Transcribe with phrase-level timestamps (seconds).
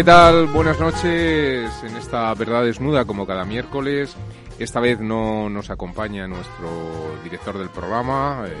[0.00, 0.46] ¿Qué tal?
[0.46, 4.16] Buenas noches en esta verdad desnuda como cada miércoles.
[4.58, 8.54] Esta vez no nos acompaña nuestro director del programa, eh,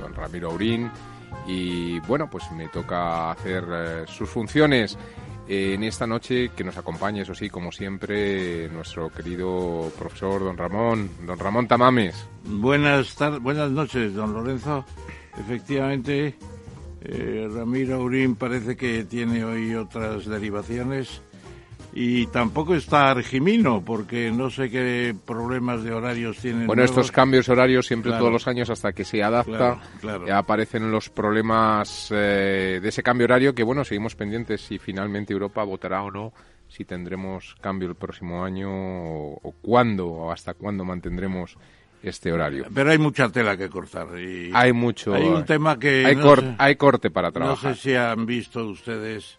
[0.00, 0.88] don Ramiro Aurín,
[1.44, 4.96] y bueno, pues me toca hacer eh, sus funciones
[5.48, 11.10] en esta noche que nos acompaña, eso sí, como siempre, nuestro querido profesor don Ramón,
[11.26, 12.14] don Ramón Tamames.
[12.44, 14.84] Buenas buenas noches, don Lorenzo.
[15.36, 16.36] Efectivamente,
[17.02, 21.22] eh, Ramiro Aurín parece que tiene hoy otras derivaciones
[21.92, 26.66] y tampoco está Argimino porque no sé qué problemas de horarios tienen.
[26.66, 29.80] Bueno, estos cambios horarios siempre todos los años hasta que se adapta
[30.32, 35.64] aparecen los problemas eh, de ese cambio horario que bueno, seguimos pendientes si finalmente Europa
[35.64, 36.32] votará o no
[36.68, 41.56] si tendremos cambio el próximo año o, o cuándo o hasta cuándo mantendremos
[42.02, 42.66] este horario.
[42.74, 44.08] Pero hay mucha tela que cortar.
[44.18, 45.14] Y hay mucho.
[45.14, 46.04] Hay un tema que.
[46.06, 46.16] Hay,
[46.58, 47.70] hay corte para trabajar.
[47.70, 49.38] No sé si han visto ustedes,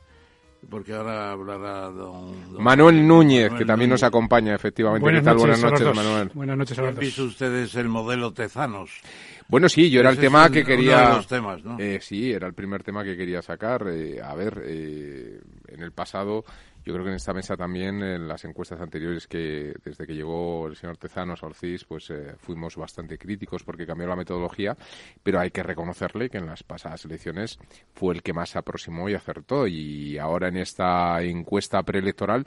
[0.70, 2.62] porque ahora hablará don.
[2.62, 5.04] Manuel Núñez, que también nos acompaña, efectivamente.
[5.04, 6.32] Buenas Noches, Buenas noches, Manuel.
[6.34, 9.02] Buenas noches ¿Han visto ustedes el modelo Tezanos?
[9.48, 11.08] Bueno, sí, yo era el tema que quería.
[11.08, 11.78] Uno los temas, ¿no?
[11.78, 13.86] eh, sí, era el primer tema que quería sacar.
[13.90, 16.46] Eh, a ver, eh, en el pasado
[16.84, 20.68] yo creo que en esta mesa también, en las encuestas anteriores que desde que llegó
[20.68, 24.76] el señor Tezanos a Ortiz, pues eh, fuimos bastante críticos porque cambió la metodología,
[25.22, 27.60] pero hay que reconocerle que en las pasadas elecciones
[27.94, 29.68] fue el que más se aproximó y acertó.
[29.68, 32.46] Y ahora en esta encuesta preelectoral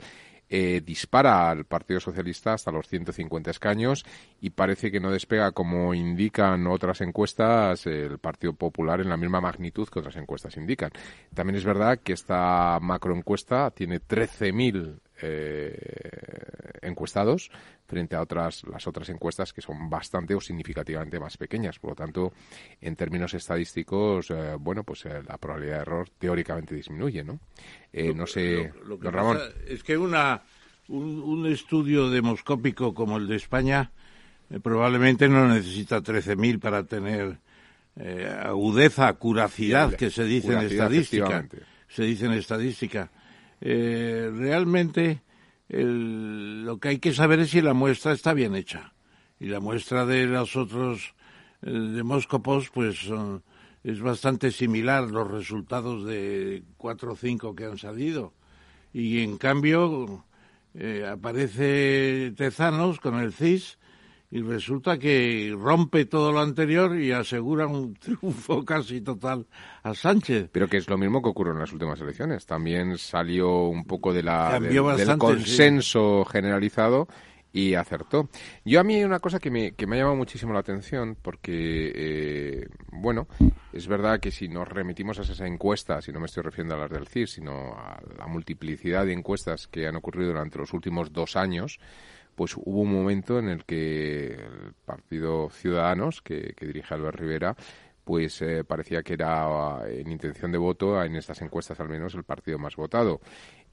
[0.49, 4.05] eh, dispara al Partido Socialista hasta los 150 escaños
[4.41, 9.41] y parece que no despega, como indican otras encuestas, el Partido Popular en la misma
[9.41, 10.91] magnitud que otras encuestas indican.
[11.33, 15.77] También es verdad que esta macroencuesta tiene 13.000 eh,
[16.81, 17.49] encuestados
[17.87, 21.79] frente a otras las otras encuestas que son bastante o significativamente más pequeñas.
[21.79, 22.33] Por lo tanto,
[22.81, 27.39] en términos estadísticos, eh, bueno, pues eh, la probabilidad de error teóricamente disminuye, ¿no?
[27.93, 29.39] no sé, lo, que Ramón.
[29.67, 30.41] es que una
[30.89, 33.91] un, estudio demoscópico como el de España
[34.61, 37.39] probablemente no necesita 13.000 para tener
[38.43, 41.47] agudeza, curacidad, que se dice en estadística.
[41.87, 43.09] Se dice en estadística
[43.61, 45.21] eh, realmente
[45.67, 48.93] lo que hay que saber es si la muestra está bien hecha.
[49.39, 51.15] Y la muestra de los otros
[51.61, 52.01] eh,
[52.73, 53.09] pues
[53.83, 58.33] es bastante similar los resultados de cuatro o cinco que han salido.
[58.93, 60.25] Y en cambio
[60.73, 63.77] eh, aparece Tezanos con el CIS
[64.31, 69.45] y resulta que rompe todo lo anterior y asegura un triunfo casi total
[69.83, 70.49] a Sánchez.
[70.51, 72.45] Pero que es lo mismo que ocurrió en las últimas elecciones.
[72.45, 77.07] También salió un poco de la, del consenso generalizado
[77.55, 78.27] y acertó.
[78.65, 81.15] Yo a mí hay una cosa que me, que me ha llamado muchísimo la atención
[81.21, 83.29] porque, eh, bueno,
[83.71, 86.79] es verdad que si nos remitimos a esas encuestas, y no me estoy refiriendo a
[86.79, 91.13] las del CIR, sino a la multiplicidad de encuestas que han ocurrido durante los últimos
[91.13, 91.79] dos años,
[92.35, 97.55] pues hubo un momento en el que el Partido Ciudadanos, que, dirige Albert Rivera,
[98.03, 102.23] pues eh, parecía que era en intención de voto, en estas encuestas al menos, el
[102.23, 103.21] partido más votado.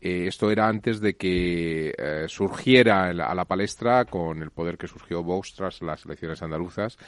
[0.05, 4.89] Eh, esto era antes de que eh, surgiera a la palestra con el poder que
[4.89, 6.99] surgió Vox tras las elecciones andaluzas.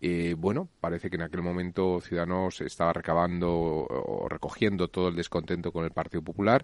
[0.00, 5.72] Eh, bueno, parece que en aquel momento Ciudadanos estaba recabando o recogiendo todo el descontento
[5.72, 6.62] con el Partido Popular,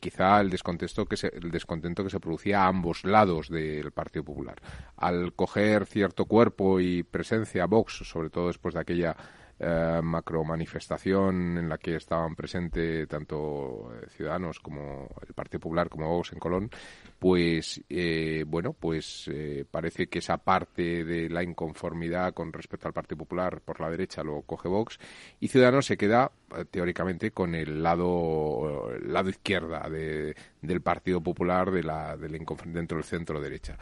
[0.00, 4.24] quizá el descontento, que se, el descontento que se producía a ambos lados del Partido
[4.24, 4.60] Popular.
[4.96, 9.16] Al coger cierto cuerpo y presencia Vox, sobre todo después de aquella
[9.60, 15.88] eh, macro manifestación en la que estaban presentes tanto eh, Ciudadanos como el Partido Popular
[15.88, 16.70] como Vox en Colón,
[17.18, 19.28] pues eh, bueno, pues
[19.70, 24.22] parece que esa parte de la inconformidad con respecto al Partido Popular por la derecha
[24.22, 24.98] lo coge Vox
[25.40, 26.30] y Ciudadanos se queda
[26.70, 33.76] teóricamente con el lado lado izquierda del Partido Popular de la, dentro del centro derecha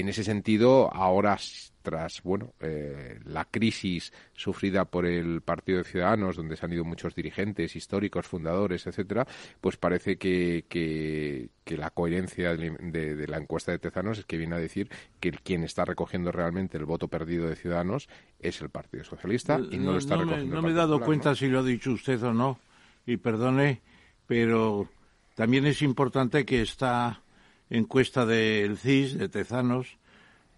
[0.00, 1.36] en ese sentido, ahora
[1.82, 6.84] tras bueno eh, la crisis sufrida por el Partido de Ciudadanos, donde se han ido
[6.84, 9.26] muchos dirigentes históricos, fundadores, etcétera,
[9.60, 14.58] pues parece que, que, la coherencia de, la encuesta de Tezanos es que viene a
[14.58, 14.90] decir
[15.20, 18.08] que quien está recogiendo realmente el voto perdido de Ciudadanos
[18.38, 20.56] es el Partido Socialista y no, lo está recogiendo.
[20.56, 22.58] no me he dado cuenta si lo ha dicho usted o no,
[23.06, 23.80] y perdone,
[24.26, 24.88] pero
[25.34, 27.22] también es importante que está
[27.70, 29.98] encuesta del CIS, de Tezanos,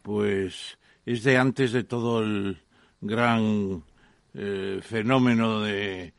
[0.03, 2.59] pues es de antes de todo el
[3.01, 3.83] gran
[4.35, 6.13] eh, fenómeno de,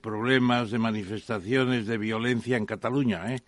[0.00, 3.34] problemas, de manifestaciones, de violencia en Cataluña.
[3.34, 3.40] ¿eh?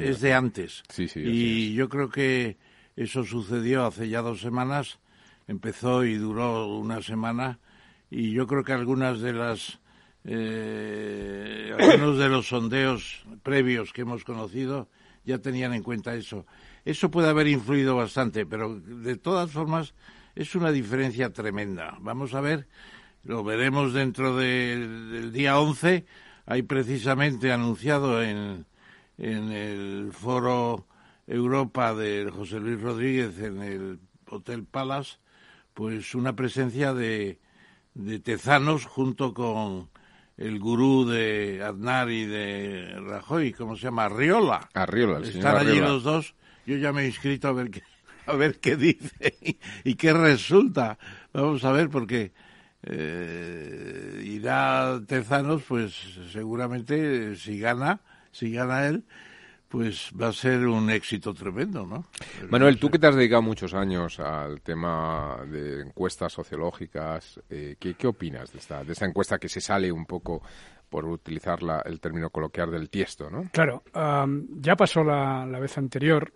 [0.00, 0.82] es, de antes.
[1.16, 2.56] y yo creo que
[2.96, 4.98] eso sucedió hace ya dos semanas,
[5.48, 7.58] empezó y duró una semana,
[8.10, 9.78] y yo creo que algunas de las
[10.24, 14.88] eh, algunos de los sondeos previos que hemos conocido
[15.30, 16.46] ya tenían en cuenta eso.
[16.84, 19.94] Eso puede haber influido bastante, pero de todas formas
[20.34, 21.96] es una diferencia tremenda.
[22.00, 22.68] Vamos a ver,
[23.24, 26.04] lo veremos dentro del día 11.
[26.46, 28.66] Hay precisamente anunciado en,
[29.18, 30.86] en el foro
[31.26, 35.18] Europa de José Luis Rodríguez en el Hotel Palace,
[35.74, 37.38] pues una presencia de,
[37.94, 39.90] de tezanos junto con
[40.40, 44.06] el gurú de Aznar y de Rajoy, ¿cómo se llama?
[44.06, 44.70] Arriola.
[44.72, 46.34] Arriola, el Están allí los dos.
[46.64, 47.82] Yo ya me he inscrito a ver qué,
[48.26, 49.36] a ver qué dice
[49.84, 50.98] y, qué resulta.
[51.34, 52.32] Vamos a ver, porque
[52.84, 55.94] eh, irá Tezanos, pues
[56.32, 58.00] seguramente si gana,
[58.32, 59.04] si gana él,
[59.70, 62.06] pues va a ser un éxito tremendo, ¿no?
[62.50, 67.94] Manuel, tú que te has dedicado muchos años al tema de encuestas sociológicas, eh, ¿qué,
[67.94, 70.42] ¿qué, opinas de esta, de esta encuesta que se sale un poco,
[70.90, 73.48] por utilizar el término coloquial, del tiesto, ¿no?
[73.52, 73.82] Claro,
[74.60, 76.34] ya pasó la, vez anterior.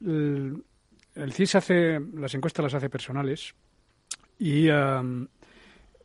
[0.00, 3.54] El, CIS hace, las encuestas las hace personales
[4.38, 5.28] y eh,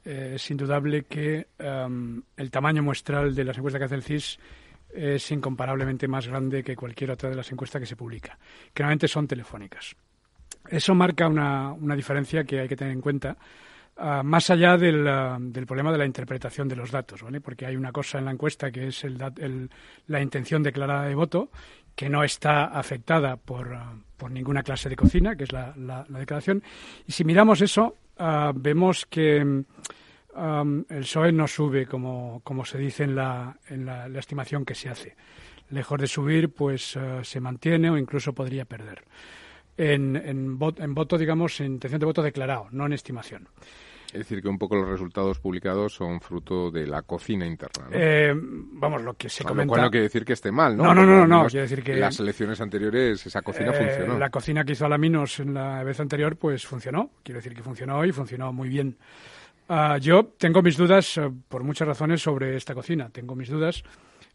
[0.03, 4.39] es indudable que el tamaño muestral de las encuestas que hace el CIS
[4.93, 8.37] es incomparablemente más grande que cualquier otra de las encuestas que se publica,
[8.73, 9.95] que normalmente son telefónicas.
[10.67, 13.37] Eso marca una, una diferencia que hay que tener en cuenta,
[13.97, 17.41] ah, más allá del, ah, del, problema de la interpretación de los datos, ¿vale?
[17.41, 19.69] porque hay una cosa en la encuesta que es el,
[20.07, 21.49] la intención declarada de voto,
[21.95, 26.05] que no está afectada por, ah, por ninguna clase de cocina, que es la, la,
[26.09, 26.63] declaración.
[27.07, 27.95] Y si miramos eso,
[28.55, 29.63] vemos que
[30.35, 34.89] el PSOE no sube como, como se dice en, la, en la, estimación que se
[34.89, 35.15] hace.
[35.69, 39.03] Lejos de subir, pues eh, se mantiene o incluso podría perder.
[39.77, 43.47] En, en, voto, digamos, en intención de voto declarado, no en estimación.
[44.07, 47.87] Es decir, que un poco los resultados publicados son fruto de la cocina interna.
[47.91, 49.65] Eh, vamos, lo que se comenta.
[49.65, 50.83] Lo cual no quiere decir que esté mal, ¿no?
[50.83, 51.95] No, no, no, no, quiere decir que.
[51.95, 54.17] Las elecciones anteriores, esa cocina eh, funcionó.
[54.17, 57.11] La cocina que hizo Alaminos en la vez anterior, pues funcionó.
[57.21, 58.97] Quiero decir que funcionó y funcionó muy bien.
[59.71, 63.09] Ah, yo tengo mis dudas eh, por muchas razones sobre esta cocina.
[63.11, 63.83] Tengo mis dudas.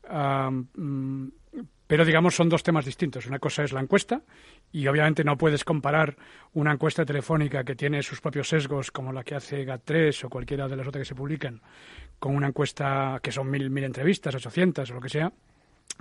[0.09, 1.29] Ah, mm,
[1.89, 3.27] pero digamos son dos temas distintos.
[3.27, 4.23] Una cosa es la encuesta
[4.71, 6.17] y obviamente no puedes comparar
[6.53, 10.69] una encuesta telefónica que tiene sus propios sesgos como la que hace GAT3 o cualquiera
[10.69, 11.61] de las otras que se publican
[12.21, 15.33] con una encuesta que son mil, mil entrevistas, 800 o lo que sea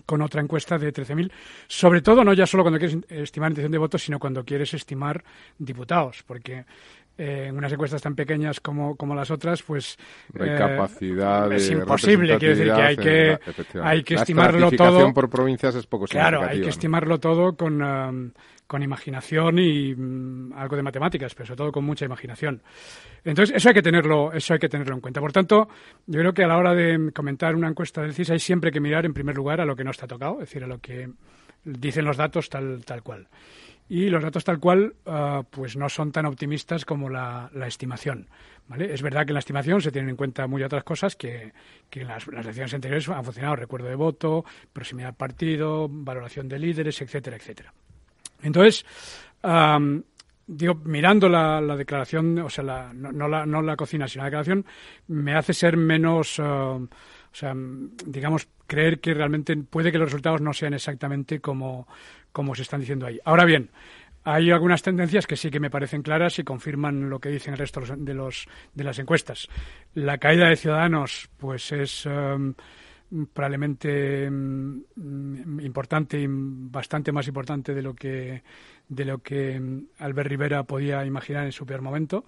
[0.05, 1.31] con otra encuesta de 13.000,
[1.67, 5.24] sobre todo no ya solo cuando quieres estimar intención de votos, sino cuando quieres estimar
[5.58, 6.65] diputados, porque
[7.15, 9.98] eh, en unas encuestas tan pequeñas como, como las otras, pues
[10.34, 12.39] eh, capacidad es imposible.
[12.39, 13.39] Quiero decir que hay que,
[13.82, 15.13] hay que estimarlo todo.
[15.13, 18.32] por provincias es poco Claro, hay que estimarlo todo con, um,
[18.65, 22.63] con imaginación y mm, algo de matemáticas, pero sobre todo con mucha imaginación.
[23.24, 25.22] Entonces, eso hay que tenerlo, eso hay que tenerlo en cuenta.
[25.22, 25.67] Por tanto,
[26.08, 28.79] yo creo que a la hora de comentar una encuesta del CIS hay siempre que
[28.79, 31.12] mirar en primer lugar a lo que no está tocado, es decir, a lo que
[31.63, 33.27] dicen los datos tal, tal cual
[33.90, 38.28] y los datos tal cual ah, pues no son tan optimistas como la, estimación.
[38.68, 38.94] ¿vale?
[38.94, 41.54] Es verdad que en la estimación se tienen en cuenta muchas otras cosas que,
[41.90, 46.60] que en las, elecciones anteriores han funcionado, recuerdo de voto, proximidad al partido, valoración de
[46.60, 47.74] líderes, etcétera, etcétera.
[48.42, 48.86] Entonces,
[50.48, 54.66] digo, mirando la, declaración, o sea, la, no, la, no la cocina, sino la declaración,
[55.08, 56.80] me hace ser menos, ah,
[57.34, 57.54] o sea,
[58.06, 61.88] digamos, creer que realmente puede que los resultados no sean exactamente como,
[62.32, 63.20] como se están diciendo ahí.
[63.25, 63.72] Ahora bien,
[64.24, 67.60] hay algunas tendencias que sí que me parecen claras y confirman lo que dicen el
[67.60, 69.50] resto de los de las encuestas.
[69.96, 72.54] La caída de Ciudadanos, pues es em,
[73.34, 78.44] probablemente mm, importante y bastante más importante de lo que
[78.88, 82.25] de lo que mm, Albert Rivera podía imaginar en su peor momento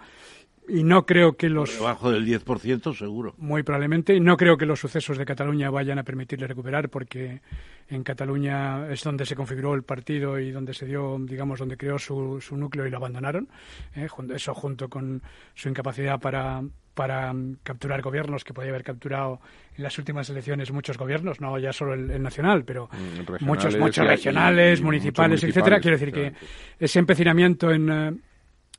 [0.68, 4.66] y no creo que los debajo del 10% seguro muy probablemente y no creo que
[4.66, 7.42] los sucesos de Cataluña vayan a permitirle recuperar porque
[7.88, 12.00] en Cataluña es donde se configuró el partido y donde se dio digamos donde creó
[12.00, 13.48] su, su núcleo y lo abandonaron
[13.96, 14.08] ¿eh?
[14.34, 15.22] eso junto con
[15.54, 16.64] su incapacidad para
[16.96, 19.40] para mm, capturar gobiernos que podía haber capturado
[19.78, 24.08] en las últimas elecciones muchos gobiernos, no ya solo el, nacional, pero mm, muchos, muchos
[24.08, 25.80] regionales, municipales, etcétera.
[25.80, 26.34] Quiero decir que
[26.80, 28.12] ese empecinamiento en, eh,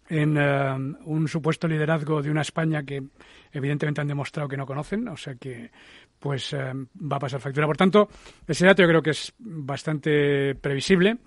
[0.09, 3.03] en eh, un supuesto liderazgo de una España que
[3.53, 5.71] evidentemente han demostrado que no conocen, o sea que
[6.19, 6.73] pues eh,
[7.11, 7.67] va a pasar factura.
[7.67, 8.09] Por tanto,
[8.47, 11.19] ese dato yo creo que es bastante previsible.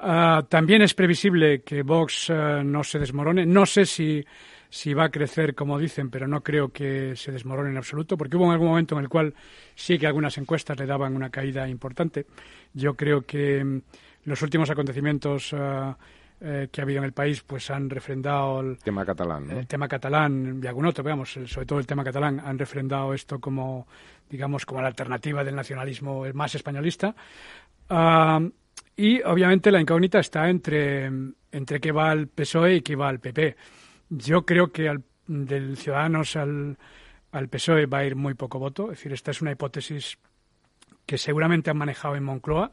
[0.00, 3.46] Ah, también es previsible que Vox no se desmorone.
[3.46, 4.24] No sé si
[4.74, 8.36] si va a crecer, como dicen, pero no creo que se desmorone en absoluto, porque
[8.36, 9.32] hubo algún momento en el cual
[9.76, 12.26] sí que algunas encuestas le daban una caída importante.
[12.72, 13.82] Yo creo que mm,
[14.24, 15.96] los últimos acontecimientos ah,
[16.40, 19.88] eh, que ha habido en el país pues han refrendado el tema catalán, el tema
[19.88, 23.86] catalán y algún otro, veamos, sobre todo el tema catalán, han refrendado esto como,
[24.28, 27.14] digamos, como la alternativa del nacionalismo más españolista.
[27.88, 28.40] Ah,
[28.96, 31.10] y obviamente la incógnita está entre,
[31.50, 33.56] entre qué va el PSOE y qué va el PP.
[34.10, 36.78] Yo creo que al, del Ciudadanos al,
[37.32, 38.84] al PSOE va a ir muy poco voto.
[38.84, 40.18] Es decir, esta es una hipótesis
[41.06, 42.70] que seguramente han manejado en Moncloa.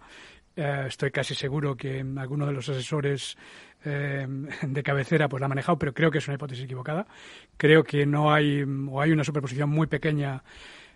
[0.55, 3.37] Eh, estoy casi seguro que alguno de los asesores
[3.85, 4.27] eh,
[4.61, 7.05] de cabecera pues la ha manejado, pero creo que es una hipótesis equivocada.
[7.57, 10.43] Creo que no hay o hay una superposición muy pequeña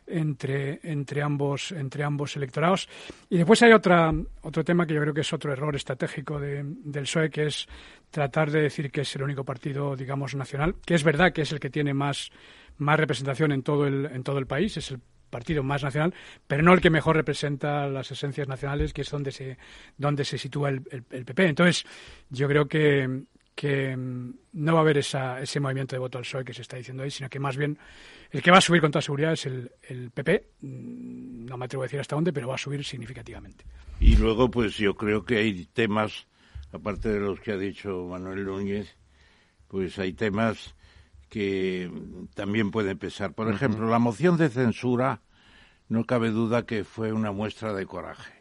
[0.08, 2.88] entre, entre, ambos, entre ambos electorados.
[3.30, 6.64] Y después hay otra, otro tema que yo creo que es otro error estratégico de,
[6.64, 7.68] del PSOE, que es
[8.12, 11.52] tratar de decir que es el único partido, digamos, nacional, que es verdad que es
[11.52, 12.32] el que tiene más,
[12.78, 15.00] más representación en todo, el, en todo el país, es el
[15.36, 16.14] partido más nacional,
[16.48, 19.58] pero no el que mejor representa las esencias nacionales, que es donde se,
[19.98, 21.48] donde se sitúa el, el PP.
[21.48, 21.86] Entonces,
[22.30, 23.24] yo creo que,
[23.54, 26.62] que mm, no va a haber esa, ese movimiento de voto al PSOE que se
[26.62, 27.78] está diciendo ahí, sino que más bien
[28.32, 30.52] el que va a subir con toda seguridad es el, el PP.
[30.62, 33.66] Mm, no me atrevo a decir hasta dónde, pero va a subir significativamente.
[34.00, 36.28] Y luego, pues yo creo que hay temas,
[36.72, 38.96] aparte de los que ha dicho Manuel Núñez,
[39.68, 40.76] pues hay temas
[41.30, 41.92] que
[42.34, 43.34] también pueden pesar.
[43.34, 45.22] Por ejemplo, la moción de censura,
[45.90, 48.34] no cabe duda que fue una muestra de coraje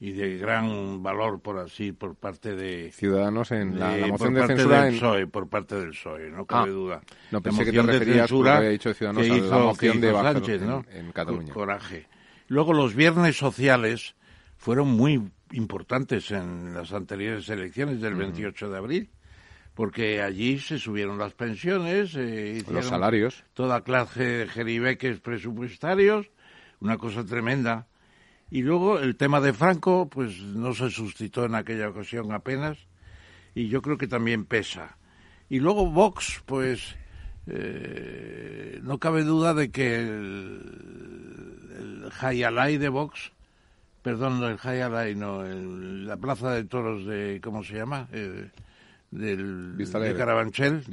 [0.00, 4.84] y de gran valor por así por parte de ciudadanos en la, moción de censura
[4.84, 7.00] del PSOE, por parte del PSOE no cabe ah, duda.
[7.32, 10.62] no pensé que te referías había dicho ciudadanos que hizo, a la moción de Sánchez,
[10.62, 10.84] ¿no?
[10.92, 11.52] en, Cataluña.
[11.52, 12.06] Coraje.
[12.46, 14.14] Luego los viernes sociales
[14.56, 19.10] fueron muy importantes en las anteriores elecciones del 28 de abril
[19.74, 23.44] porque allí se subieron las pensiones eh, los salarios.
[23.54, 26.30] toda clase de jeribeques presupuestarios
[26.80, 27.86] una cosa tremenda
[28.50, 32.78] y luego el tema de Franco, pues no se suscitó en aquella ocasión apenas,
[33.54, 34.96] y yo creo que también pesa.
[35.50, 36.96] Y luego Vox, pues
[37.46, 40.62] eh, no cabe duda de que el,
[41.78, 43.32] el Hayalay de Vox,
[44.02, 48.08] perdón, el Hayalay, no, la plaza de toros de, ¿cómo se llama?
[48.12, 48.50] Eh,
[49.10, 50.84] del de Carabanchel.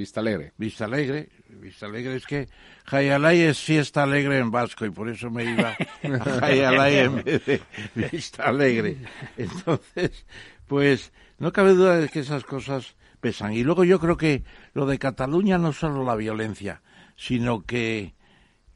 [0.58, 1.28] Vista Alegre.
[1.48, 2.16] Vista Alegre.
[2.16, 2.48] Es que
[2.84, 7.44] Jayalay es fiesta alegre en vasco y por eso me iba a Jayalay en vez
[7.46, 7.62] de
[7.94, 8.96] Vista Alegre.
[9.36, 10.26] Entonces,
[10.66, 13.52] pues no cabe duda de que esas cosas pesan.
[13.52, 16.82] Y luego yo creo que lo de Cataluña no solo la violencia,
[17.16, 18.14] sino que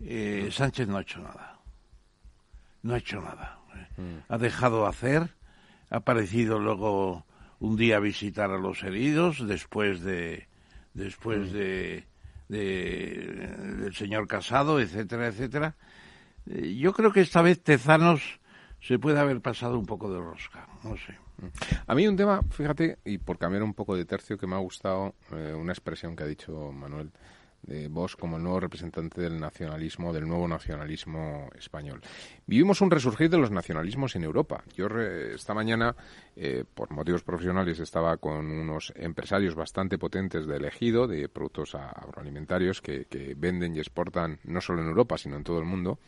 [0.00, 1.60] eh, Sánchez no ha hecho nada.
[2.82, 3.60] No ha hecho nada.
[3.96, 4.18] Mm.
[4.28, 5.30] Ha dejado hacer,
[5.90, 7.26] ha aparecido luego
[7.58, 10.48] un día a visitar a los heridos después de
[10.94, 11.56] después mm.
[12.50, 13.46] De,
[13.78, 15.76] del señor Casado, etcétera, etcétera.
[16.46, 18.40] Eh, yo creo que esta vez Tezanos
[18.80, 21.16] se puede haber pasado un poco de rosca, no sé.
[21.86, 24.58] A mí un tema, fíjate, y por cambiar un poco de tercio, que me ha
[24.58, 27.12] gustado eh, una expresión que ha dicho Manuel
[27.62, 32.00] de vos como el nuevo representante del nacionalismo, del nuevo nacionalismo español.
[32.46, 34.64] Vivimos un resurgir de los nacionalismos en Europa.
[34.76, 35.94] Yo esta mañana,
[36.36, 42.80] eh, por motivos profesionales, estaba con unos empresarios bastante potentes de elegido, de productos agroalimentarios
[42.80, 45.98] que, venden y exportan no solo en Europa, sino en todo el mundo.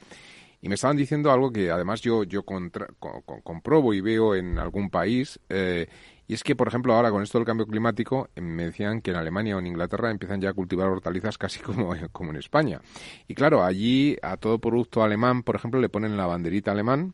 [0.60, 5.40] Y me estaban diciendo algo que además yo, yo comprobo y veo en algún país,
[5.48, 5.88] eh,
[6.32, 9.10] y es que, por ejemplo, ahora con esto del cambio climático, eh, me decían que
[9.10, 12.80] en Alemania o en Inglaterra empiezan ya a cultivar hortalizas casi como, como en España.
[13.28, 17.12] Y claro, allí a todo producto alemán, por ejemplo, le ponen la banderita alemán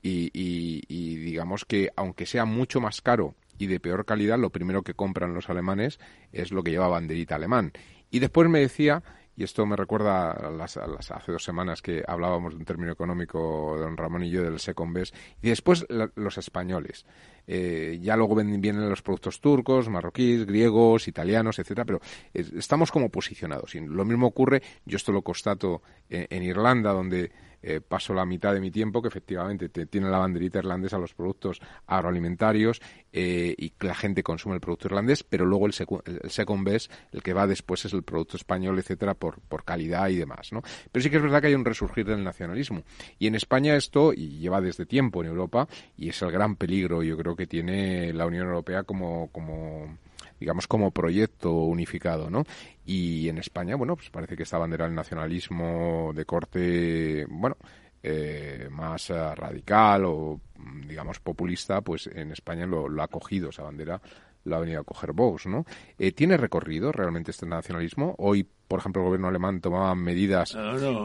[0.00, 4.82] y, y, digamos que aunque sea mucho más caro y de peor calidad, lo primero
[4.82, 5.98] que compran los alemanes
[6.30, 7.72] es lo que lleva banderita alemán.
[8.12, 9.02] Y después me decía
[9.40, 13.74] y esto me recuerda a las, hace dos semanas que hablábamos de un término económico,
[13.78, 15.16] don Ramón y yo, del second best.
[15.40, 17.06] Y después los españoles.
[17.46, 22.00] Eh, ya luego vienen los productos turcos, marroquíes, griegos, italianos, etcétera, pero
[22.34, 23.74] estamos como posicionados.
[23.74, 25.80] Y lo mismo ocurre, yo esto lo constato
[26.10, 30.58] en Irlanda, donde eh, paso la mitad de mi tiempo que efectivamente tiene la banderita
[30.58, 32.80] irlandesa los productos agroalimentarios
[33.12, 37.32] eh, y la gente consume el producto irlandés, pero luego el, second best, el que
[37.32, 40.62] va después es el producto español, etcétera, por, por calidad y demás, ¿no?
[40.90, 42.82] Pero sí que es verdad que hay un resurgir del nacionalismo.
[43.18, 47.02] Y en España esto, y lleva desde tiempo en Europa, y es el gran peligro,
[47.02, 49.98] yo creo que tiene la Unión Europea como, como
[50.40, 52.44] digamos, como proyecto unificado, ¿no?
[52.84, 57.56] Y en España, bueno, pues parece que esta bandera del nacionalismo de corte, bueno,
[58.02, 60.40] eh, más eh, radical o,
[60.88, 64.00] digamos, populista, pues en España lo, ha cogido esa bandera
[64.42, 65.66] lo ha venido a coger Vox, ¿no?
[65.98, 68.14] Eh, ¿Tiene recorrido realmente este nacionalismo?
[68.16, 70.56] Hoy, por ejemplo, el gobierno alemán tomaba medidas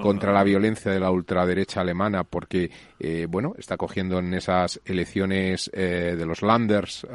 [0.01, 2.71] contra la violencia de la ultraderecha alemana porque,
[3.27, 7.05] bueno, está cogiendo en esas elecciones de los Landers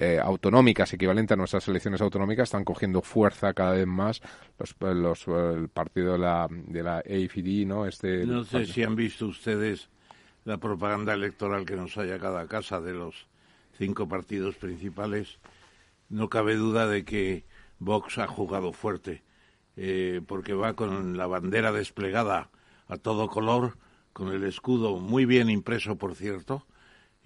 [0.00, 4.22] eh, autonómicas, equivalentes a nuestras elecciones autonómicas, están cogiendo fuerza cada vez más
[4.58, 7.84] los, los el partido de la, de la AFD, ¿no?
[7.84, 9.88] Este, no sé si han visto ustedes
[10.44, 13.26] la propaganda electoral que nos haya cada casa de los
[13.76, 15.38] cinco partidos principales.
[16.08, 17.44] No cabe duda de que
[17.78, 19.22] Vox ha jugado fuerte,
[19.76, 22.50] eh, porque va con la bandera desplegada
[22.86, 23.76] a todo color,
[24.12, 26.66] con el escudo muy bien impreso, por cierto,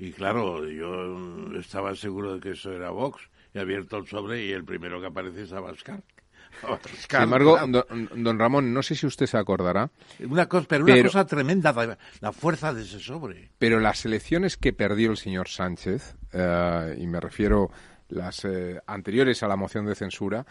[0.02, 3.22] y claro, yo estaba seguro de que eso era Vox.
[3.54, 6.02] He abierto el sobre y el primero que aparece es Abascal.
[7.08, 7.56] Sin embargo,
[8.16, 9.92] don, Ramón, no sé si usted se acordará.
[10.28, 11.72] Una cosa, pero, una cosa tremenda,
[12.18, 13.50] la fuerza de ese sobre.
[13.60, 17.70] Pero las elecciones que perdió el señor Sánchez, eh, y me refiero
[18.08, 20.44] las eh, anteriores a la moción de censura,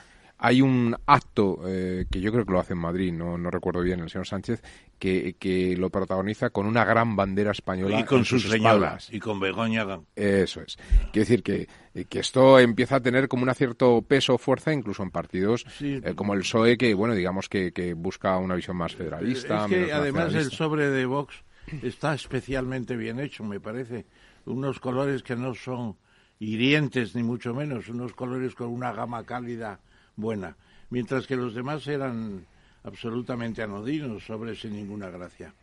[0.44, 3.82] hay un acto eh, que yo creo que lo hace en Madrid, no, no recuerdo
[3.82, 4.64] bien, el señor Sánchez,
[4.98, 8.00] que, que lo protagoniza con una gran bandera española.
[8.00, 9.08] Y con sus, señoras.
[9.14, 9.86] Y con Begoña.
[10.16, 10.78] Eso es.
[11.14, 11.68] Quiere decir que,
[12.10, 16.14] que esto empieza a tener como un cierto peso o fuerza incluso en partidos eh,
[16.16, 19.66] como el PSOE, que, bueno, digamos que, que busca una visión más federalista.
[19.66, 21.36] Es que además el sobre de Vox
[21.84, 24.08] está especialmente bien hecho, me parece.
[24.48, 25.98] Unos colores que no son
[26.40, 29.80] hirientes, ni mucho menos, unos colores con una gama cálida
[30.16, 30.56] buena,
[30.90, 32.46] mientras que los demás eran
[32.84, 35.54] absolutamente anodinos, sobre sin ninguna gracia.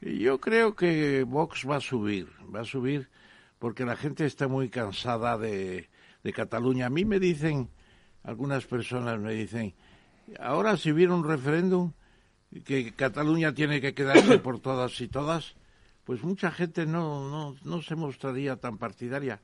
[0.00, 3.08] Yo creo que Vox va a subir, va a subir
[3.58, 5.88] porque la gente está muy cansada de,
[6.22, 6.86] de Cataluña.
[6.86, 7.68] A mí me dicen,
[8.22, 9.74] algunas personas me dicen,
[10.38, 11.92] ahora si hubiera un referéndum
[12.64, 15.56] que Cataluña tiene que quedarse por todas y todas,
[16.04, 19.40] pues mucha gente no, no, no se mostraría tan partidaria.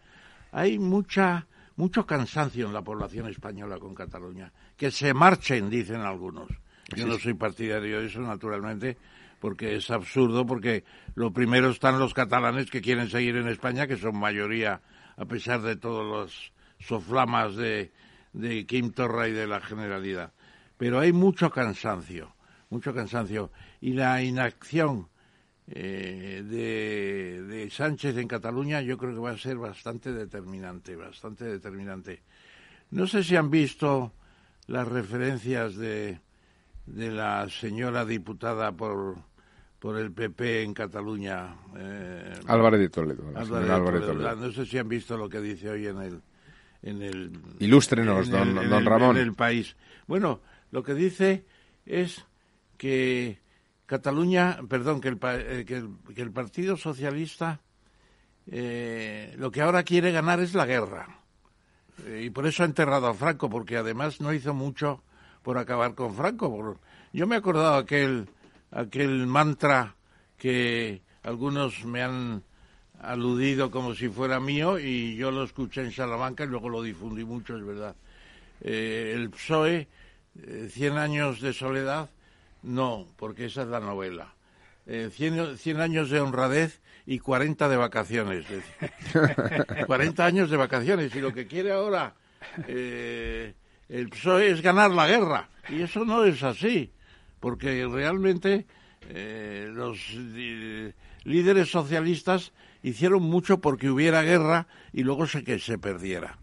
[0.53, 4.53] Hay mucha mucho cansancio en la población española con Cataluña.
[4.77, 6.49] Que se marchen, dicen algunos.
[6.95, 8.97] Yo no soy partidario de eso, naturalmente,
[9.41, 10.85] porque es absurdo, porque
[11.15, 14.83] lo primero están los catalanes que quieren seguir en España, que son mayoría,
[15.17, 17.93] a pesar de todos los soflamas de,
[18.33, 20.33] de Kim Torra y de la Generalidad.
[20.77, 22.35] Pero hay mucho cansancio,
[22.69, 23.51] mucho cansancio.
[23.81, 25.09] Y la inacción
[25.67, 32.23] eh, de, Sánchez en Cataluña yo creo que va a ser bastante determinante, bastante determinante.
[32.91, 34.13] No sé si han visto
[34.67, 36.21] las referencias de,
[36.87, 39.17] de la señora diputada por,
[39.79, 41.57] por el PP en Cataluña.
[41.77, 43.25] Eh, Álvarez de Toledo.
[43.33, 46.23] No sé si han visto lo que dice hoy en el...
[46.83, 49.17] En el Ilústrenos, don, don Ramón.
[49.17, 49.75] En el país.
[50.07, 51.47] Bueno, lo que dice
[51.87, 52.27] es
[52.77, 53.39] que
[53.87, 57.61] Cataluña, perdón, que el, eh, que el, Partido Socialista
[58.47, 61.21] eh, lo que ahora quiere ganar es la guerra.
[62.07, 65.03] Eh, y por eso ha enterrado a Franco, porque además no hizo mucho
[65.43, 66.79] por acabar con Franco.
[67.13, 68.29] Yo me he acordado aquel,
[68.71, 69.95] aquel mantra
[70.39, 72.43] que algunos me han
[73.01, 77.25] aludido como si fuera mío y yo lo escuché en Salamanca y luego lo difundí
[77.25, 77.95] mucho, es verdad.
[78.63, 79.89] el PSOE,
[80.71, 82.11] Cien años de soledad,
[82.65, 84.35] no, porque esa es la novela.
[84.87, 88.47] Eh, cien, años de honradez y 40 de vacaciones.
[89.87, 91.15] 40 años de vacaciones.
[91.15, 92.15] Y lo que quiere ahora
[92.67, 93.55] eh,
[93.89, 95.51] el PSOE es ganar la guerra.
[95.69, 96.91] Y eso no es así.
[97.39, 98.67] Porque realmente
[99.11, 99.99] eh, los
[101.25, 106.39] líderes socialistas hicieron mucho porque hubiera guerra y luego se, que se perdiera.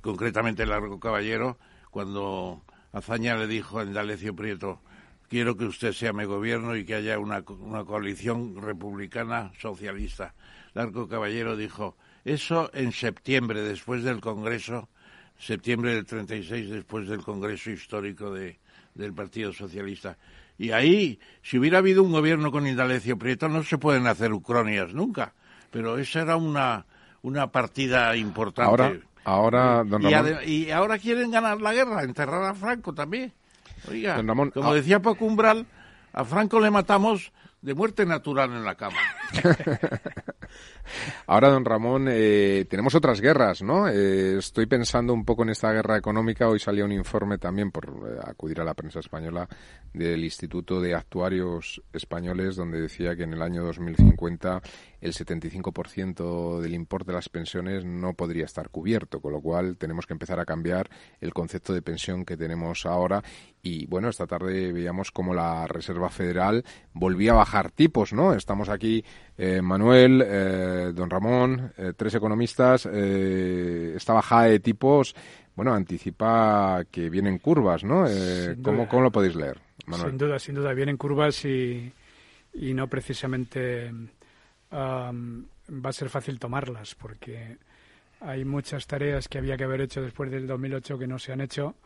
[0.00, 1.58] Concretamente el Largo Caballero,
[1.90, 4.80] cuando Azaña le dijo a Indalecio Prieto,
[5.28, 10.34] quiero que usted sea mi gobierno y que haya una, coalición republicana socialista.
[10.74, 14.88] Largo Caballero dijo, Eso en septiembre, después del Congreso,
[15.38, 18.58] septiembre del 36, después del Congreso histórico de,
[18.94, 20.16] del Partido Socialista.
[20.58, 24.92] Y ahí, si hubiera habido un gobierno con Indalecio Prieto, no se pueden hacer ucronias
[24.92, 25.32] nunca.
[25.70, 26.84] Pero esa era una,
[27.22, 28.68] una partida importante.
[28.68, 28.92] Ahora,
[29.24, 30.38] ahora don Ramón...
[30.44, 33.32] y, ahora quieren ganar la guerra, enterrar a Franco también.
[33.88, 35.66] Oiga, como ah- decía Paco Umbral,
[36.12, 38.96] a Franco le matamos de muerte natural en la cama.
[41.26, 43.88] Ahora, don Ramón, eh, tenemos otras guerras, ¿no?
[43.88, 46.48] Eh, estoy pensando un poco en esta guerra económica.
[46.48, 49.48] Hoy salía un informe también, por eh, acudir a la prensa española,
[49.92, 54.62] del Instituto de Actuarios Españoles, donde decía que en el año 2050
[55.00, 60.06] el 75% del importe de las pensiones no podría estar cubierto, con lo cual tenemos
[60.06, 60.88] que empezar a cambiar
[61.20, 63.22] el concepto de pensión que tenemos ahora.
[63.62, 68.34] Y bueno, esta tarde veíamos como la Reserva Federal volvía a bajar tipos, ¿no?
[68.34, 69.04] Estamos aquí,
[69.40, 72.86] eh, Manuel, eh, don Ramón, eh, tres economistas.
[72.86, 75.14] esta bajada de tipos,
[75.54, 78.04] bueno, anticipa que vienen curvas, ¿no?
[78.64, 79.60] ¿cómo, ¿Cómo lo podéis leer?
[79.86, 80.10] Manuel?
[80.10, 81.92] Sin duda, sin duda, vienen curvas y,
[82.54, 83.92] y no precisamente
[84.72, 85.10] va
[85.88, 87.58] a ser fácil tomarlas porque
[88.20, 91.40] hay muchas tareas que había que haber hecho después del 2008 que no se han
[91.40, 91.76] hecho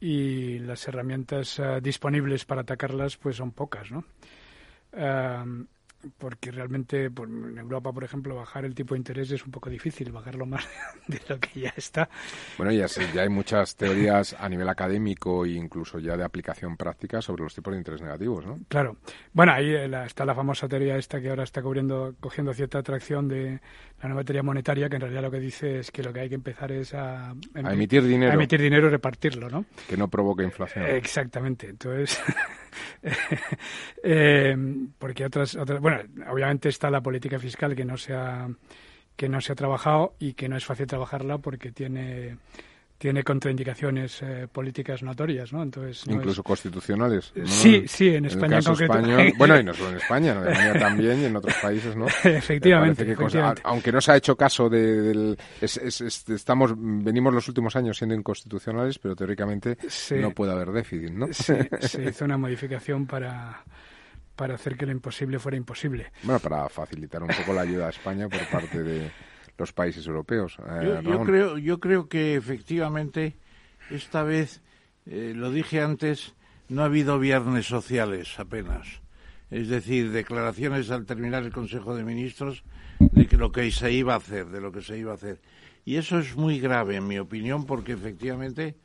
[0.00, 4.04] y las herramientas disponibles para atacarlas pues son pocas, ¿no?
[6.18, 9.68] Porque realmente pues, en Europa, por ejemplo, bajar el tipo de interés es un poco
[9.68, 10.66] difícil, bajarlo más
[11.08, 12.08] de lo que ya está.
[12.56, 17.20] Bueno, ya, ya hay muchas teorías a nivel académico e incluso ya de aplicación práctica
[17.20, 18.58] sobre los tipos de interés negativos, ¿no?
[18.68, 18.96] Claro.
[19.32, 23.28] Bueno, ahí eh, está la famosa teoría esta que ahora está cubriendo, cogiendo cierta atracción
[23.28, 23.60] de
[24.02, 26.28] la nueva teoría monetaria, que en realidad lo que dice es que lo que hay
[26.28, 28.30] que empezar es a, emitir dinero.
[28.30, 29.64] A emitir dinero y repartirlo, ¿no?
[29.88, 30.86] Que no provoque inflación.
[30.86, 31.68] Exactamente.
[31.68, 32.20] Entonces,
[34.02, 34.56] eh,
[34.98, 38.48] porque otras, otras, bueno, obviamente está la política fiscal que no se ha,
[39.16, 42.36] que no se ha trabajado y que no es fácil trabajarla porque tiene
[42.98, 45.62] tiene contraindicaciones eh, políticas notorias, ¿no?
[45.62, 47.32] Entonces incluso constitucionales.
[47.44, 51.24] Sí, sí, en España en bueno, y no solo en España, en Alemania también y
[51.26, 52.06] en otros países, ¿no?
[52.24, 53.16] efectivamente.
[53.62, 58.98] aunque no se ha hecho caso de, del, estamos venimos los últimos años siendo inconstitucionales,
[58.98, 59.78] pero teóricamente
[60.20, 61.28] no puede haber déficit, ¿no?
[61.32, 63.62] Sí, se hizo una modificación para
[64.34, 66.12] para hacer que lo imposible fuera imposible.
[66.22, 69.10] Bueno, para facilitar un poco la ayuda a España por parte de
[69.58, 70.56] los países europeos.
[70.80, 73.36] Eh, yo, creo, yo creo que efectivamente
[73.90, 74.62] esta vez,
[75.06, 76.34] eh, lo dije antes,
[76.68, 79.00] no ha habido viernes sociales apenas.
[79.50, 82.62] Es decir, declaraciones al terminar el Consejo de Ministros
[83.00, 85.40] de que lo que se iba a hacer, de lo que se iba a hacer.
[85.84, 88.76] Y eso es muy grave, en mi opinión, porque efectivamente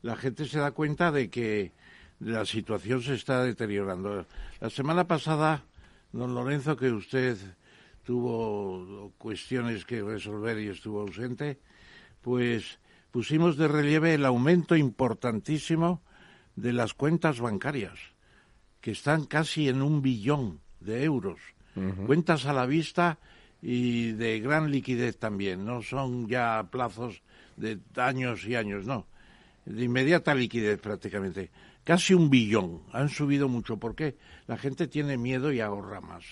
[0.00, 1.72] la gente se da cuenta de que
[2.18, 4.26] la situación se está deteriorando.
[4.60, 5.64] La semana pasada,
[6.12, 7.36] don Lorenzo, que usted
[8.06, 11.58] tuvo cuestiones que resolver y estuvo ausente,
[12.22, 12.78] pues
[13.10, 16.02] pusimos de relieve el aumento importantísimo
[16.54, 17.98] de las cuentas bancarias,
[18.80, 21.40] que están casi en un billón de euros.
[22.06, 23.18] Cuentas a la vista
[23.60, 27.20] y de gran liquidez también, no son ya plazos
[27.56, 29.06] de años y años, no,
[29.66, 31.50] de inmediata liquidez prácticamente.
[31.84, 33.76] Casi un billón, han subido mucho.
[33.76, 34.16] ¿Por qué?
[34.46, 36.24] La gente tiene miedo y ahorra más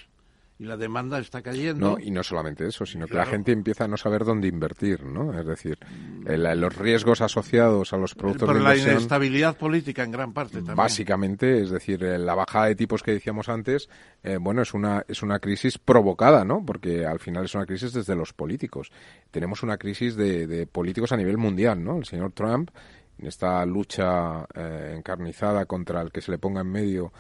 [0.57, 1.91] y la demanda está cayendo.
[1.91, 5.05] No, y no solamente eso, sino que la gente empieza a no saber dónde invertir,
[5.05, 5.37] ¿no?
[5.39, 5.79] Es decir,
[6.25, 10.77] los riesgos asociados a los productos Por de la inestabilidad política en gran parte también.
[10.77, 13.89] Básicamente, es decir, la bajada de tipos que decíamos antes,
[14.23, 16.65] eh, bueno, es una, es una crisis provocada, ¿no?
[16.65, 18.93] Porque al final es una crisis desde los políticos.
[19.33, 21.97] Tenemos una crisis de, políticos a nivel mundial, ¿no?
[21.97, 22.71] El señor Trump,
[23.19, 27.13] en esta lucha eh, encarnizada contra el que se le ponga en medio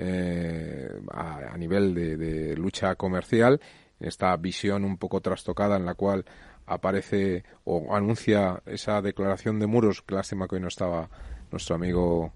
[0.00, 3.60] eh, a, nivel de, lucha comercial,
[3.98, 6.24] esta visión un poco trastocada en la cual
[6.66, 11.10] aparece o anuncia esa declaración de muros, que lástima que hoy no estaba
[11.50, 12.32] nuestro amigo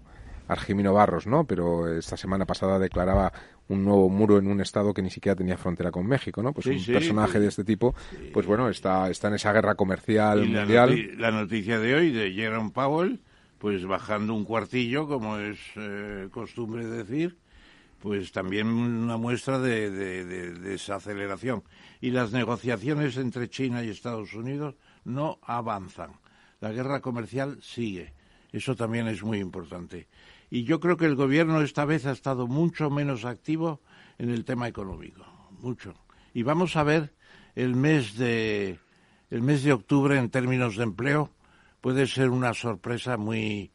[0.49, 1.45] Argimino Barros, ¿no?
[1.45, 3.31] Pero esta semana pasada declaraba
[3.69, 6.51] un nuevo muro en un estado que ni siquiera tenía frontera con México, ¿no?
[6.51, 7.95] Pues un personaje de este tipo,
[8.33, 11.17] pues bueno, está, está en esa guerra comercial mundial.
[11.17, 13.21] La, noticia de hoy de Jerome Powell,
[13.57, 17.37] pues bajando un cuartillo, como es eh, costumbre decir,
[18.03, 19.89] pues también una muestra de,
[20.59, 21.63] desaceleración.
[22.01, 26.11] Y las negociaciones entre China y Estados Unidos no avanzan.
[26.59, 28.13] La guerra comercial sigue.
[28.51, 30.09] Eso también es muy importante.
[30.49, 33.79] Y yo creo que el gobierno esta vez ha estado mucho menos activo
[34.17, 35.25] en el tema económico.
[35.61, 35.93] Mucho.
[36.33, 37.13] Y vamos a ver
[37.55, 38.79] el mes de,
[39.29, 41.31] el mes de octubre en términos de empleo
[41.79, 43.71] puede ser una sorpresa muy,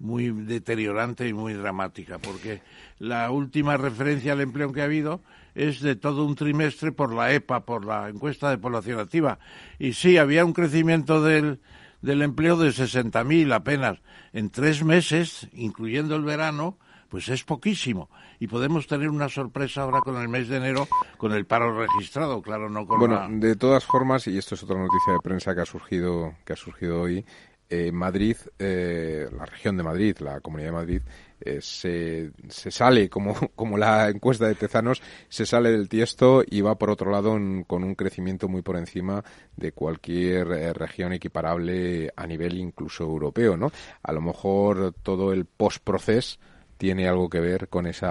[0.00, 2.62] muy deteriorante y muy dramática, porque
[3.00, 5.22] la última referencia al empleo que ha habido
[5.54, 9.38] es de todo un trimestre por la EPA, por la encuesta de población activa.
[9.78, 11.60] Y sí, había un crecimiento del,
[12.02, 13.98] del empleo de 60.000 apenas.
[14.32, 18.10] En tres meses, incluyendo el verano, pues es poquísimo.
[18.38, 20.86] Y podemos tener una sorpresa ahora con el mes de enero,
[21.16, 24.78] con el paro registrado, claro, no con Bueno, de todas formas, y esto es otra
[24.78, 27.24] noticia de prensa que ha surgido, que ha surgido hoy,
[27.70, 31.02] eh, Madrid, eh, la región de Madrid, la Comunidad de Madrid,
[31.40, 36.60] eh, se, se, sale, como, como la encuesta de Tezanos, se sale del tiesto y
[36.62, 39.24] va por otro lado con un crecimiento muy por encima
[39.56, 43.70] de cualquier región equiparable a nivel incluso europeo, ¿no?
[44.02, 46.38] A lo mejor todo el post-proceso
[46.80, 48.06] tiene algo que ver con ese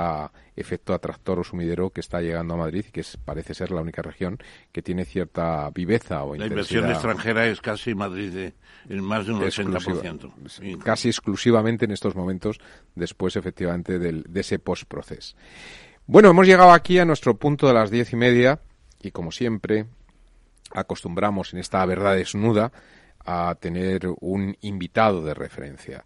[0.56, 4.04] efecto atractor o sumidero que está llegando a Madrid y que parece ser la única
[4.04, 4.38] región
[4.72, 8.52] que tiene cierta viveza o La inversión extranjera es casi Madrid
[8.88, 10.84] en más de un 80%.
[10.84, 12.60] Casi exclusivamente en estos momentos,
[12.94, 15.36] después efectivamente del, de ese post-proceso.
[16.06, 18.60] Bueno, hemos llegado aquí a nuestro punto de las diez y media
[19.02, 19.88] y como siempre
[20.76, 22.72] acostumbramos en esta verdad desnuda
[23.26, 26.06] a tener un invitado de referencia.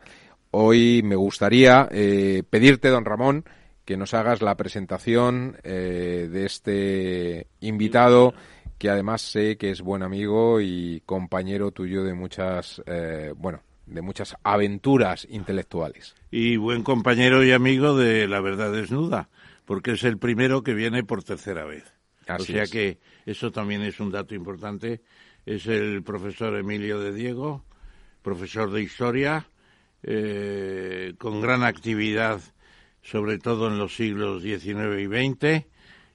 [0.56, 3.44] Hoy me gustaría eh, pedirte, don Ramón,
[3.86, 8.36] que nos hagas la presentación eh, de este invitado
[8.78, 14.04] que además sé que es buen amigo y compañero tuyo de muchas, eh, bueno, de
[14.04, 16.14] muchas aventuras intelectuales.
[16.30, 19.30] Y buen compañero y amigo de La Verdad Desnuda,
[19.66, 21.92] porque es el primero que viene por tercera vez.
[22.30, 25.02] o sea que eso también es un dato importante.
[25.48, 27.64] Es el profesor Emilio de Diego,
[28.22, 29.48] profesor de Historia,
[30.04, 32.42] eh, con gran actividad,
[33.02, 35.66] sobre todo en los siglos XIX y XX,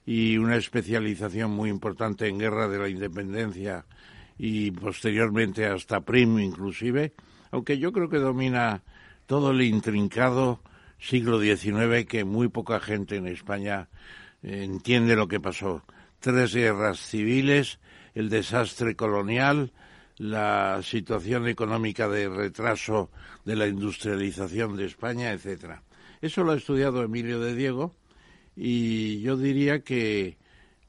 [0.05, 3.85] y una especialización muy importante en guerra de la independencia
[4.37, 7.13] y posteriormente hasta Prim inclusive,
[7.51, 8.83] aunque yo creo que domina
[9.27, 10.61] todo el intrincado
[10.97, 13.89] siglo XIX que muy poca gente en España
[14.41, 15.83] entiende lo que pasó.
[16.19, 17.79] Tres guerras civiles,
[18.13, 19.71] el desastre colonial,
[20.19, 23.09] la situación económica de retraso
[23.45, 25.81] de la industrialización de España, etcétera.
[26.21, 27.95] Eso lo ha estudiado Emilio de Diego
[28.55, 30.37] y yo diría que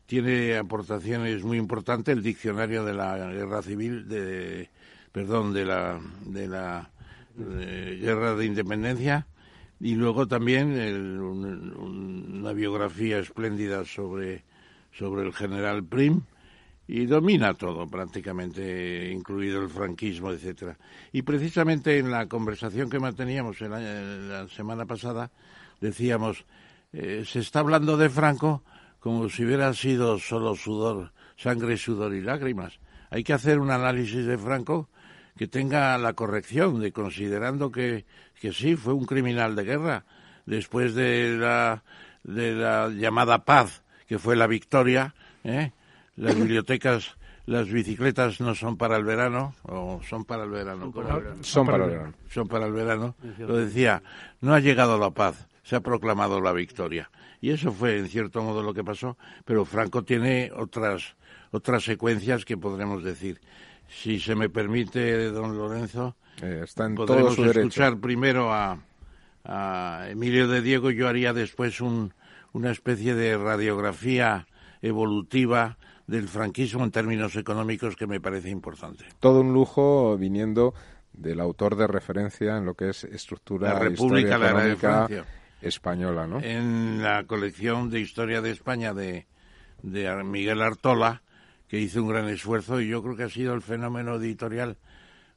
[0.06, 4.68] tiene aportaciones muy importantes el diccionario de la guerra civil de
[5.12, 6.90] perdón de la de la
[7.36, 9.28] guerra de independencia
[9.78, 10.72] y luego también
[11.20, 14.42] una biografía espléndida sobre
[14.90, 16.22] sobre el general Prim
[16.92, 20.76] y domina todo prácticamente, incluido el franquismo, etcétera.
[21.12, 25.30] Y precisamente en la conversación que manteníamos la semana pasada
[25.80, 26.44] decíamos
[26.92, 28.64] eh, se está hablando de Franco
[28.98, 32.80] como si hubiera sido solo sudor, sangre, sudor y lágrimas.
[33.10, 34.88] Hay que hacer un análisis de Franco
[35.36, 38.04] que tenga la corrección de considerando que,
[38.40, 40.04] que sí fue un criminal de guerra
[40.44, 41.84] después de la
[42.24, 45.70] de la llamada paz que fue la victoria, ¿eh?
[46.20, 50.92] Las bibliotecas, las bicicletas no son para el verano, o son para el verano.
[51.40, 52.14] Son para, el verano.
[52.28, 53.14] Son para el verano.
[53.38, 54.02] Lo decía,
[54.42, 57.10] no ha llegado la paz, se ha proclamado la victoria.
[57.40, 59.16] Y eso fue, en cierto modo, lo que pasó.
[59.46, 61.16] Pero Franco tiene otras,
[61.52, 63.40] otras secuencias que podremos decir.
[63.88, 68.78] Si se me permite, don Lorenzo, eh, podemos escuchar primero a,
[69.44, 70.90] a Emilio de Diego.
[70.90, 72.12] Yo haría después un,
[72.52, 74.46] una especie de radiografía
[74.82, 75.78] evolutiva
[76.10, 79.04] del franquismo en términos económicos que me parece importante.
[79.20, 80.74] Todo un lujo viniendo
[81.12, 85.08] del autor de referencia en lo que es estructura la República económica
[85.62, 86.40] española, ¿no?
[86.40, 89.28] En la colección de historia de España de,
[89.82, 91.22] de Miguel Artola,
[91.68, 94.78] que hizo un gran esfuerzo y yo creo que ha sido el fenómeno editorial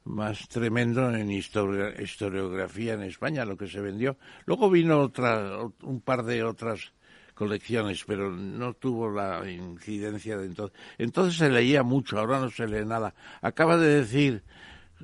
[0.06, 4.18] más tremendo en historiografía en España, lo que se vendió.
[4.46, 6.94] Luego vino otra, un par de otras
[7.34, 10.78] colecciones, pero no tuvo la incidencia de entonces.
[10.98, 13.13] Entonces se leía mucho, ahora no se lee nada.
[13.41, 14.43] Acaba de decir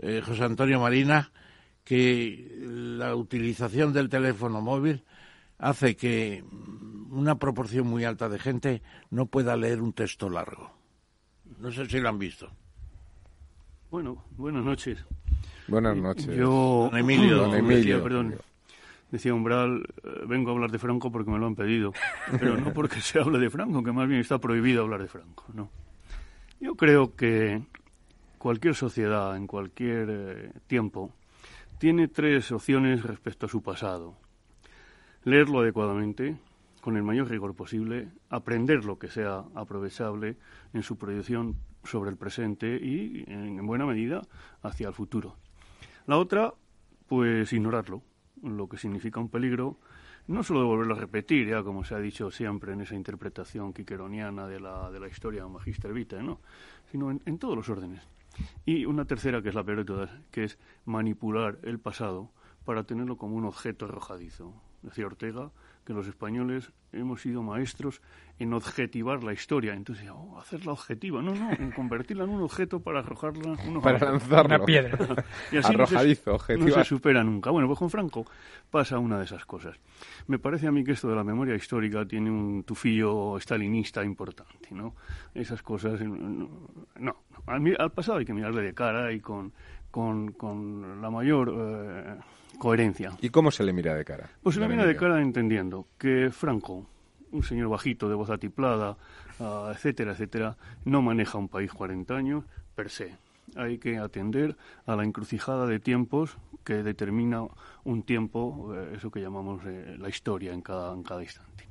[0.02, 1.32] eh, José Antonio Marina
[1.84, 5.04] que la utilización del teléfono móvil
[5.58, 6.44] hace que
[7.10, 10.72] una proporción muy alta de gente no pueda leer un texto largo.
[11.60, 12.50] No sé si lo han visto.
[13.90, 15.00] Bueno, buenas noches.
[15.68, 16.28] Buenas noches.
[16.28, 18.36] Yo, Emilio, Emilio, perdón
[19.12, 21.94] decía Umbral, eh, vengo a hablar de Franco porque me lo han pedido,
[22.40, 25.46] pero no porque se hable de Franco, que más bien está prohibido hablar de Franco,
[25.54, 25.70] no.
[26.60, 27.62] Yo creo que
[28.38, 31.14] cualquier sociedad, en cualquier eh, tiempo,
[31.78, 34.18] tiene tres opciones respecto a su pasado.
[35.24, 36.38] Leerlo adecuadamente,
[36.82, 40.38] con el mayor rigor posible, aprender lo que sea aprovechable
[40.74, 44.22] en su proyección sobre el presente y, en buena medida,
[44.62, 45.38] hacia el futuro.
[46.06, 46.54] La otra,
[47.08, 48.02] pues ignorarlo,
[48.44, 49.78] lo que significa un peligro,
[50.28, 53.74] no solo de volverlo a repetir, ya como se ha dicho siempre en esa interpretación
[53.74, 56.40] quiqueroniana de la, de la historia Magister Vitae, ¿no?
[56.92, 58.08] sino en, todos los órdenes.
[58.66, 62.32] Y una tercera, que es la peor de todas, que es manipular el pasado
[62.66, 64.54] para tenerlo como un objeto arrojadizo.
[64.82, 65.52] Decía Ortega
[65.90, 68.00] que los españoles hemos sido maestros
[68.38, 69.74] en objetivar la historia.
[69.74, 71.20] Entonces, oh, hacerla objetiva.
[71.24, 73.58] No, no, en convertirla en un objeto para arrojarla.
[73.82, 74.58] para lanzarla.
[74.58, 74.96] Una piedra.
[75.52, 77.50] y así Arrojadizo, no se, no se supera nunca.
[77.50, 78.24] Bueno, pues con Franco
[78.70, 79.80] pasa una de esas cosas.
[80.28, 84.68] Me parece a mí que esto de la memoria histórica tiene un tufillo estalinista importante,
[84.70, 84.94] ¿no?
[85.34, 86.00] Esas cosas.
[86.02, 87.16] No,
[87.48, 89.54] al, pasado hay que mirarle de cara y con,
[89.90, 91.52] con, con la mayor.
[91.52, 92.16] Eh,
[92.60, 93.18] coherencia.
[93.22, 94.30] ¿Y cómo se le mira de cara?
[94.44, 96.86] Pues se le mira de cara entendiendo que Franco
[97.32, 98.98] un señor bajito de voz atiplada,
[99.40, 102.44] uh, etcétera, etcétera, no maneja un país 40 años
[102.76, 103.16] per se.
[103.56, 107.44] Hay que atender a la encrucijada de tiempos que determina
[107.84, 111.68] un tiempo, eh, eso que llamamos eh, la historia en cada, en cada instante.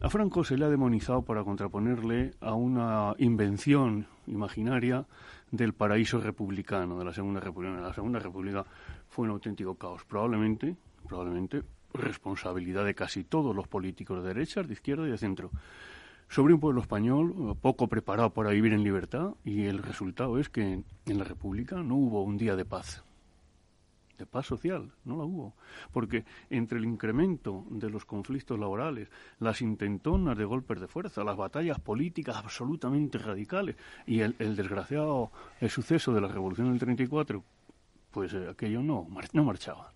[0.00, 5.06] A Franco se le ha demonizado para contraponerle a una invención imaginaria
[5.50, 7.80] del paraíso republicano de la Segunda República.
[7.80, 8.64] La Segunda República
[9.10, 14.72] fue un auténtico caos, probablemente, probablemente responsabilidad de casi todos los políticos de derecha, de
[14.72, 15.50] izquierda y de centro,
[16.28, 20.84] sobre un pueblo español poco preparado para vivir en libertad y el resultado es que
[21.06, 23.02] en la República no hubo un día de paz,
[24.16, 25.54] de paz social, no la hubo,
[25.92, 29.08] porque entre el incremento de los conflictos laborales,
[29.40, 33.74] las intentonas de golpes de fuerza, las batallas políticas absolutamente radicales
[34.06, 37.42] y el, desgraciado el suceso de la Revolución del 34,
[38.10, 39.92] pues eh, aquello no, no marchaba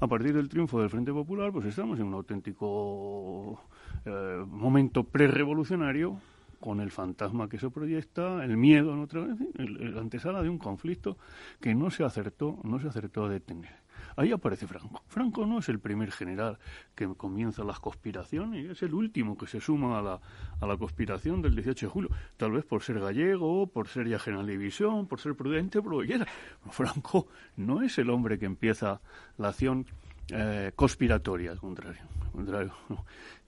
[0.00, 3.60] a partir del triunfo del Frente Popular, pues estamos en un auténtico
[4.04, 6.18] eh, momento prerevolucionario
[6.60, 10.58] con el fantasma que se proyecta, el miedo, en otra vez, el, antesala de un
[10.58, 11.18] conflicto
[11.60, 13.83] que no se acertó, no se acertó a detener.
[14.16, 15.02] Ahí aparece Franco.
[15.06, 16.58] Franco no es el primer general
[16.94, 20.20] que comienza las conspiraciones, es el último que se suma a la,
[20.60, 22.10] a la conspiración del 18 de julio.
[22.36, 26.26] Tal vez por ser gallego, por ser ya general de división, por ser prudente, quiera.
[26.70, 29.00] Franco no es el hombre que empieza
[29.38, 29.86] la acción
[30.30, 32.02] eh, conspiratoria, al contrario.
[32.32, 32.72] contrario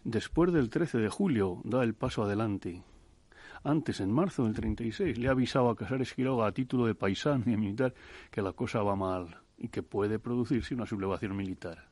[0.05, 2.83] Después del 13 de julio da el paso adelante.
[3.65, 7.43] Antes, en marzo del 36, le ha avisado a Casares Quiroga a título de paisano
[7.47, 7.95] y militar
[8.31, 11.89] que la cosa va mal y que puede producirse una sublevación militar.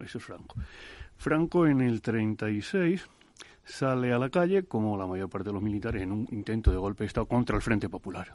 [0.00, 0.56] eso es Franco.
[1.16, 3.06] Franco en el 36
[3.64, 6.76] sale a la calle, como la mayor parte de los militares, en un intento de
[6.76, 8.34] golpe de Estado contra el Frente Popular.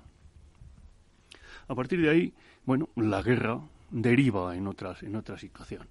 [1.67, 2.33] A partir de ahí,
[2.65, 3.61] bueno, la guerra
[3.91, 5.87] deriva en, otras, en otra situación.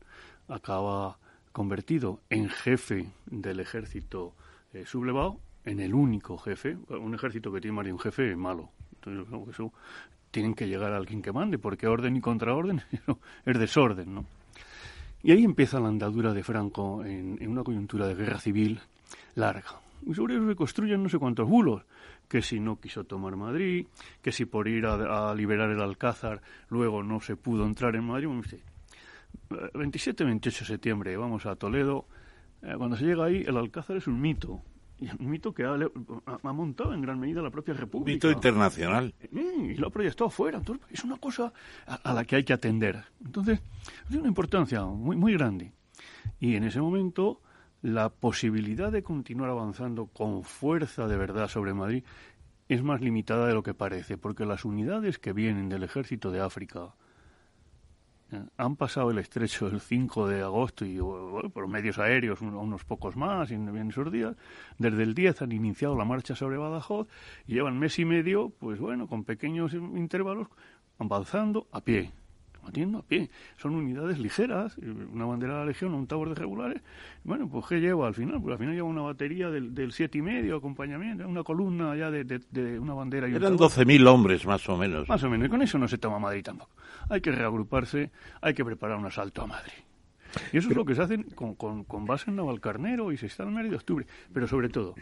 [0.48, 1.18] Acaba
[1.52, 4.34] convertido en jefe del ejército
[4.72, 6.76] eh, sublevado, en el único jefe.
[6.88, 8.70] Un ejército que tiene más de un jefe es malo.
[8.94, 9.72] Entonces, eso
[10.38, 12.80] tienen que llegar a alguien que mande, porque orden y contraorden
[13.44, 14.24] es desorden, ¿no?
[15.20, 18.78] Y ahí empieza la andadura de Franco en, una coyuntura de guerra civil
[19.34, 19.80] larga.
[20.06, 21.82] Y sobre eso se construyen no sé cuántos bulos,
[22.28, 23.88] que si no quiso tomar Madrid,
[24.22, 28.28] que si por ir a, liberar el Alcázar luego no se pudo entrar en Madrid.
[29.50, 32.06] 27-28 de septiembre vamos a Toledo.
[32.62, 34.62] Eh, cuando se llega ahí, el Alcázar es un mito.
[35.00, 38.14] Y un mito que ha, montado en gran medida la propia República.
[38.14, 39.14] Mito internacional.
[39.32, 40.58] y lo ha proyectado fuera.
[40.58, 41.52] Entonces, es una cosa
[41.86, 43.04] a, la que hay que atender.
[43.24, 43.60] Entonces,
[44.08, 45.72] tiene una importancia muy, muy grande.
[46.40, 47.40] Y en ese momento,
[47.82, 52.02] la posibilidad de continuar avanzando con fuerza de verdad sobre Madrid
[52.68, 56.40] es más limitada de lo que parece, porque las unidades que vienen del ejército de
[56.40, 56.94] África,
[58.56, 63.50] han pasado el estrecho el 5 de agosto y por medios aéreos unos pocos más
[63.50, 64.36] en, esos días.
[64.78, 67.08] Desde el 10 han iniciado la marcha sobre Badajoz
[67.46, 70.48] y llevan mes y medio, pues bueno, con pequeños intervalos,
[70.98, 72.12] avanzando a pie
[72.68, 73.30] a pie.
[73.56, 76.82] Son unidades ligeras, una bandera de la Legión, un tower de regulares.
[77.24, 78.40] Bueno, pues ¿qué lleva al final?
[78.40, 82.10] Pues al final lleva una batería del, del siete y medio, acompañamiento, una columna ya
[82.10, 83.28] de, de, una bandera.
[83.28, 85.08] Y Eran 12.000 hombres, más o menos.
[85.08, 86.70] Más o menos, y con eso no se toma Madrid tampoco.
[87.08, 89.72] Hay que reagruparse, hay que preparar un asalto a Madrid.
[90.52, 93.26] Y eso es lo que se hace con, con, con base en Navalcarnero y se
[93.26, 94.06] está en el de octubre.
[94.32, 94.94] Pero sobre todo,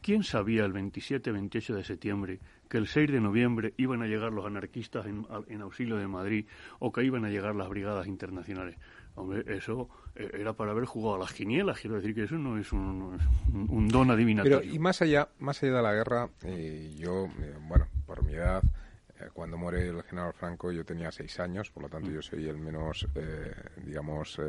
[0.00, 2.40] ¿quién sabía el 27-28 de septiembre
[2.74, 6.44] que el 6 de noviembre iban a llegar los anarquistas en, auxilio de Madrid
[6.80, 8.74] o que iban a llegar las brigadas internacionales.
[9.14, 12.58] Hombre, eso eh, era para haber jugado a las quinielas, quiero decir que eso no
[12.58, 13.16] es un,
[13.86, 14.58] don adivinatorio.
[14.58, 18.32] Pero, y más allá, más allá de la guerra, eh, yo, eh, bueno, por mi
[18.32, 18.60] edad,
[19.34, 22.58] cuando muere el general Franco yo tenía seis años, por lo tanto yo soy el
[22.58, 23.06] menos,
[23.84, 24.40] digamos,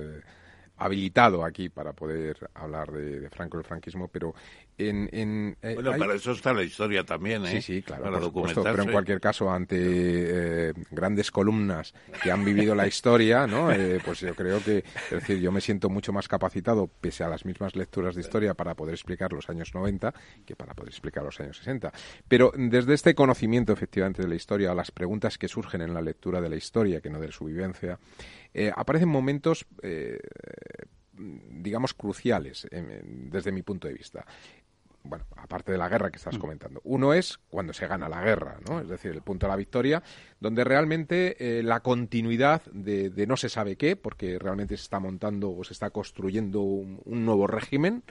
[0.78, 4.34] habilitado aquí para poder hablar de, Franco y el franquismo, pero
[4.78, 5.10] en...
[5.14, 7.52] en eh, bueno, para eso está la historia también, ¿eh?
[7.52, 12.88] Sí, sí, claro, pero en cualquier caso, ante eh, grandes columnas que han vivido la
[12.88, 13.72] historia, ¿no?
[13.72, 17.30] Eh, pues yo creo que, es decir, yo me siento mucho más capacitado, pese a
[17.30, 20.14] las mismas lecturas de historia, para poder explicar los años 90
[20.46, 21.92] que para poder explicar los años 60.
[22.28, 26.02] Pero desde este conocimiento, efectivamente, de la historia, a las preguntas que surgen en la
[26.02, 27.98] lectura de la historia, que no de su vivencia,
[28.56, 30.18] eh, aparecen momentos, eh,
[31.14, 34.26] digamos, cruciales desde mi punto de vista
[35.08, 36.40] bueno, aparte de la guerra que estás mm.
[36.40, 36.82] comentando.
[36.84, 38.80] Uno es cuando se gana la guerra, ¿no?
[38.80, 40.04] Es decir, el punto de la victoria,
[40.40, 45.52] donde realmente eh, la continuidad de, no se sabe qué, porque realmente se está montando
[45.52, 48.04] o se está construyendo un, nuevo régimen.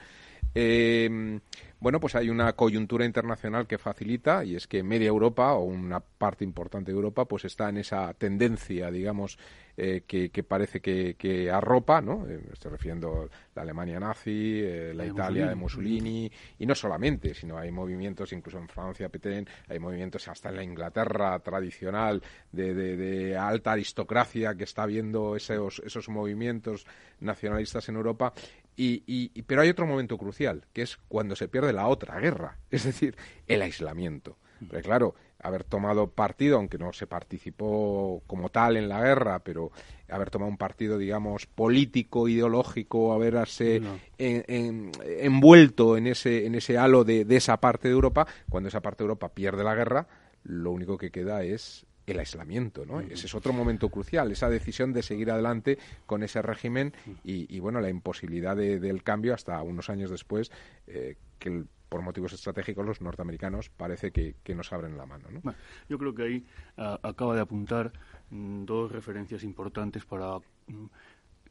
[1.85, 6.01] Bueno, pues hay una coyuntura internacional que facilita y es que media Europa o una
[6.01, 9.39] parte importante de Europa pues está en esa tendencia, digamos,
[9.76, 12.26] eh, que, parece que, arropa, ¿no?
[12.26, 17.35] Eh, estoy refiriendo a la Alemania nazi, eh, la Italia de Mussolini, y no solamente,
[17.35, 23.37] sino hay movimientos, incluso en Francia, Petén, hay movimientos hasta en la Inglaterra tradicional de,
[23.37, 26.87] alta aristocracia que está viendo esos, esos movimientos
[27.20, 28.32] nacionalistas en Europa.
[28.77, 32.85] Y, pero hay otro momento crucial, que es cuando se pierde la otra guerra, es
[32.85, 33.16] decir,
[33.47, 34.39] el aislamiento.
[34.61, 35.14] Porque claro,
[35.45, 39.72] haber tomado partido, aunque no se participó como tal en la guerra, pero
[40.09, 43.83] haber tomado un partido, digamos, político, ideológico, haberse
[44.16, 49.09] envuelto en ese, en ese halo de, esa parte de Europa, cuando esa parte de
[49.09, 50.07] Europa pierde la guerra,
[50.45, 53.01] lo único que queda es el aislamiento, ¿no?
[53.01, 56.93] Ese es otro momento crucial, esa decisión de seguir adelante con ese régimen
[57.25, 60.51] y, bueno, la imposibilidad del cambio hasta unos años después,
[60.87, 65.29] eh, que el por motivos estratégicos los norteamericanos parece que, nos abren la mano.
[65.31, 65.55] ¿no?
[65.89, 66.47] yo creo que ahí
[66.77, 67.93] ah, acaba de apuntar
[68.31, 70.87] mm, dos referencias importantes para mm,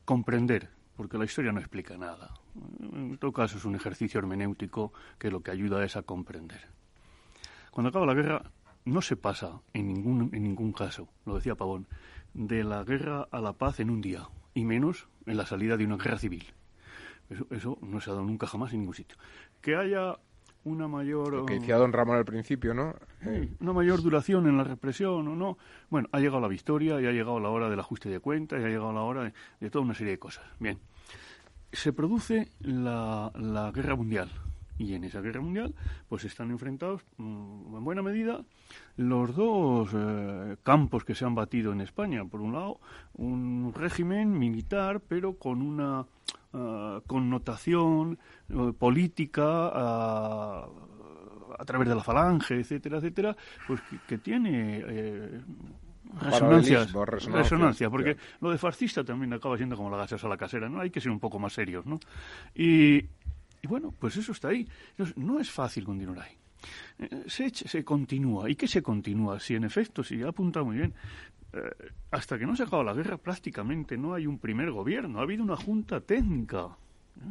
[0.04, 2.34] comprender, porque la historia no explica nada.
[2.82, 6.68] En todo caso es un ejercicio hermenéutico que lo que ayuda es a comprender.
[7.72, 8.52] Cuando acaba la guerra
[8.86, 11.88] no se pasa en ningún, en ningún caso, lo decía Pavón,
[12.34, 15.86] de la guerra a la paz en un día, y menos en la salida de
[15.86, 16.46] una guerra civil.
[17.30, 19.18] Eso, eso, no se ha dado nunca jamás en ningún sitio.
[19.62, 20.18] Que haya
[20.66, 21.34] una mayor...
[21.34, 22.96] Lo que decía don Ramón al principio, ¿no?
[23.60, 25.58] una mayor duración en la represión o no.
[25.90, 28.64] Bueno, ha llegado la victoria y ha llegado la hora del ajuste de cuentas y
[28.64, 30.44] ha llegado la hora de, toda una serie de cosas.
[30.60, 30.80] Bien.
[31.72, 34.30] Se produce la, la, guerra mundial
[34.78, 35.74] y en esa guerra mundial
[36.10, 38.44] pues están enfrentados mm, en buena medida
[38.98, 42.26] los dos eh, campos que se han batido en España.
[42.26, 42.80] Por un lado,
[43.14, 46.06] un régimen militar pero con una
[46.56, 48.20] eh, connotación
[48.50, 50.68] eh, política a,
[51.66, 55.42] través de la falange, etcétera, etcétera, pues que, tiene eh,
[56.22, 60.70] resonancias, resonancia, porque lo de fascista también acaba siendo como la gaseosa a la casera,
[60.70, 60.80] ¿no?
[60.80, 62.00] Hay que ser un poco más serios, ¿no?
[62.54, 63.04] Y,
[63.64, 64.68] y bueno, pues eso está ahí.
[65.16, 66.38] no es fácil continuar ahí.
[67.28, 68.50] Se, se, continúa.
[68.50, 69.40] ¿Y qué se continúa?
[69.40, 70.94] Si en efecto, si ha apuntado muy bien,
[71.54, 71.60] eh,
[72.12, 75.24] hasta que no se ha acabado la guerra prácticamente no hay un primer gobierno, ha
[75.24, 76.78] habido una junta técnica.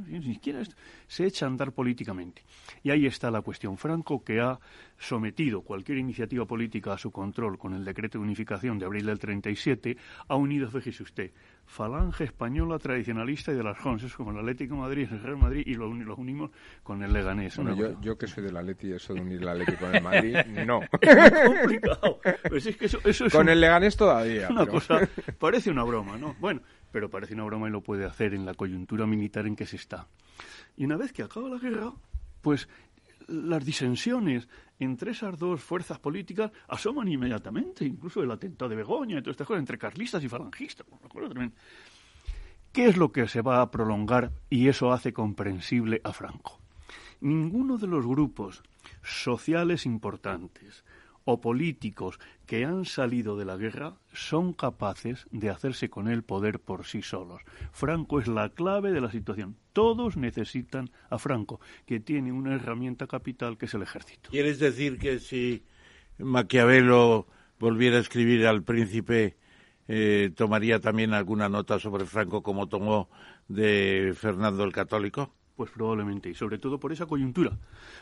[0.06, 0.62] Ni siquiera
[1.06, 2.42] se echa a andar políticamente.
[2.82, 3.76] Y ahí está la cuestión.
[3.76, 4.58] Franco, que ha
[4.98, 9.18] sometido cualquier iniciativa política a su control con el decreto de unificación de abril del
[9.18, 9.96] 37,
[10.28, 11.32] ha unido, fíjese usted,
[11.66, 15.62] falange española tradicionalista y de las Jonses, como el Atlético de Madrid, el Real Madrid,
[15.66, 16.50] y los, unimos
[16.82, 17.56] con el Leganés.
[17.56, 20.80] yo, yo, que soy del Atleti, eso de unir el Atlético con el Madrid, no.
[21.00, 22.20] es complicado.
[22.48, 24.48] Pues es que eso, eso con el Leganés todavía.
[24.50, 25.00] Una cosa,
[25.38, 26.36] parece una broma, ¿no?
[26.38, 26.60] Bueno,
[26.92, 29.76] pero parece una broma y lo puede hacer en la coyuntura militar en que se
[29.76, 30.06] está.
[30.76, 31.92] Y una vez que acaba la guerra,
[32.42, 32.68] pues
[33.28, 39.30] las disensiones entre esas dos fuerzas políticas asoman inmediatamente, incluso el atentado de Begoña y
[39.30, 40.86] estas cosas, entre carlistas y falangistas.
[42.72, 46.58] ¿Qué es lo que se va a prolongar y eso hace comprensible a Franco?
[47.20, 48.62] Ninguno de los grupos
[49.02, 50.84] sociales importantes,
[51.24, 56.60] o políticos que han salido de la guerra son capaces de hacerse con el poder
[56.60, 57.42] por sí solos.
[57.72, 59.56] Franco es la clave de la situación.
[59.72, 64.30] Todos necesitan a Franco, que tiene una herramienta capital que es el ejército.
[64.30, 65.64] ¿Quieres decir que si
[66.18, 67.26] Maquiavelo
[67.58, 69.36] volviera a escribir al príncipe,
[69.88, 73.08] eh, tomaría también alguna nota sobre Franco como tomó
[73.48, 75.34] de Fernando el Católico?
[75.62, 77.56] Pues probablemente, y sobre todo por esa coyuntura.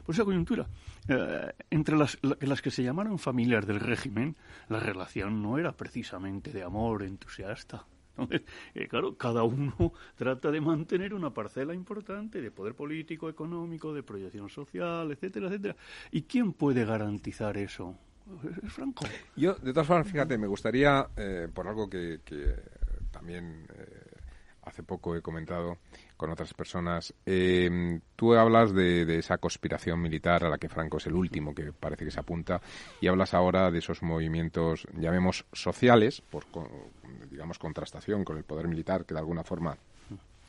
[0.07, 0.67] Por esa coyuntura.
[1.07, 2.17] Eh, entre las,
[2.63, 4.35] que se llamaron familias del régimen,
[4.71, 7.85] la relación no era precisamente de amor entusiasta.
[8.75, 14.03] Eh, claro, cada uno trata de mantener una parcela importante de poder político, económico, de
[14.03, 15.77] proyección social, etcétera, etcétera.
[16.11, 17.95] ¿Y quién puede garantizar eso?
[18.65, 19.05] Es Franco.
[19.37, 22.21] Yo, de todas formas, fíjate, me gustaría, eh, por algo que,
[23.11, 23.67] también
[24.63, 25.79] hace poco he comentado
[26.21, 27.15] con otras personas.
[27.25, 31.73] Eh, tú hablas de, esa conspiración militar a la que Franco es el último que
[31.73, 32.61] parece que se apunta
[33.01, 36.45] y hablas ahora de esos movimientos, llamemos sociales, por
[37.31, 39.75] digamos contrastación con el poder militar que de alguna forma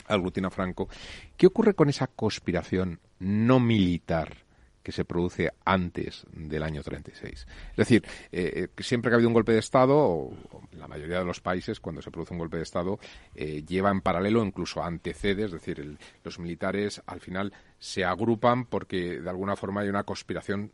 [0.10, 0.90] aglutina Franco.
[1.38, 4.36] ¿Qué ocurre con esa conspiración no militar?
[4.84, 7.48] Que se produce antes del año 36.
[7.72, 10.34] Es decir, eh, eh, siempre que ha habido un golpe de Estado, o,
[10.74, 13.00] la mayoría de los países, cuando se produce un golpe de Estado,
[13.36, 19.20] eh, lleva en paralelo, incluso antecede, es decir, los militares al final se agrupan porque
[19.20, 20.72] de alguna forma hay una conspiración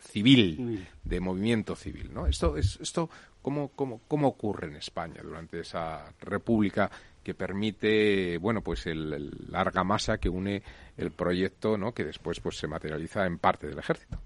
[0.00, 2.10] civil, de movimiento civil.
[2.12, 2.26] ¿no?
[2.26, 3.08] Esto, es, esto
[3.42, 6.90] ¿cómo, cómo, ¿Cómo ocurre en España durante esa república
[7.22, 10.62] que permite, bueno, pues el, larga masa que une
[10.96, 11.92] el proyecto, ¿no?
[11.92, 14.18] Que después pues se materializa en parte del ejército.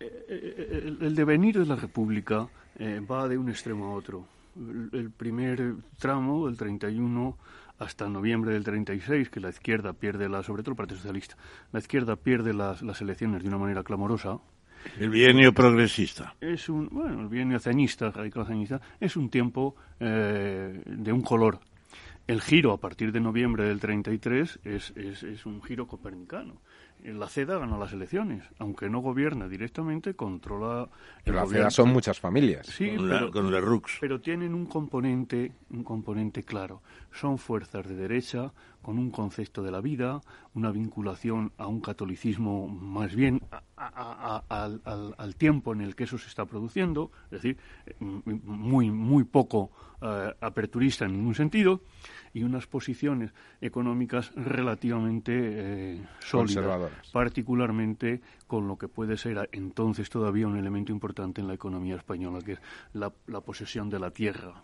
[0.00, 2.48] Eh, eh, el, devenir de la República
[2.78, 4.26] eh, va de un extremo a otro.
[4.56, 7.36] El, primer tramo, el 31
[7.78, 11.36] hasta noviembre del 36, que la izquierda pierde la, sobre todo el Partido Socialista,
[11.72, 14.40] la izquierda pierde las, las elecciones de una manera clamorosa,
[14.98, 16.34] el bienio progresista.
[16.40, 21.60] Es un, bueno, el bienio ceñista, radical ceñista, es un tiempo eh, de un color.
[22.26, 26.60] El giro a partir de noviembre del 33 es, es, es un giro copernicano
[27.04, 30.88] la CEDA gana las elecciones, aunque no gobierna directamente, controla.
[31.24, 32.66] Pero la CEDA son muchas familias.
[32.66, 33.98] Sí, con, pero, Rux.
[34.00, 36.82] Pero tienen un componente, un componente claro.
[37.12, 40.20] Son fuerzas de derecha con un concepto de la vida,
[40.54, 43.42] una vinculación a un catolicismo más bien
[43.76, 47.58] al, tiempo en el que eso se está produciendo, es decir,
[48.00, 49.70] muy muy poco
[50.00, 51.82] eh, aperturista en ningún sentido
[52.32, 60.46] y unas posiciones económicas relativamente eh, sólidas, particularmente con lo que puede ser entonces todavía
[60.46, 62.60] un elemento importante en la economía española, que es
[62.92, 63.10] la,
[63.40, 64.62] posesión de la tierra.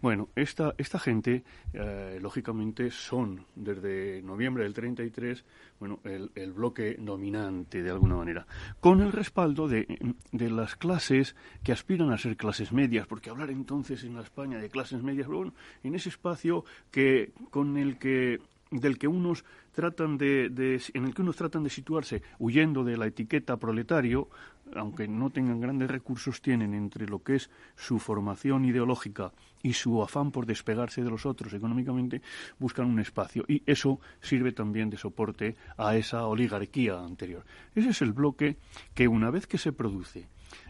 [0.00, 5.44] Bueno, esta, esta gente, eh, lógicamente, son desde noviembre del 33
[5.78, 8.46] bueno, el, el, bloque dominante, de alguna manera,
[8.80, 9.86] con el respaldo de,
[10.32, 14.58] de, las clases que aspiran a ser clases medias, porque hablar entonces en la España
[14.58, 15.52] de clases medias, bueno,
[15.82, 18.40] en ese espacio que, con el que
[18.70, 19.44] del que unos
[19.76, 24.28] tratan de, en el que unos tratan de situarse huyendo de la etiqueta proletario,
[24.74, 30.02] aunque no tengan grandes recursos, tienen entre lo que es su formación ideológica y su
[30.02, 32.22] afán por despegarse de los otros económicamente,
[32.58, 33.44] buscan un espacio.
[33.46, 37.44] Y eso sirve también de soporte a esa oligarquía anterior.
[37.74, 38.56] Ese es el bloque
[38.94, 40.26] que una vez que se produce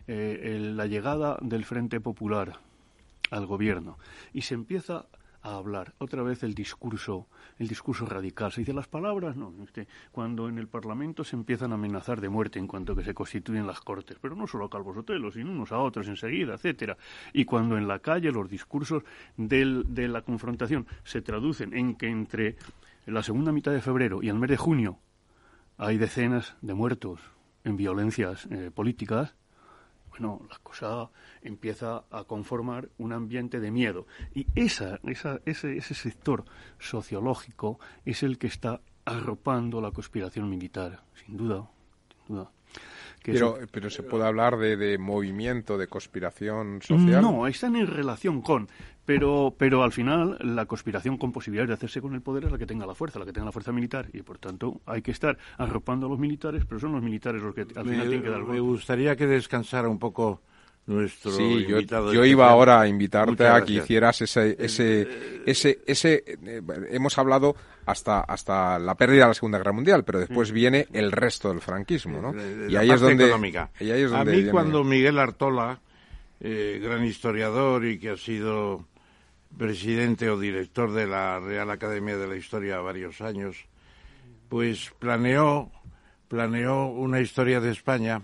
[0.08, 2.58] eh, la llegada del Frente Popular
[3.30, 3.98] al gobierno
[4.32, 5.06] y se empieza
[5.46, 5.94] a hablar.
[5.98, 7.28] Otra vez el discurso,
[7.58, 8.50] el discurso radical.
[8.52, 9.54] Se dice las palabras, no.
[9.62, 13.14] Este, cuando en el Parlamento se empiezan a amenazar de muerte en cuanto que se
[13.14, 16.96] constituyen las Cortes, pero no solo a Calvo Sotelo, sino unos a otros enseguida, etcétera.
[17.32, 19.04] Y cuando en la calle los discursos
[19.36, 22.56] del, de la confrontación se traducen en que entre
[23.06, 24.98] la segunda mitad de febrero y el mes de junio
[25.78, 27.20] hay decenas de muertos
[27.62, 29.34] en violencias eh, políticas,
[30.18, 31.10] bueno, la cosa
[31.42, 34.06] empieza a conformar un ambiente de miedo.
[34.34, 36.44] Y esa, esa, ese, ese sector
[36.78, 41.68] sociológico es el que está arropando la conspiración militar, sin duda,
[42.26, 42.50] sin duda.
[43.22, 47.20] Pero, pero se puede hablar de, de, movimiento, de conspiración social.
[47.20, 48.68] No, están en relación con.
[49.06, 52.58] Pero, pero al final la conspiración con posibilidades de hacerse con el poder es la
[52.58, 54.08] que tenga la fuerza, la que tenga la fuerza militar.
[54.12, 57.54] Y por tanto hay que estar arropando a los militares, pero son los militares los
[57.54, 60.42] que al final tienen que dar Me gustaría que descansara un poco
[60.86, 66.62] nuestro sí, yo, iba ahora a invitarte a que hicieras ese ese ese ese eh,
[66.90, 71.10] hemos hablado hasta hasta la pérdida de la Segunda Guerra Mundial pero después viene el
[71.10, 72.32] resto del franquismo no
[72.68, 75.80] y ahí, es donde, a mí cuando Miguel Artola
[76.38, 78.84] eh, gran historiador y que ha sido
[79.58, 83.66] presidente o director de la Real Academia de la Historia varios años
[84.48, 85.70] pues planeó
[86.28, 88.22] planeó una historia de España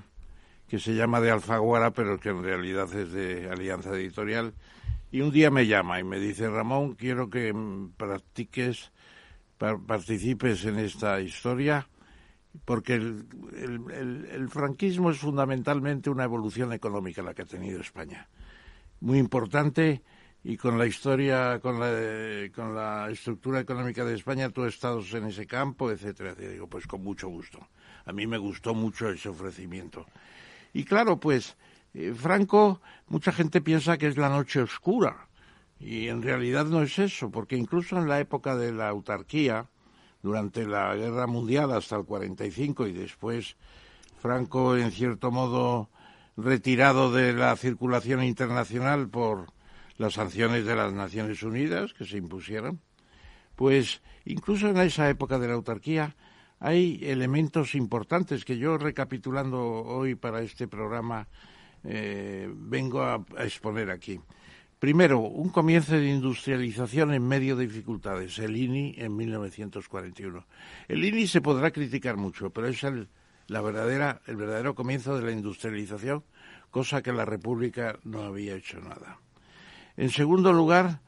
[0.69, 4.55] que se llama de Alfaguara, pero que en realidad es de Alianza Editorial.
[5.11, 7.55] Y un día me llama y me dice, Ramón, quiero que
[7.99, 8.91] practiques,
[9.59, 11.89] participes en esta historia,
[12.65, 18.29] porque el, el, franquismo es fundamentalmente una evolución económica la que ha tenido España.
[19.01, 20.03] Muy importante
[20.45, 25.01] y con la historia, con la, con la estructura económica de España, tú has estado
[25.13, 26.35] en ese campo, etcétera.
[26.39, 27.61] Y digo, pues con mucho gusto.
[28.05, 30.07] A mí me gustó mucho ese ofrecimiento.
[30.73, 31.57] Y claro, pues
[31.95, 35.29] eh, Franco, mucha gente piensa que es la noche oscura.
[35.79, 39.67] Y en realidad no es eso, porque incluso en la época de la autarquía,
[40.23, 43.57] durante la Guerra Mundial hasta el 45 y después
[44.21, 45.89] Franco, en cierto modo,
[46.37, 49.53] retirado de la circulación internacional por
[49.97, 52.81] las sanciones de las Naciones Unidas que se impusieron,
[53.57, 56.17] pues incluso en esa época de la autarquía
[56.59, 61.27] hay elementos importantes que yo recapitulando hoy para este programa
[61.85, 64.21] eh, vengo a, exponer aquí.
[64.79, 70.47] Primero, un comienzo de industrialización en medio de dificultades, el INI en 1941.
[70.89, 73.09] El INI se podrá criticar mucho, pero es el,
[73.49, 76.25] la verdadera, el verdadero comienzo de la industrialización,
[76.71, 79.19] cosa que la República no había hecho nada.
[79.97, 81.01] En segundo lugar,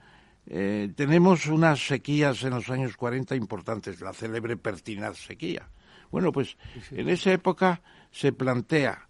[0.47, 5.69] eh, tenemos unas sequías en los años 40 importantes, la célebre pertinaz sequía.
[6.11, 6.57] Bueno, pues
[6.91, 9.09] en esa época se plantea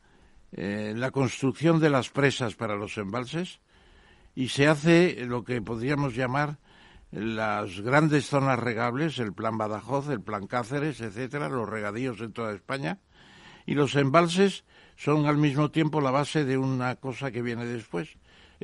[0.53, 3.61] eh, la construcción de las presas para los embalses
[4.35, 6.59] y se hace lo que podríamos llamar
[7.11, 12.53] las grandes zonas regables, el plan Badajoz, el plan Cáceres, etcétera, los regadíos en toda
[12.53, 12.99] España,
[13.67, 14.65] y los embalses
[14.97, 18.17] son al mismo tiempo la base de una cosa que viene después,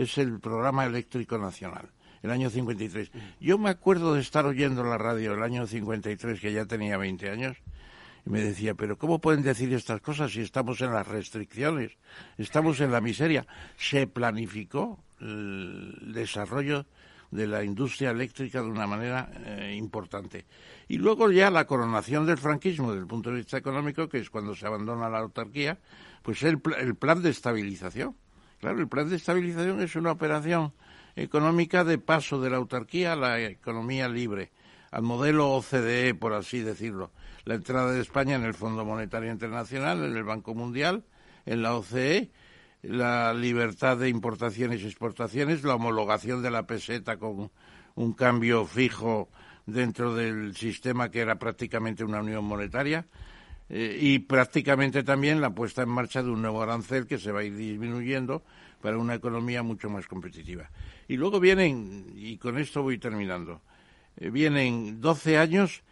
[0.03, 1.91] es el programa eléctrico nacional,
[2.23, 3.11] el año 53.
[3.39, 7.29] Yo me acuerdo de estar oyendo la radio el año 53, que ya tenía 20
[7.29, 7.59] años,
[8.25, 11.93] y me decía, pero ¿cómo pueden decir estas cosas si estamos en las restricciones,
[12.39, 13.47] estamos en la miseria?
[13.77, 16.87] Se planificó el desarrollo
[17.31, 20.47] de la industria eléctrica de una manera eh, importante.
[20.89, 24.31] Y luego ya la coronación del franquismo desde el punto de vista económico, que es
[24.31, 25.79] cuando se abandona la autarquía,
[26.23, 28.17] pues el, el plan de estabilización.
[28.61, 30.75] Claro, el plan de estabilización es una operación
[31.17, 34.51] económica de paso de la autarquía a la economía libre,
[34.91, 37.11] al modelo OCDE, por así decirlo.
[37.45, 41.05] La entrada de España en el Fondo Monetario Internacional, en el Banco Mundial,
[41.47, 42.31] en la OCDE,
[42.83, 47.51] la libertad de importaciones y exportaciones, la homologación de la peseta con
[47.95, 49.31] un cambio fijo
[49.65, 53.07] dentro del sistema que era prácticamente una unión monetaria
[53.71, 57.41] eh, y prácticamente también la puesta en marcha de un nuevo arancel que se va
[57.41, 58.43] a ir disminuyendo
[58.83, 60.71] para una economía mucho más competitiva.
[61.07, 63.61] Y luego vienen, y con esto voy terminando,
[64.17, 65.83] eh, vienen 12 años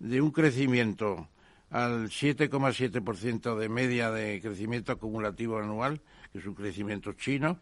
[0.00, 1.28] de un crecimiento
[1.70, 6.00] al 7,7% de media de crecimiento acumulativo anual,
[6.32, 7.60] que es un crecimiento chino,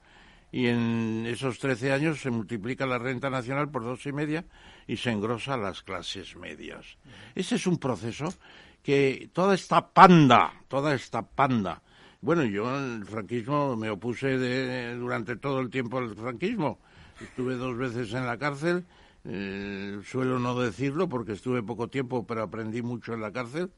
[0.53, 4.45] y en esos 13 años se multiplica la renta nacional por dos y media
[4.87, 6.97] y se engrosa las clases medias.
[7.35, 8.33] Ese es un proceso
[8.87, 11.82] que toda esta panda, toda esta panda,
[12.20, 16.78] bueno, yo el franquismo me opuse durante todo el tiempo al franquismo.
[17.20, 18.84] Estuve dos veces en la cárcel,
[19.24, 23.72] eh, suelo no decirlo porque estuve poco tiempo, pero aprendí mucho en la cárcel.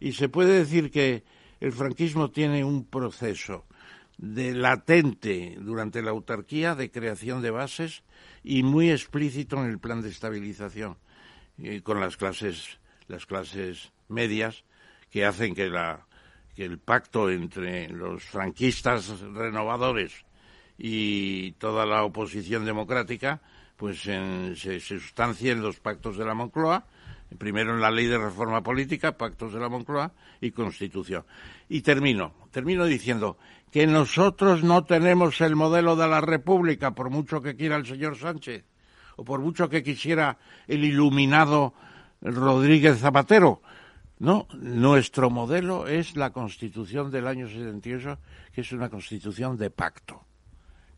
[0.00, 1.22] Y se puede decir que
[1.60, 3.66] el franquismo tiene un proceso
[4.18, 8.02] de latente durante la autarquía de creación de bases
[8.42, 10.96] y muy explícito en el plan de estabilización
[11.84, 14.64] con las clases las clases medias
[15.10, 16.06] que hacen que la
[16.54, 20.24] que el pacto entre los franquistas renovadores
[20.76, 23.40] y toda la oposición democrática
[23.76, 26.84] pues se, sustancie en los pactos de la Moncloa
[27.38, 31.24] primero en la ley de reforma política, pactos de la Moncloa y Constitución.
[31.68, 33.38] Y termino, termino diciendo
[33.70, 38.16] que nosotros no tenemos el modelo de la República, por mucho que quiera el señor
[38.16, 38.64] Sánchez,
[39.16, 41.74] o por mucho que quisiera el iluminado
[42.20, 43.62] Rodríguez Zapatero.
[44.20, 48.18] No, nuestro modelo es la Constitución del año 78,
[48.52, 50.22] que es una Constitución de pacto.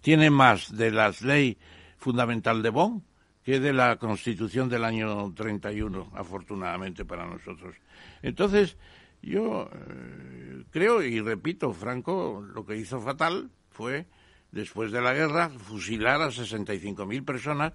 [0.01, 1.57] Tiene más de la ley
[1.99, 3.05] fundamental de Bonn
[3.45, 7.77] que de la Constitución del año 31, afortunadamente para nosotros.
[8.23, 8.77] Entonces,
[9.23, 14.07] yo eh, creo y repito, Franco lo que hizo fatal fue,
[14.51, 17.73] después de la guerra, fusilar a 65.000 personas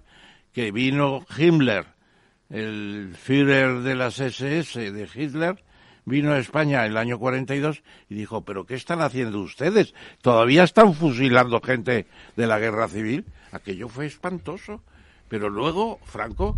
[0.52, 1.86] que vino Himmler,
[2.50, 5.62] el Führer de las SS de Hitler,
[6.04, 9.94] vino a España el año 42 y dijo, pero ¿qué están haciendo ustedes?
[10.22, 13.26] ¿Todavía están fusilando gente de la guerra civil?
[13.52, 14.82] Aquello fue espantoso.
[15.28, 16.56] Pero luego, Franco,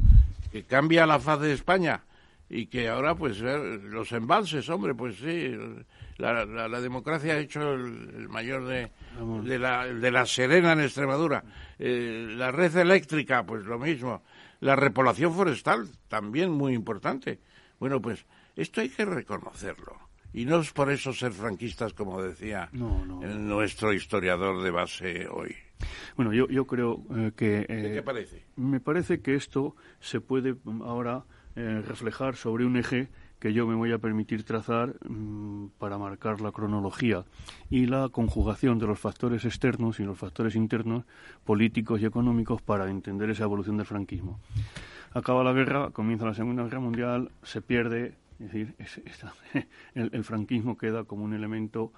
[0.52, 2.02] que cambia la faz de España
[2.48, 5.56] y que ahora, pues, los embalses, hombre, pues sí,
[6.16, 8.90] la, democracia ha hecho el, mayor de,
[9.44, 11.44] de, la, de la Serena en Extremadura.
[11.78, 14.22] Eh, la red eléctrica, pues lo mismo.
[14.60, 17.40] La repoblación forestal, también muy importante.
[17.78, 19.98] Bueno, pues esto hay que reconocerlo.
[20.32, 25.56] Y no es por eso ser franquistas, como decía nuestro historiador de base hoy.
[26.16, 27.64] Bueno, yo, yo creo eh, que...
[27.66, 28.44] ¿Qué te parece?
[28.56, 30.54] Me parece que esto se puede
[30.84, 31.24] ahora
[31.56, 33.08] eh, reflejar sobre un eje
[33.40, 37.24] que yo me voy a permitir trazar mm, para marcar la cronología
[37.70, 41.04] y la conjugación de los factores externos y los factores internos,
[41.44, 44.38] políticos y económicos, para entender esa evolución del franquismo.
[45.12, 48.76] Acaba la guerra, comienza la Segunda Guerra Mundial, se pierde, es decir,
[49.94, 51.92] el franquismo queda como un elemento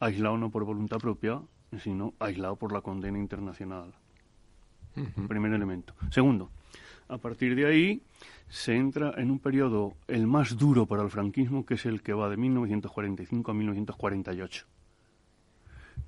[0.00, 1.40] aislado no por voluntad propia,
[1.78, 3.94] sino aislado por la condena internacional.
[5.28, 5.94] Primer elemento.
[6.10, 6.50] Segundo,
[7.08, 8.02] a partir de ahí
[8.48, 12.12] se entra en un periodo el más duro para el franquismo, que es el que
[12.12, 14.66] va de 1945 a 1948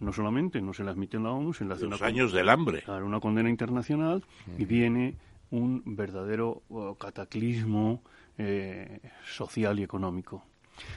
[0.01, 2.49] no solamente no se le admite en la ONU, se le hace Los años del
[2.49, 2.85] hambre.
[2.87, 4.25] una condena internacional
[4.57, 5.17] y viene
[5.51, 8.03] un verdadero uh, cataclismo
[8.37, 10.45] eh, social y económico.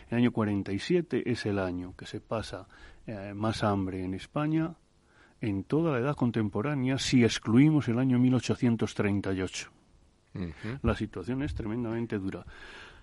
[0.09, 2.67] El año 47 es el año que se pasa
[3.07, 4.75] eh, más hambre en España
[5.39, 9.71] en toda la edad contemporánea si excluimos el año 1838.
[10.81, 12.45] La situación es tremendamente dura.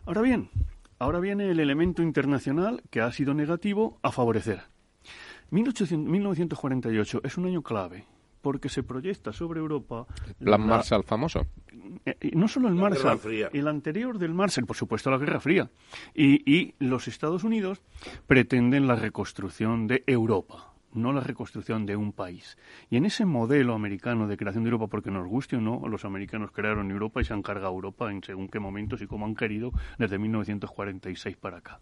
[0.07, 0.51] Ahora bien,
[0.99, 4.62] ahora viene el elemento internacional que ha sido negativo a favorecer.
[5.51, 8.07] 1948 es un año clave
[8.41, 10.07] porque se proyecta sobre Europa.
[10.41, 11.47] ¿El plan Marshall famoso?
[12.05, 13.20] Eh, no solo el Marshall,
[13.53, 15.70] el anterior del Marshall, por supuesto, la Guerra Fría.
[16.14, 17.81] Y, y los Estados Unidos
[18.26, 22.57] pretenden la reconstrucción de Europa no la reconstrucción de un país.
[22.91, 26.05] Y en ese modelo americano de creación de Europa, porque nos guste o no, los
[26.05, 29.34] americanos crearon Europa y se han cargado Europa en según qué momentos y cómo han
[29.34, 31.80] querido desde 1946 para acá.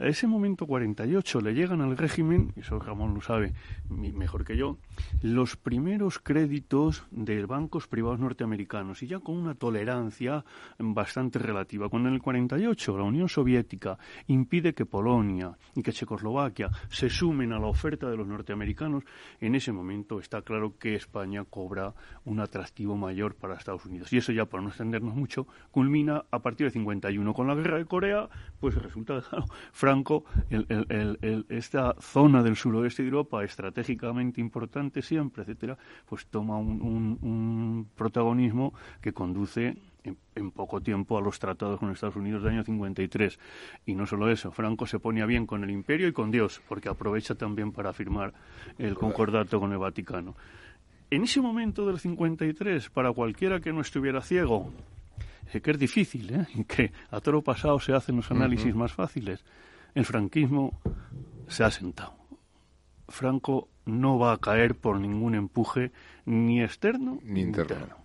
[0.00, 3.52] A ese momento 48 le llegan al régimen, eso Ramón lo sabe
[3.90, 4.78] mejor que yo,
[5.20, 10.42] los primeros créditos de bancos privados norteamericanos y ya con una tolerancia
[10.78, 11.90] bastante relativa.
[11.90, 17.52] Cuando en el 48 la Unión Soviética impide que Polonia y que Checoslovaquia se sumen
[17.52, 19.04] a la oferta de los norteamericanos,
[19.38, 21.92] en ese momento está claro que España cobra
[22.24, 24.10] un atractivo mayor para Estados Unidos.
[24.14, 27.76] Y eso ya, por no extendernos mucho, culmina a partir de 51 con la guerra
[27.76, 28.30] de Corea,
[28.60, 29.44] pues resulta claro,
[29.90, 30.24] Franco,
[31.48, 35.76] esta zona del suroeste de Europa, estratégicamente importante siempre, etcétera,
[36.08, 42.44] pues toma un, protagonismo que conduce en, poco tiempo a los tratados con Estados Unidos
[42.44, 43.36] del año 53.
[43.86, 46.88] Y no solo eso, Franco se ponía bien con el imperio y con Dios, porque
[46.88, 48.32] aprovecha también para firmar
[48.78, 50.36] el concordato con el Vaticano.
[51.10, 54.70] En ese momento del 53, para cualquiera que no estuviera ciego,
[55.50, 56.46] que es difícil, ¿eh?
[56.68, 59.44] que a todo lo pasado se hacen los análisis más fáciles
[59.94, 60.80] el franquismo
[61.48, 62.14] se ha sentado.
[63.08, 65.92] Franco no va a caer por ningún empuje
[66.24, 68.00] ni externo ni interno.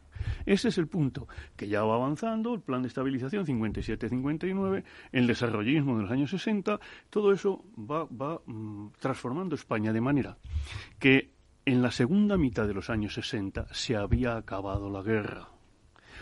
[0.45, 5.97] Ese es el punto, que ya va avanzando, el plan de estabilización 57-59, el desarrollismo
[5.97, 6.79] de los años 60,
[7.09, 10.37] todo eso va, va mm, transformando España de manera
[10.99, 11.31] que
[11.65, 15.49] en la segunda mitad de los años 60 se había acabado la guerra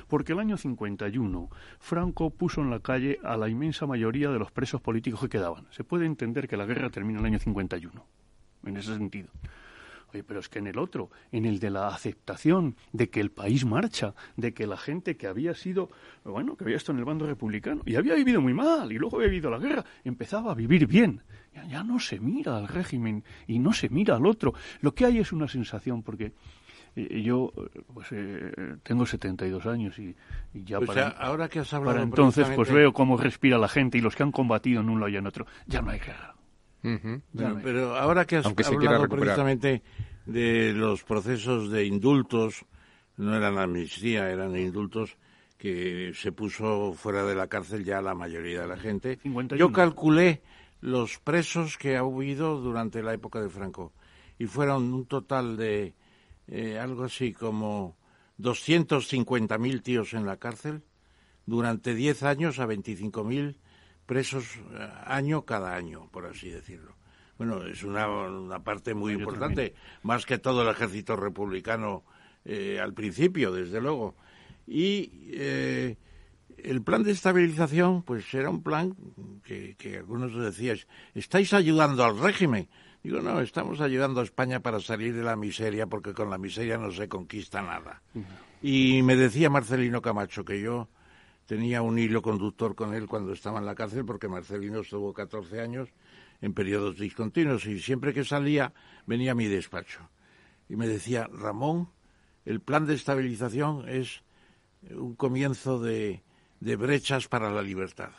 [0.07, 1.49] porque el año 51
[1.79, 5.67] Franco puso en la calle a la inmensa mayoría de los presos políticos que quedaban.
[5.71, 8.05] Se puede entender que la guerra termina en el año 51,
[8.65, 9.29] en ese sentido.
[10.13, 13.31] Oye, pero es que en el otro, en el de la aceptación de que el
[13.31, 15.89] país marcha, de que la gente que había sido,
[16.23, 19.17] bueno, que había estado en el bando republicano y había vivido muy mal y luego
[19.17, 21.21] había vivido la guerra, empezaba a vivir bien.
[21.55, 24.53] Ya, ya no se mira al régimen y no se mira al otro.
[24.81, 26.33] Lo que hay es una sensación, porque
[26.95, 27.51] yo
[27.93, 28.51] pues eh,
[28.83, 30.15] tengo 72 años y,
[30.53, 33.97] y ya para, ahora que has hablado para entonces pues veo cómo respira la gente
[33.97, 36.35] y los que han combatido en un lado y en otro ya no hay guerra.
[37.63, 39.81] Pero ahora que has hablado precisamente
[40.25, 42.65] de los procesos de indultos
[43.17, 45.17] no eran amnistía eran indultos
[45.57, 49.17] que se puso fuera de la cárcel ya la mayoría de la gente.
[49.57, 50.41] Yo calculé
[50.81, 53.93] los presos que ha habido durante la época de Franco
[54.37, 55.93] y fueron un total de
[56.47, 57.97] eh, algo así como
[58.39, 60.83] 250.000 tíos en la cárcel
[61.45, 63.57] durante 10 años a 25.000
[64.05, 66.95] presos eh, año cada año, por así decirlo.
[67.37, 69.73] Bueno, es una, una parte muy importante,
[70.03, 72.03] más que todo el ejército republicano
[72.45, 74.15] eh, al principio, desde luego.
[74.67, 75.11] Y
[76.63, 78.95] el plan de estabilización, pues era un plan
[79.43, 80.77] que, que algunos decían,
[81.13, 82.69] estáis ayudando al régimen.
[83.03, 86.77] Digo, no, estamos ayudando a España para salir de la miseria porque con la miseria
[86.77, 88.01] no se conquista nada.
[88.61, 90.87] Y me decía Marcelino Camacho que yo
[91.45, 95.59] tenía un hilo conductor con él cuando estaba en la cárcel porque Marcelino estuvo 14
[95.59, 95.89] años
[96.39, 98.73] en periodos discontinuos y siempre que salía
[99.05, 100.09] venía a mi despacho.
[100.69, 101.89] Y me decía, Ramón,
[102.45, 104.23] el plan de estabilización es
[104.91, 106.23] un comienzo de,
[106.61, 108.11] de brechas para la libertad.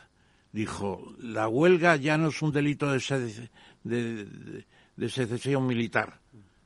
[0.52, 3.00] Dijo, la huelga ya no es un delito de,
[3.82, 4.66] de, de
[5.08, 6.20] secesión militar.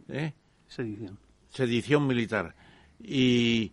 [0.08, 0.32] ¿eh?
[0.66, 1.18] Sedición.
[1.48, 2.54] Sedición militar.
[3.02, 3.72] Y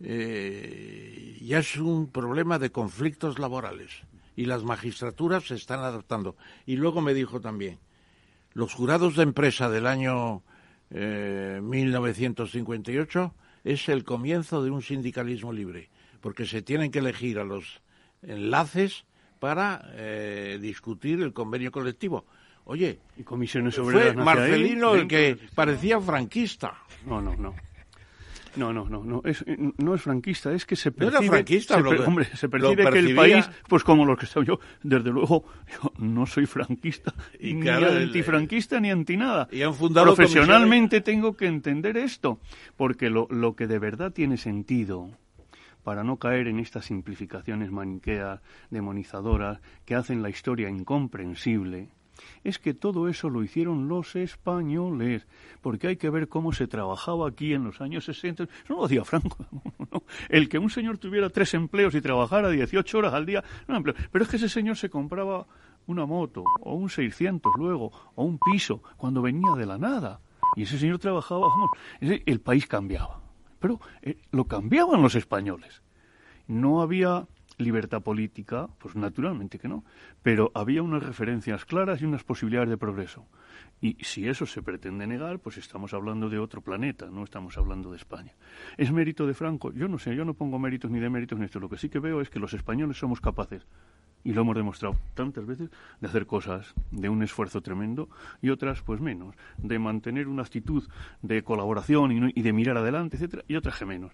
[0.00, 3.90] eh, ya es un problema de conflictos laborales.
[4.34, 6.36] Y las magistraturas se están adaptando.
[6.66, 7.78] Y luego me dijo también,
[8.54, 10.42] los jurados de empresa del año
[10.90, 13.34] eh, 1958
[13.64, 15.88] es el comienzo de un sindicalismo libre,
[16.20, 17.80] porque se tienen que elegir a los
[18.22, 19.04] enlaces
[19.38, 22.26] para eh, discutir el convenio colectivo.
[22.64, 26.74] Oye, y comisiones fue Marcelino el que parecía franquista.
[27.06, 27.54] No, no, no.
[28.54, 29.44] No, no, no, no es,
[29.78, 31.12] no es franquista, es que se percibe...
[31.12, 34.44] No era franquista, se, hombre, se percibe que el país, pues como los que estoy
[34.44, 39.48] yo, desde luego, yo no soy franquista, y ni antifranquista ni anti nada.
[39.50, 42.40] Y han fundado Profesionalmente tengo que entender esto,
[42.76, 45.08] porque lo, lo que de verdad tiene sentido
[45.82, 48.40] para no caer en estas simplificaciones maniqueas,
[48.70, 51.88] demonizadoras, que hacen la historia incomprensible,
[52.44, 55.26] es que todo eso lo hicieron los españoles,
[55.60, 58.44] porque hay que ver cómo se trabajaba aquí en los años 60.
[58.44, 59.44] Eso no lo hacía Franco.
[60.28, 64.24] El que un señor tuviera tres empleos y trabajara 18 horas al día, no Pero
[64.24, 65.46] es que ese señor se compraba
[65.86, 70.20] una moto, o un 600 luego, o un piso, cuando venía de la nada.
[70.56, 71.48] Y ese señor trabajaba,
[72.00, 73.20] el país cambiaba.
[73.58, 75.82] Pero eh, lo cambiaban los españoles.
[76.46, 77.26] No había
[77.58, 79.84] libertad política, pues naturalmente que no,
[80.22, 83.26] pero había unas referencias claras y unas posibilidades de progreso.
[83.80, 87.90] Y si eso se pretende negar, pues estamos hablando de otro planeta, no estamos hablando
[87.90, 88.32] de España.
[88.76, 89.72] ¿Es mérito de Franco?
[89.72, 91.58] Yo no sé, yo no pongo méritos ni de méritos en esto.
[91.58, 93.66] Lo que sí que veo es que los españoles somos capaces,
[94.24, 98.08] y lo hemos demostrado tantas veces, de hacer cosas de un esfuerzo tremendo
[98.40, 100.88] y otras pues menos, de mantener una actitud
[101.22, 104.12] de colaboración y, y de mirar adelante, etcétera, y otras que menos.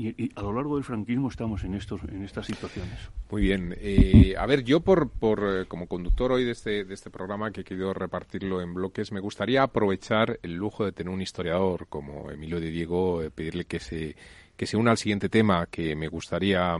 [0.00, 3.10] Y, a lo largo del franquismo estamos en estos en estas situaciones.
[3.32, 3.74] Muy bien.
[3.80, 7.50] Eh, a ver, yo por, por eh, como conductor hoy de este, de este programa
[7.50, 11.88] que he querido repartirlo en bloques, me gustaría aprovechar el lujo de tener un historiador
[11.88, 14.14] como Emilio de Diego, eh, pedirle que se,
[14.56, 16.76] que se una al siguiente tema que me gustaría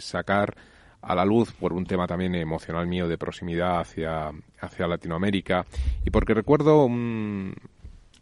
[0.00, 0.56] sacar
[1.02, 5.66] a la luz por un tema también emocional mío de proximidad hacia, hacia Latinoamérica
[6.02, 6.88] y porque recuerdo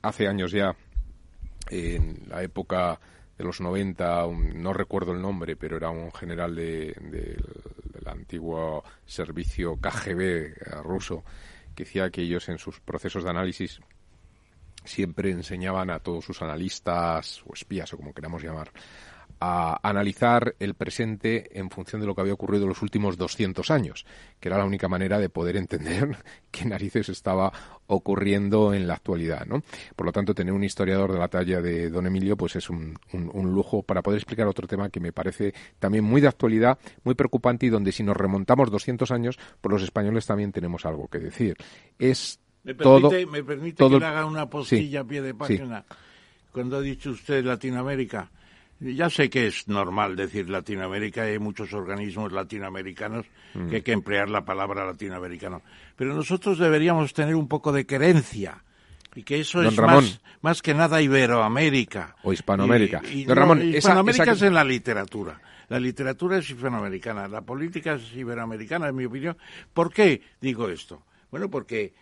[0.02, 0.74] hace años ya,
[1.70, 2.98] en la época
[3.36, 9.76] de los 90, no recuerdo el nombre, pero era un general de, del antiguo servicio
[9.76, 11.24] KGB ruso,
[11.74, 13.80] que decía que ellos en sus procesos de análisis
[14.84, 18.72] siempre enseñaban a todos sus analistas o espías o como queramos llamar
[19.44, 23.72] a analizar el presente en función de lo que había ocurrido en los últimos 200
[23.72, 24.06] años,
[24.38, 26.16] que era la única manera de poder entender
[26.52, 27.52] qué narices estaba
[27.94, 29.62] ocurriendo en la actualidad, ¿no?
[29.94, 32.98] Por lo tanto, tener un historiador de la talla de don Emilio, pues es un,
[33.12, 37.66] lujo para poder explicar otro tema que me parece también muy de actualidad, muy preocupante
[37.66, 41.56] y donde si nos remontamos 200 años, pues los españoles también tenemos algo que decir.
[41.98, 45.84] Es ¿Me todo, me permite que le haga una postilla a pie de página?
[46.52, 48.30] Cuando ha dicho usted Latinoamérica,
[48.82, 53.68] ya sé que es normal decir Latinoamérica, hay muchos organismos latinoamericanos mm.
[53.68, 55.62] que hay que emplear la palabra latinoamericano,
[55.96, 58.62] pero nosotros deberíamos tener un poco de querencia
[59.14, 59.78] y que eso es
[60.40, 62.16] más, que nada Iberoamérica.
[62.22, 63.02] O Hispanoamérica.
[63.26, 65.40] Don Ramón, Hispanoamérica es en la literatura.
[65.68, 69.36] La literatura es hispanoamericana, la política es iberoamericana, en mi opinión.
[69.72, 71.02] ¿Por qué digo esto?
[71.30, 71.94] Bueno, porque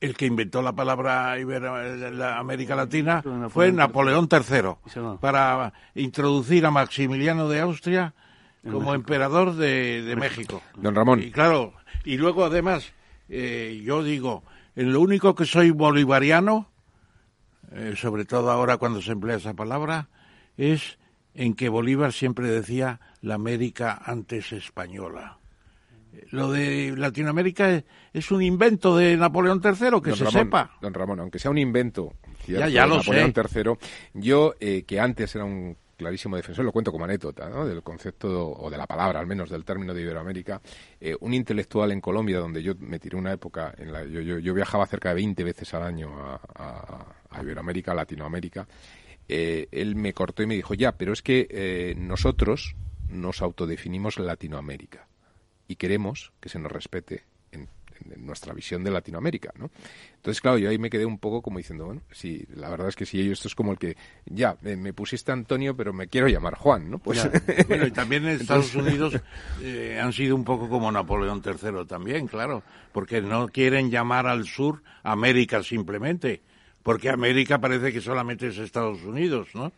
[0.00, 7.48] el que inventó la palabra la América Latina fue Napoleón III para introducir a Maximiliano
[7.48, 8.14] de Austria
[8.70, 10.62] como emperador de, México.
[10.76, 11.22] Don Ramón.
[11.22, 11.72] Y claro,
[12.04, 12.92] y luego además,
[13.28, 14.44] eh, yo digo,
[14.76, 16.68] en lo único que soy bolivariano,
[17.72, 20.08] eh, sobre todo ahora cuando se emplea esa palabra,
[20.56, 20.98] es
[21.34, 25.37] en que Bolívar siempre decía la América antes española
[26.30, 30.76] lo de Latinoamérica es, un invento de Napoleón III, que se sepa.
[30.80, 32.14] Don Ramón, aunque sea un invento
[32.46, 33.72] ya, de Napoleón III,
[34.14, 37.66] yo, eh, que antes era un clarísimo defensor, lo cuento como anécdota, ¿no?
[37.66, 40.60] del concepto, o de la palabra al menos, del término de Iberoamérica,
[41.00, 44.54] eh, un intelectual en Colombia, donde yo me tiré una época, en la, yo, yo,
[44.54, 48.68] viajaba cerca de 20 veces al año a, Iberoamérica, a Latinoamérica,
[49.28, 52.76] eh, él me cortó y me dijo, ya, pero es que nosotros
[53.08, 55.07] nos autodefinimos Latinoamérica
[55.68, 57.68] y queremos que se nos respete en,
[58.16, 59.70] nuestra visión de Latinoamérica, ¿no?
[60.14, 62.96] Entonces, claro, yo ahí me quedé un poco como diciendo, bueno, sí, la verdad es
[62.96, 66.54] que sí, esto es como el que, ya, me, pusiste Antonio, pero me quiero llamar
[66.54, 66.98] Juan, ¿no?
[66.98, 67.28] Pues...
[67.68, 69.20] bueno, y también en Estados Unidos
[69.62, 72.62] eh, han sido un poco como Napoleón III también, claro,
[72.92, 76.40] porque no quieren llamar al sur América simplemente,
[76.84, 79.72] porque América parece que solamente es Estados Unidos, ¿no?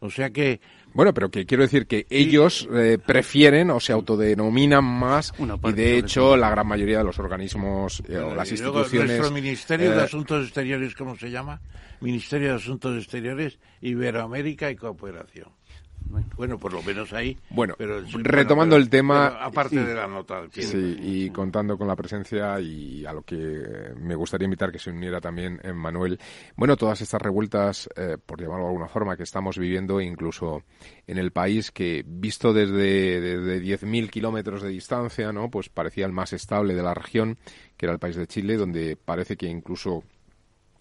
[0.00, 0.60] O sea que
[0.94, 5.32] bueno, pero que quiero decir que ellos eh, prefieren o se autodenominan más
[5.64, 9.18] y de hecho la gran mayoría de los organismos eh, o las instituciones...
[9.18, 11.60] nuestro Ministerio de eh, Asuntos Exteriores, ¿cómo se llama?
[12.00, 15.57] Ministerio de Asuntos Exteriores, Iberoamérica y Cooperación.
[16.36, 17.36] Bueno, por lo menos ahí.
[17.50, 17.74] Bueno,
[18.22, 19.26] retomando el tema.
[19.26, 20.44] aparte de la nota.
[20.52, 24.90] Sí, y contando con la presencia y a lo que me gustaría invitar que se
[24.90, 26.18] uniera también Manuel.
[26.56, 30.62] Bueno, todas estas revueltas, eh, por llamarlo de alguna forma, que estamos viviendo, incluso
[31.06, 35.50] en el país que, visto desde, desde 10.000 kilómetros de distancia, ¿no?
[35.50, 37.38] Pues parecía el más estable de la región,
[37.76, 40.04] que era el país de Chile, donde parece que incluso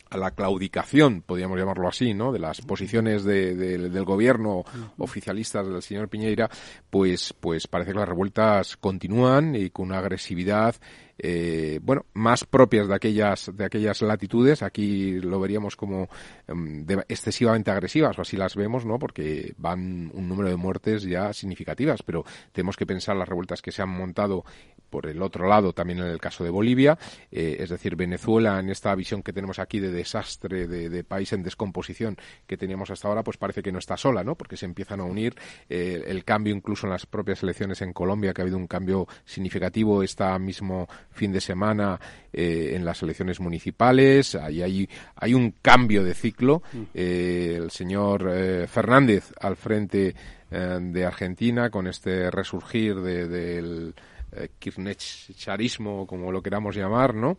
[0.09, 2.31] a la claudicación, podríamos llamarlo así, ¿no?
[2.31, 4.63] de las posiciones del gobierno
[4.97, 6.49] oficialistas del señor Piñeira,
[6.89, 10.75] pues, pues parece que las revueltas continúan y con una agresividad
[11.19, 14.61] eh, bueno, más propias de aquellas, de aquellas latitudes.
[14.61, 16.09] Aquí lo veríamos como
[16.47, 18.99] em, excesivamente agresivas, o así las vemos, ¿no?
[18.99, 23.71] Porque van un número de muertes ya significativas, pero tenemos que pensar las revueltas que
[23.71, 24.45] se han montado
[24.89, 26.97] por el otro lado, también en el caso de Bolivia,
[27.31, 31.43] eh, es decir, Venezuela, en esta visión que tenemos aquí de desastre, de, país en
[31.43, 34.35] descomposición que teníamos hasta ahora, pues parece que no está sola, ¿no?
[34.35, 35.35] Porque se empiezan a unir
[35.69, 39.07] eh, el cambio incluso en las propias elecciones en Colombia, que ha habido un cambio
[39.25, 41.99] significativo este mismo fin de semana
[42.33, 46.63] eh, en las elecciones municipales, ahí hay, hay un cambio de ciclo.
[46.73, 46.83] Mm.
[46.93, 50.15] el señor Fernández al frente
[50.49, 53.93] de Argentina con este resurgir del
[54.31, 57.37] eh, kirchnerismo, como lo queramos llamar, ¿no?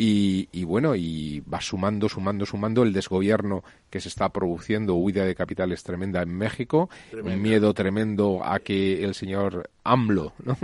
[0.00, 5.34] Y, bueno, y va sumando, sumando, sumando el desgobierno que se está produciendo, huida de
[5.34, 10.56] capitales tremenda en México, un miedo tremendo a que el señor AMLO, ¿no?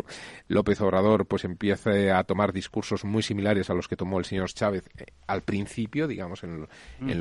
[0.47, 4.53] López Obrador, pues empiece a tomar discursos muy similares a los que tomó el señor
[4.53, 6.69] Chávez eh, al principio, digamos, en,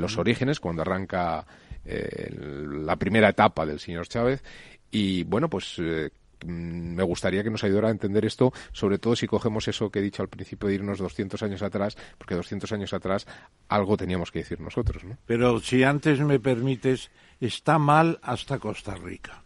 [0.00, 1.44] los orígenes, cuando arranca
[1.84, 4.44] eh, la primera etapa del señor Chávez.
[4.92, 6.06] Y bueno, pues Mm,
[6.44, 10.02] me gustaría que nos ayudara a entender esto, sobre todo si cogemos eso que he
[10.02, 13.26] dicho al principio de irnos 200 años atrás, porque 200 años atrás
[13.68, 15.04] algo teníamos que decir nosotros.
[15.04, 15.16] ¿no?
[15.26, 17.10] Pero si antes me permites,
[17.40, 19.44] está mal hasta Costa Rica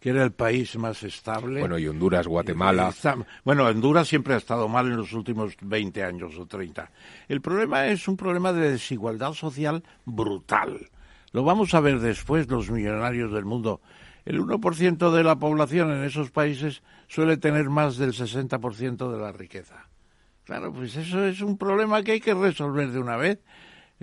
[0.00, 1.60] que era el país más estable.
[1.60, 2.92] Bueno, y Honduras, Guatemala.
[3.44, 6.90] bueno, Honduras siempre ha estado mal en los últimos 20 años o 30.
[7.28, 10.88] El problema es un problema de desigualdad social brutal.
[11.32, 13.82] Lo vamos a ver después los millonarios del mundo
[14.24, 19.32] el 1% de la población en esos países suele tener más del 60% de la
[19.32, 19.88] riqueza.
[20.44, 23.38] Claro, pues eso es un problema que hay que resolver de una vez.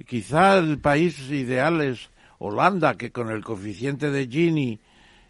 [0.06, 2.10] Quizá el país ideal es
[2.40, 4.80] Holanda, que con el coeficiente de Gini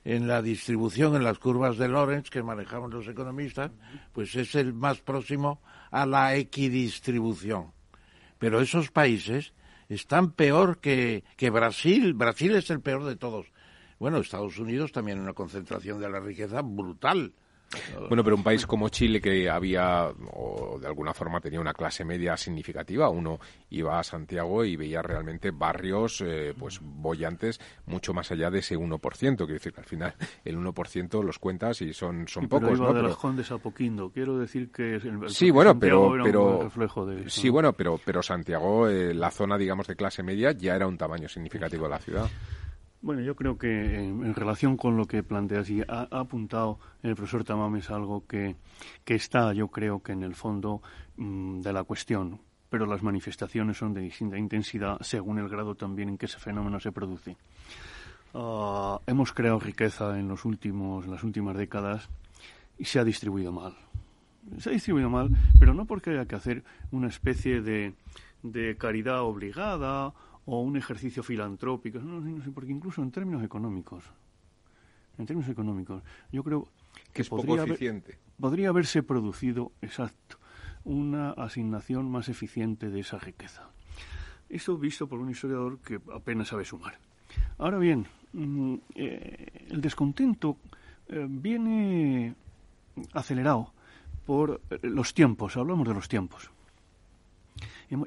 [0.03, 3.71] en la distribución en las curvas de Lorentz que manejamos los economistas,
[4.13, 5.61] pues es el más próximo
[5.91, 7.71] a la equidistribución.
[8.39, 9.53] Pero esos países
[9.89, 12.13] están peor que, que Brasil.
[12.13, 13.47] Brasil es el peor de todos.
[13.99, 17.33] Bueno, Estados Unidos también una concentración de la riqueza brutal.
[18.07, 22.05] Bueno, pero un país como Chile que había, o de alguna forma tenía una clase
[22.05, 23.39] media significativa, uno
[23.71, 28.77] iba a Santiago y veía realmente barrios, eh, pues, bollantes mucho más allá de ese
[28.77, 29.35] 1%.
[29.35, 30.13] Quiero decir que al final
[30.45, 32.93] el 1% los cuentas y son, son pocos, pero ¿no?
[32.93, 33.55] de pero...
[33.57, 34.11] Apoquindo.
[34.11, 38.87] Quiero decir que el, sí, bueno, pero, pero reflejo de sí, bueno, pero, pero Santiago,
[38.87, 42.29] eh, la zona, digamos, de clase media ya era un tamaño significativo de la ciudad.
[43.07, 47.45] Bueno, yo creo que en, relación con lo que planteas y ha, apuntado el profesor
[47.45, 48.57] Tamames algo que,
[49.05, 50.81] que, está, yo creo que en el fondo
[51.15, 56.09] mm, de la cuestión, pero las manifestaciones son de distinta intensidad según el grado también
[56.09, 57.37] en que ese fenómeno se produce.
[58.33, 62.09] Ah, hemos creado riqueza en los últimos, en las últimas décadas
[62.77, 63.73] y se ha distribuido mal.
[64.57, 65.29] Se ha distribuido mal,
[65.61, 67.93] pero no porque haya que hacer una especie de,
[68.43, 70.13] de caridad obligada
[70.47, 74.05] o un ejercicio filantrópico, no, no, porque incluso en términos económicos,
[75.17, 76.69] en términos económicos, yo creo
[77.11, 77.65] que, podría,
[78.39, 80.37] podría haberse producido, exacto,
[80.85, 83.69] una asignación más eficiente de esa riqueza.
[84.47, 86.97] Eso visto por un historiador que apenas sabe sumar.
[87.57, 90.59] Ahora bien, mm, eh, el descontento
[91.09, 92.35] eh, viene
[93.11, 93.73] acelerado
[94.25, 96.49] por eh, los tiempos, hablamos de los tiempos.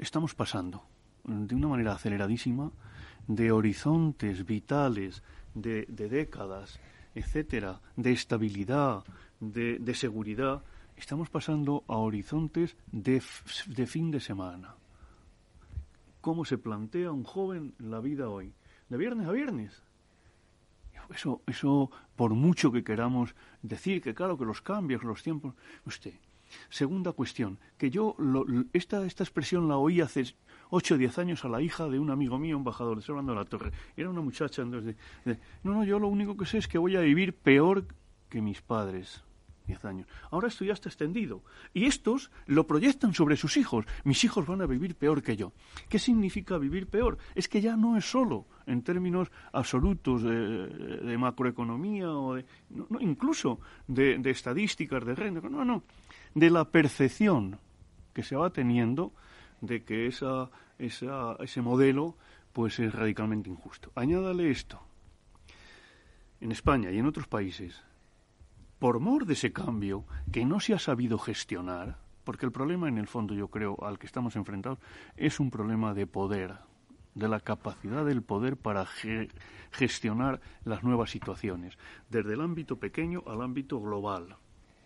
[0.00, 0.84] Estamos pasando
[1.24, 2.70] de una manera aceleradísima
[3.26, 5.22] de horizontes vitales,
[5.54, 6.80] de, décadas,
[7.14, 9.04] etcétera, de estabilidad,
[9.40, 10.62] de, de, seguridad,
[10.96, 13.22] estamos pasando a horizontes de,
[13.66, 14.74] de fin de semana.
[16.20, 18.52] ¿Cómo se plantea un joven la vida hoy?
[18.88, 19.82] De viernes a viernes.
[21.14, 25.54] Eso, eso, por mucho que queramos decir que claro que los cambios, los tiempos,
[25.84, 26.14] usted.
[26.68, 28.16] Segunda cuestión, que yo
[28.72, 30.34] esta, esta expresión la oí hace
[30.70, 33.38] ocho o diez años a la hija de un amigo mío, embajador de Servando de
[33.38, 33.72] la Torre.
[33.96, 34.96] Era una muchacha, entonces,
[35.62, 37.84] no, no, yo lo único que sé es que voy a vivir peor
[38.28, 39.22] que mis padres.
[39.66, 40.08] Diez años.
[40.32, 41.44] Ahora esto ya está extendido.
[41.72, 43.84] Y estos lo proyectan sobre sus hijos.
[44.02, 45.52] Mis hijos van a vivir peor que yo.
[45.88, 47.18] ¿Qué significa vivir peor?
[47.36, 53.60] Es que ya no es solo en términos absolutos de, macroeconomía o de, no, incluso
[53.86, 55.48] de, de estadísticas de renta.
[55.48, 55.84] No, no.
[56.34, 57.58] De la percepción
[58.12, 59.12] que se va teniendo
[59.60, 62.16] de que esa, esa, ese modelo
[62.52, 63.92] pues es radicalmente injusto.
[63.94, 64.80] Añádale esto.
[66.40, 67.82] En España y en otros países,
[68.78, 72.98] por mor de ese cambio que no se ha sabido gestionar, porque el problema en
[72.98, 74.78] el fondo yo creo al que estamos enfrentados
[75.16, 76.54] es un problema de poder,
[77.14, 78.86] de la capacidad del poder para
[79.70, 81.76] gestionar las nuevas situaciones,
[82.08, 84.36] desde el ámbito pequeño al ámbito global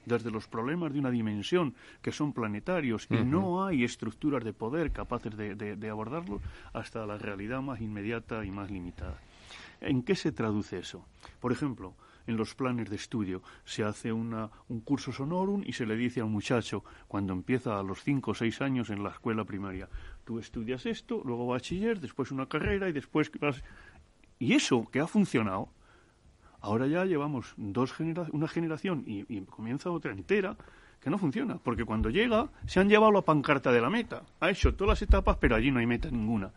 [0.06, 4.92] desde los problemas de una dimensión que son planetarios y no hay estructuras de poder
[4.92, 6.40] capaces de, de, abordarlo
[6.72, 9.18] hasta la realidad más inmediata y más limitada.
[9.80, 11.04] ¿En qué se traduce eso?
[11.40, 11.94] Por ejemplo,
[12.26, 13.42] en los planes de estudio.
[13.64, 17.78] Se hace una, un curso sonorum y se le dice a un muchacho, cuando empieza
[17.78, 19.88] a los cinco o seis años en la escuela primaria,
[20.24, 23.30] tú estudias esto, luego bachiller, después una carrera y después...
[24.38, 25.68] Y eso que ha funcionado,
[26.64, 27.94] ahora ya llevamos dos
[28.32, 30.56] una generación y, y comienza otra entera
[31.00, 34.50] que no funciona, porque cuando llega se han llevado la pancarta de la meta, ha
[34.50, 36.50] hecho todas las etapas, pero allí no hay meta ninguna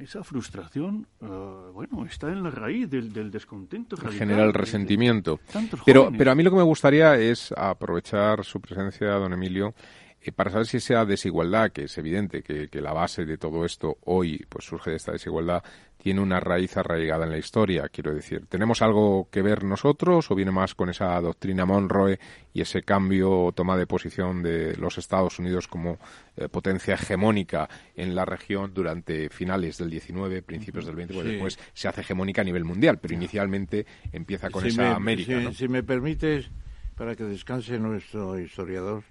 [0.00, 1.26] esa frustración, eh,
[1.72, 3.96] bueno, está en la raíz del, del descontento.
[3.96, 5.38] Genera el resentimiento.
[5.84, 9.74] pero, pero a mí lo que me gustaría es aprovechar su presencia, don Emilio,
[10.20, 13.64] eh, para saber si esa desigualdad, que es evidente que, que, la base de todo
[13.64, 15.62] esto hoy pues surge de esta desigualdad,
[16.04, 18.44] tiene una raíz arraigada en la historia, quiero decir.
[18.46, 22.20] ¿Tenemos algo que ver nosotros o viene más con esa doctrina Monroe
[22.52, 25.98] y ese cambio o toma de posición de los Estados Unidos como
[26.36, 31.58] eh, potencia hegemónica en la región durante finales del 19, principios del 20, pues después
[31.72, 35.40] se hace hegemónica a nivel mundial, pero inicialmente empieza con esa América.
[35.52, 36.50] Si, si me permites,
[36.96, 39.04] para que descanse nuestro historiador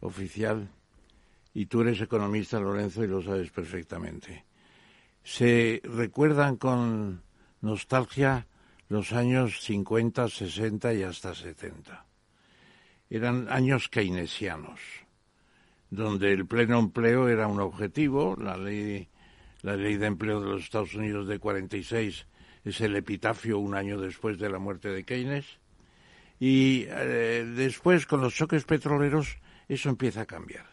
[0.00, 0.70] oficial,
[1.52, 4.46] y tú eres economista, Lorenzo, y lo sabes perfectamente
[5.24, 7.22] se recuerdan con
[7.60, 8.46] nostalgia
[8.88, 12.04] los años 50, 60 y hasta 70.
[13.08, 14.80] Eran años keynesianos,
[15.90, 19.08] donde el pleno empleo era un objetivo, la ley,
[19.62, 22.26] la ley de empleo de los Estados Unidos de 46
[22.64, 25.58] es el epitafio un año después de la muerte de Keynes,
[26.38, 30.66] y eh, después con los choques petroleros eso empieza a cambiar.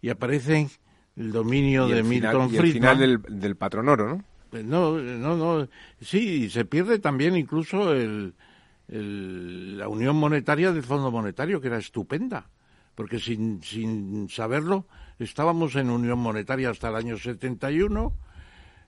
[0.00, 0.70] Y aparecen
[1.16, 2.64] el dominio de Milton Friedman.
[2.64, 4.24] Y el final del, del patronoro, ¿no?
[4.50, 5.68] Pues no, no, no.
[6.00, 8.34] Sí, se pierde también incluso el,
[8.88, 12.50] el, la unión monetaria del Fondo Monetario, que era estupenda,
[12.94, 14.86] porque sin, sin saberlo
[15.18, 18.14] estábamos en unión monetaria hasta el año 71.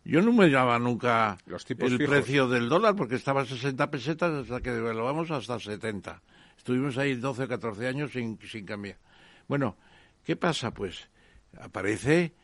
[0.04, 1.38] Yo no me daba nunca
[1.78, 6.20] el precio del dólar porque estaba a 60 pesetas hasta que devaluamos hasta 70.
[6.58, 8.98] Estuvimos ahí 12 o 14 años sin, sin cambiar.
[9.48, 9.76] Bueno,
[10.24, 10.72] ¿qué pasa?
[10.72, 11.08] Pues
[11.60, 12.34] aparece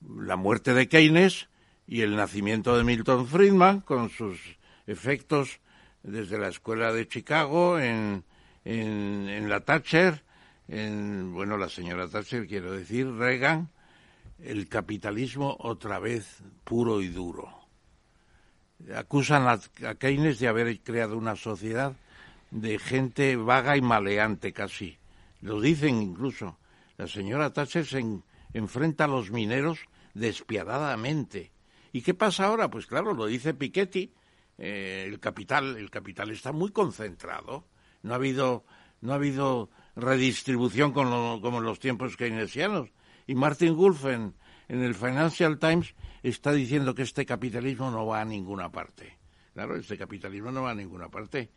[0.00, 1.48] la muerte de Keynes
[1.86, 4.38] y el nacimiento de Milton Friedman con sus
[4.86, 5.60] efectos
[6.02, 8.24] desde la escuela de Chicago en,
[8.64, 10.22] en, la Thatcher,
[10.68, 13.70] en, bueno, la señora Thatcher, quiero decir, Reagan,
[14.38, 17.48] el capitalismo otra vez puro y duro.
[18.94, 21.94] Acusan a, Keynes de haber creado una sociedad
[22.50, 24.96] de gente vaga y maleante casi.
[25.42, 26.58] Lo dicen incluso.
[26.96, 28.02] La señora Thatcher se,
[28.54, 29.80] enfrenta a los mineros
[30.14, 31.52] despiadadamente.
[31.92, 32.70] ¿Y qué pasa ahora?
[32.70, 34.12] Pues claro, lo dice Piketty,
[34.58, 37.66] eh, el capital, el capital está muy concentrado.
[38.02, 38.64] No ha habido,
[39.00, 42.90] no ha habido redistribución como en los tiempos keynesianos.
[43.26, 44.34] Y Martin Wolf en,
[44.68, 49.18] el Financial Times está diciendo que este capitalismo no va a ninguna parte.
[49.54, 51.50] Claro, este capitalismo no va a ninguna parte.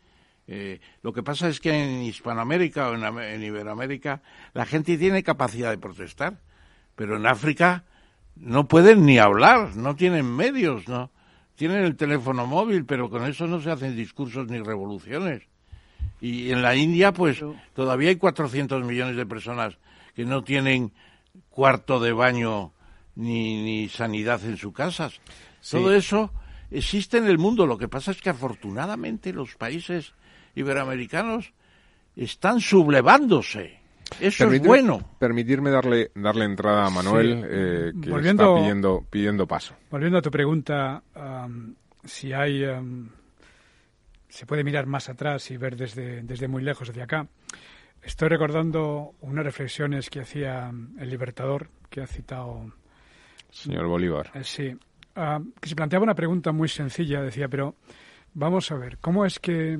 [0.46, 4.22] Eh, lo que pasa es que en Hispanoamérica o en Iberoamérica
[4.52, 6.40] la gente tiene capacidad de protestar
[6.96, 7.84] pero en África
[8.36, 11.10] no pueden ni hablar, no tienen medios, no
[11.56, 15.42] tienen el teléfono móvil, pero con eso no se hacen discursos ni revoluciones.
[16.20, 19.78] Y en la India, pues todavía hay 400 millones de personas
[20.14, 20.92] que no tienen
[21.50, 22.72] cuarto de baño
[23.14, 25.20] ni, ni sanidad en sus casas.
[25.70, 26.32] Todo eso
[26.70, 27.66] existe en el mundo.
[27.66, 30.12] Lo que pasa es que afortunadamente los países
[30.54, 31.52] iberoamericanos
[32.16, 33.83] están sublevándose
[34.20, 35.00] eso es bueno.
[35.18, 39.74] Permitirme darle, darle entrada a Manuel, eh, que está pidiendo, pidiendo paso.
[39.90, 41.02] Volviendo a tu pregunta,
[42.04, 42.64] si hay...
[44.28, 47.26] se puede mirar más atrás y ver desde, desde muy lejos, hacia acá.
[48.02, 52.72] Estoy recordando unas reflexiones que hacía el Libertador, que ha citado...
[53.50, 54.30] Señor Bolívar.
[54.34, 54.76] Eh, sí.
[55.60, 57.22] que se planteaba una pregunta muy sencilla.
[57.22, 57.76] Decía, pero
[58.34, 59.78] vamos a ver, ¿cómo es que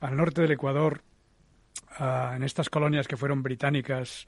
[0.00, 1.02] al norte del Ecuador
[1.98, 4.26] Ah, en estas colonias que fueron británicas,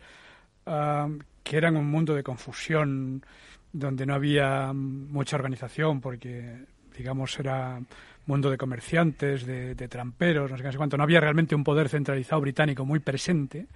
[0.67, 1.09] ah,
[1.43, 3.25] que eran un mundo de confusión,
[3.73, 6.65] donde no había mucha organización, porque,
[6.97, 7.81] digamos, era
[8.27, 12.41] mundo de comerciantes, de, tramperos, no sé, qué, cuánto, no había realmente un poder centralizado
[12.41, 13.67] británico muy presente.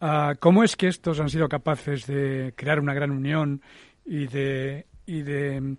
[0.00, 3.60] Ah, ¿Cómo es que estos han sido capaces de crear una gran unión
[4.04, 5.76] y de, y de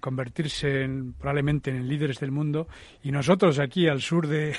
[0.00, 0.88] convertirse
[1.20, 2.66] probablemente en líderes del mundo
[3.04, 4.56] y nosotros aquí al sur de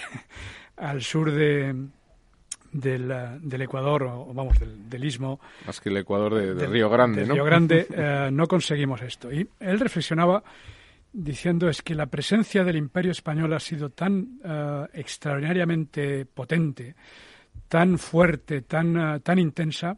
[0.77, 1.75] al sur de,
[2.71, 5.39] del, del Ecuador, o vamos, del, Istmo.
[5.65, 7.33] Más que el Ecuador de, Río Grande, ¿no?
[7.33, 9.31] Río Grande, eh, no conseguimos esto.
[9.31, 10.43] Y él reflexionaba
[11.11, 16.95] diciendo es que la presencia del Imperio Español ha sido tan eh, extraordinariamente potente,
[17.67, 19.97] tan fuerte, tan, eh, tan intensa,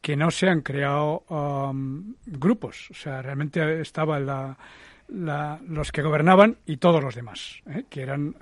[0.00, 2.90] que no se han creado um, grupos.
[2.90, 4.58] O sea, realmente estaba la,
[5.12, 8.34] los que gobernaban y todos los demás, que eran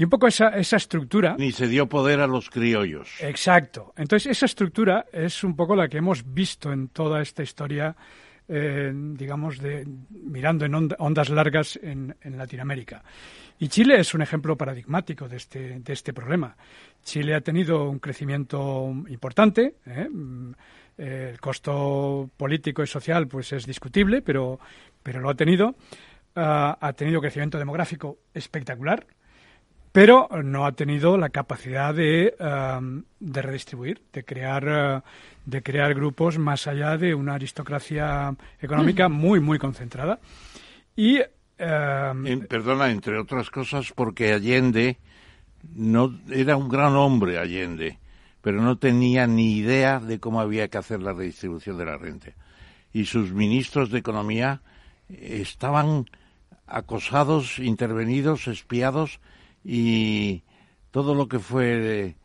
[0.00, 1.36] y un poco esa, esa estructura...
[1.38, 3.10] Ni se dio poder a los criollos.
[3.20, 3.92] Exacto.
[3.98, 7.94] Entonces, esa estructura es un poco la que hemos visto en toda esta historia,
[8.48, 13.02] eh, digamos, de mirando en ondas largas en, Latinoamérica.
[13.58, 16.56] Y Chile es un ejemplo paradigmático de este, de este problema.
[17.02, 20.08] Chile ha tenido un crecimiento importante, ¿eh?
[21.00, 24.60] El costo político y social pues es discutible, pero,
[25.02, 25.74] pero lo ha tenido.
[26.36, 29.06] Ah, ha tenido crecimiento demográfico espectacular,
[29.92, 35.02] pero no ha tenido la capacidad de, um, de redistribuir, de crear, uh,
[35.44, 40.20] de crear grupos más allá de una aristocracia económica muy, muy concentrada.
[40.94, 44.98] Y, um, perdona, entre otras cosas, porque Allende
[45.74, 47.98] no era un gran hombre, Allende,
[48.42, 52.32] pero no tenía ni idea de cómo había que hacer la redistribución de la renta.
[52.92, 54.62] Y sus ministros de Economía
[55.08, 56.06] estaban
[56.66, 59.20] acosados, intervenidos, espiados,
[59.64, 60.42] y
[60.90, 62.16] todo lo que fue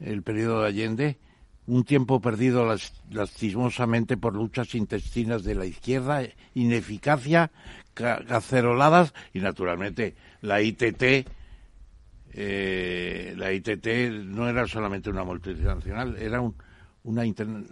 [0.00, 1.18] el periodo de Allende,
[1.66, 2.68] un tiempo perdido
[3.10, 6.22] lastimosamente por luchas intestinas de la izquierda,
[6.54, 7.50] ineficacia,
[7.94, 11.28] caceroladas y naturalmente la ITT.
[12.34, 13.86] Eh, la ITT
[14.24, 16.54] no era solamente una multinacional, era un,
[17.04, 17.22] una,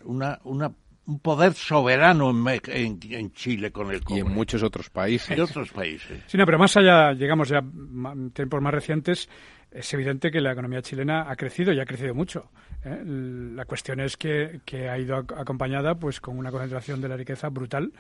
[0.05, 0.73] una, una
[1.11, 4.21] un poder soberano en, Chile con el cobre.
[4.21, 5.31] Y en muchos otros países.
[5.31, 6.23] En otros países.
[6.27, 9.29] Sí, no, pero más allá, llegamos ya a tiempos más recientes,
[9.71, 12.51] es evidente que la economía chilena ha crecido y ha crecido mucho.
[12.85, 13.03] ¿eh?
[13.05, 17.93] La cuestión es que, ha ido acompañada pues con una concentración de la riqueza brutal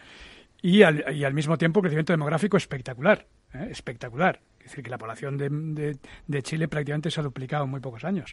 [0.63, 3.27] y al, y al mismo tiempo crecimiento demográfico espectacular.
[3.55, 3.69] ¿eh?
[3.71, 4.41] Espectacular.
[4.71, 5.99] Es decir, que la población de,
[6.29, 8.33] de Chile prácticamente se ha duplicado en muy pocos años.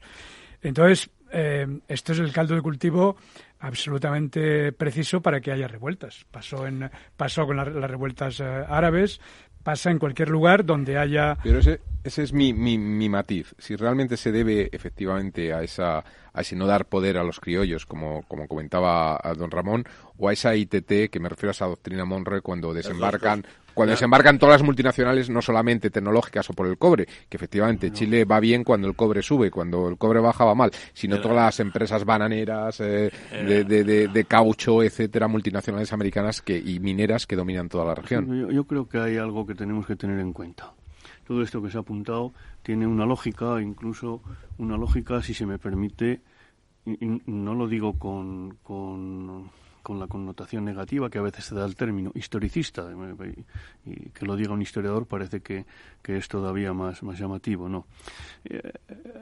[0.62, 3.18] Entonces, eh, esto es el caldo de cultivo
[3.60, 6.28] absolutamente preciso para que haya revueltas.
[6.30, 9.20] Pasó, en, pasó con las revueltas eh, árabes,
[9.64, 11.40] pasa en cualquier lugar donde haya...
[11.42, 13.56] Pero ese, ese es mi, mi, mi, matiz.
[13.58, 16.04] Si realmente se debe efectivamente a, esa,
[16.34, 19.86] a ese no dar poder a los criollos, como, como comentaba don Ramón,
[20.18, 23.44] o a esa ITT, que me refiero a esa doctrina Monroe, cuando desembarcan
[23.78, 28.26] cuando desembarcan todas las multinacionales, no solamente tecnológicas o por el cobre, que efectivamente Chile
[28.26, 31.60] va bien cuando el cobre sube, cuando el cobre baja va mal, sino todas las
[31.60, 37.94] empresas bananeras, eh, de, caucho, etcétera, multinacionales americanas que, y mineras que dominan toda la
[37.94, 38.50] región.
[38.52, 40.74] Yo, creo que hay algo que tenemos que tener en cuenta.
[41.28, 42.34] Todo esto que se ha apuntado
[42.64, 44.24] tiene una lógica, incluso
[44.58, 46.22] una lógica, si se me permite,
[46.84, 49.52] y no lo digo con con
[49.96, 52.90] la connotación negativa que a veces se da al término historicista,
[53.86, 55.66] y que lo diga un historiador parece que,
[56.04, 57.68] es todavía más, más llamativo.
[57.68, 57.86] No.
[58.46, 58.72] Eh,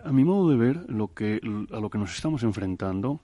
[0.04, 1.40] a mi modo de ver, lo que,
[1.72, 3.22] a lo que nos estamos enfrentando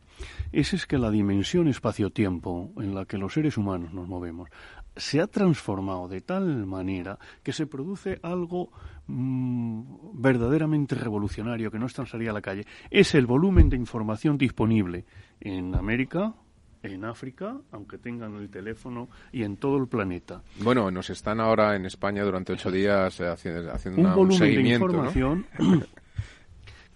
[0.52, 4.50] es, es que la dimensión espacio-tiempo en la que los seres humanos nos movemos
[4.96, 8.72] se ha transformado de tal manera que se produce algo
[9.08, 12.66] mm, verdaderamente revolucionario que no es a la calle.
[12.90, 15.06] Es el volumen de información disponible
[15.40, 16.34] en América,
[16.84, 20.42] en África, aunque tengan el teléfono, y en todo el planeta.
[20.60, 24.70] Bueno, nos están ahora en España durante ocho días eh, haciendo, haciendo un volumen de
[24.70, 25.46] información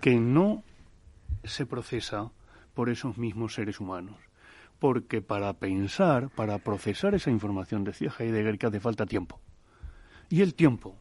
[0.02, 0.64] que no
[1.44, 2.32] se procesa
[2.74, 4.16] por esos mismos seres humanos.
[4.80, 9.40] Porque para pensar, para procesar esa información, decía Heidegger que hace falta tiempo.
[10.30, 10.98] Y el tiempo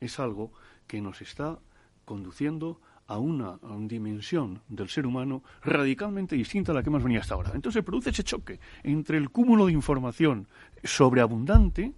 [0.00, 0.52] es algo
[0.86, 1.58] que nos está
[2.04, 2.80] conduciendo
[3.10, 3.58] a una,
[3.88, 7.50] dimensión del ser humano radicalmente distinta a la que hemos venido hasta ahora.
[7.54, 10.46] Entonces se produce ese choque entre el cúmulo de información
[10.84, 11.92] sobreabundante,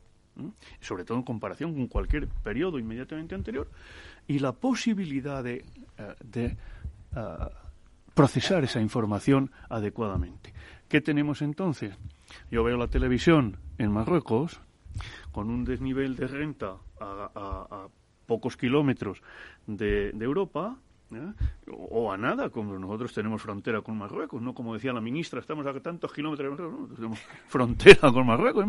[0.80, 3.70] sobre todo en comparación con cualquier periodo inmediatamente anterior,
[4.26, 5.66] y la posibilidad de,
[5.98, 6.56] eh, eh,
[8.14, 10.55] procesar esa información adecuadamente.
[10.89, 11.94] ¿Qué tenemos entonces?
[12.51, 14.62] Yo veo la televisión en Marruecos
[15.30, 17.89] con un desnivel de renta a,
[18.24, 19.20] pocos kilómetros
[19.66, 20.78] de Europa,
[21.14, 21.32] ¿eh?
[21.70, 25.66] o a nada, como nosotros tenemos frontera con Marruecos, no como decía la ministra, estamos
[25.66, 27.18] a tantos kilómetros, no, tenemos
[27.48, 28.66] frontera con Marruecos.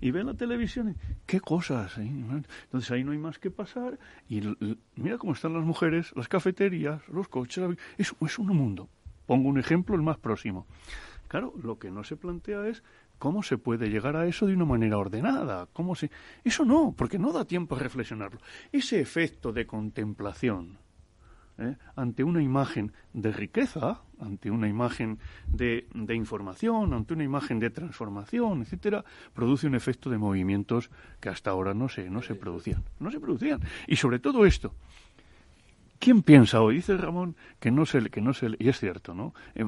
[0.00, 1.98] Y ven la televisión, qué cosas.
[1.98, 2.06] ¿eh?
[2.06, 3.98] Entonces ahí no hay más que pasar.
[4.28, 4.42] Y
[4.96, 7.76] mira cómo están las mujeres, las cafeterías, los coches.
[7.98, 8.88] Es, es un mundo.
[9.26, 10.66] Pongo un ejemplo, el más próximo.
[11.28, 12.82] Claro, lo que no se plantea es
[13.18, 15.66] cómo se puede llegar a eso de una manera ordenada.
[15.72, 16.10] ¿Cómo se...
[16.44, 18.40] Eso no, porque no da tiempo a reflexionarlo.
[18.70, 20.78] Ese efecto de contemplación
[21.58, 21.76] ¿eh?
[21.96, 27.70] ante una imagen de riqueza, ante una imagen de, de, información, ante una imagen de
[27.70, 30.90] transformación, etcétera, produce un efecto de movimientos
[31.20, 32.84] que hasta ahora no se, no se producían.
[33.00, 33.60] No se producían.
[33.86, 34.74] Y sobre todo esto,
[36.04, 36.74] ¿Quién piensa hoy?
[36.74, 39.32] Dice Ramón que no se, que no se, y es cierto, ¿no?
[39.54, 39.64] Eh,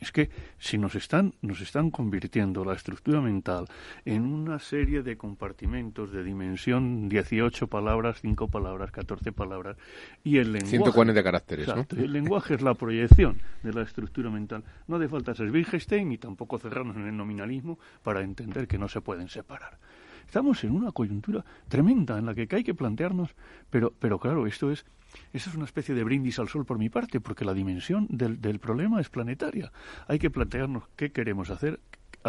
[0.00, 3.66] es que si nos están, nos están convirtiendo la estructura mental
[4.04, 9.76] en una serie de compartimentos de dimensión 18 palabras, 5 palabras, 14 palabras,
[10.24, 10.70] y el lenguaje.
[10.70, 11.86] 140 caracteres, ¿no?
[11.96, 14.64] El lenguaje es la proyección de la estructura mental.
[14.88, 18.88] No hace falta ser Wittgenstein y tampoco cerrarnos en el nominalismo para entender que no
[18.88, 19.78] se pueden separar.
[20.26, 23.30] Estamos en una coyuntura tremenda en la que hay que plantearnos,
[23.70, 24.84] pero, pero claro, esto es
[25.32, 28.40] eso es una especie de brindis al sol por mi parte, porque la dimensión del,
[28.40, 29.72] del problema es planetaria.
[30.08, 31.80] Hay que plantearnos qué queremos hacer,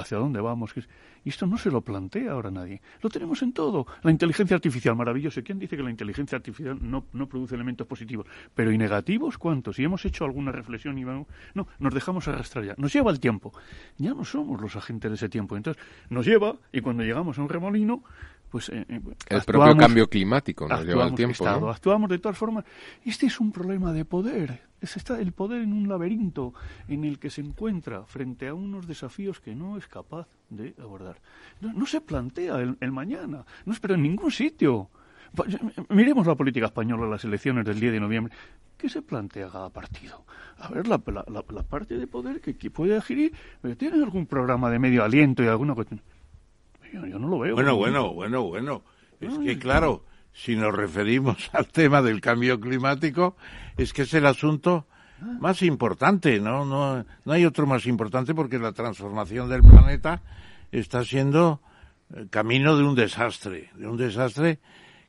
[0.01, 0.73] hacia dónde vamos.
[1.23, 2.81] Y esto no se lo plantea ahora nadie.
[3.01, 3.85] Lo tenemos en todo.
[4.03, 5.41] La inteligencia artificial, maravilloso.
[5.43, 8.27] ¿Quién dice que la inteligencia artificial no, no produce elementos positivos?
[8.55, 9.79] Pero ¿y negativos cuántos?
[9.79, 11.27] Y hemos hecho alguna reflexión y vamos...
[11.53, 12.75] No, nos dejamos arrastrar ya.
[12.77, 13.51] Nos lleva el tiempo.
[13.97, 15.57] Ya no somos los agentes de ese tiempo.
[15.57, 18.03] Entonces nos lleva y cuando llegamos a un remolino
[18.49, 22.65] pues eh, eh, el propio cambio climático nos lleva el tiempo actuamos de todas formas.
[23.03, 24.61] Este es un problema de poder.
[24.79, 26.53] Es está el poder en un laberinto
[26.87, 31.19] en el que se encuentra frente a unos desafíos que no es capaz de abordar.
[31.61, 33.43] No, se plantea el, mañana.
[33.65, 34.89] No espera en ningún sitio.
[35.89, 38.33] Miremos la política española las elecciones del 10 de noviembre.
[38.77, 40.23] ¿Qué se plantea cada partido?
[40.59, 43.33] A ver, la, la, parte de poder que, que puede adquirir,
[43.77, 46.01] ¿tiene algún programa de medio aliento y alguna cuestión?
[46.93, 47.55] Yo, no lo veo.
[47.55, 48.83] Bueno, bueno, bueno, bueno.
[49.19, 50.03] Es que claro,
[50.33, 53.35] si nos referimos al tema del cambio climático,
[53.77, 54.85] es que es el asunto
[55.39, 56.63] más importante, ¿no?
[56.65, 60.21] No, no hay otro más importante porque la transformación del planeta
[60.71, 61.61] está siendo
[62.15, 64.59] eh, camino de un desastre, de un desastre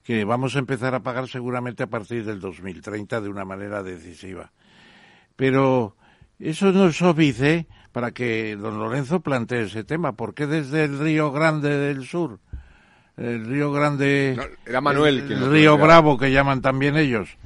[0.03, 4.51] que vamos a empezar a pagar seguramente a partir del 2030 de una manera decisiva.
[5.37, 5.98] Pero
[6.39, 10.13] eso no es óbice para que don Lorenzo plantee ese tema.
[10.13, 12.39] ¿Por qué desde el Río Grande del Sur,
[13.17, 17.37] el Río Grande, era Manuel, el, Río Bravo que llaman también ellos,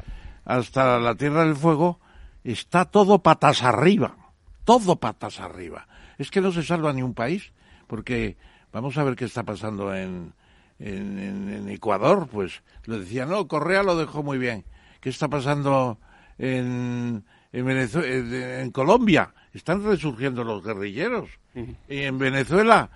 [0.45, 2.01] hasta la Tierra del Fuego,
[2.45, 4.17] está todo patas arriba,
[4.65, 5.87] todo patas arriba.
[6.19, 7.53] Es que no se salva ni un país,
[7.87, 8.37] porque
[8.73, 10.35] vamos a ver qué está pasando en,
[10.79, 14.65] en, en Ecuador, pues lo decía, no, Correa lo dejó muy bien.
[15.01, 15.99] ¿Qué está pasando
[16.39, 19.33] en, en, Venezuela, en Colombia?
[19.55, 21.29] están resurgiendo los guerrilleros.
[21.55, 22.91] Y en Venezuela,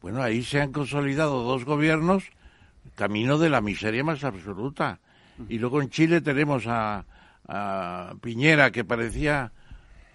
[0.00, 2.24] bueno, ahí se han consolidado dos gobiernos
[2.94, 5.00] camino de la miseria más absoluta.
[5.48, 7.06] Y luego en Chile tenemos a,
[7.48, 9.52] a Piñera, que parecía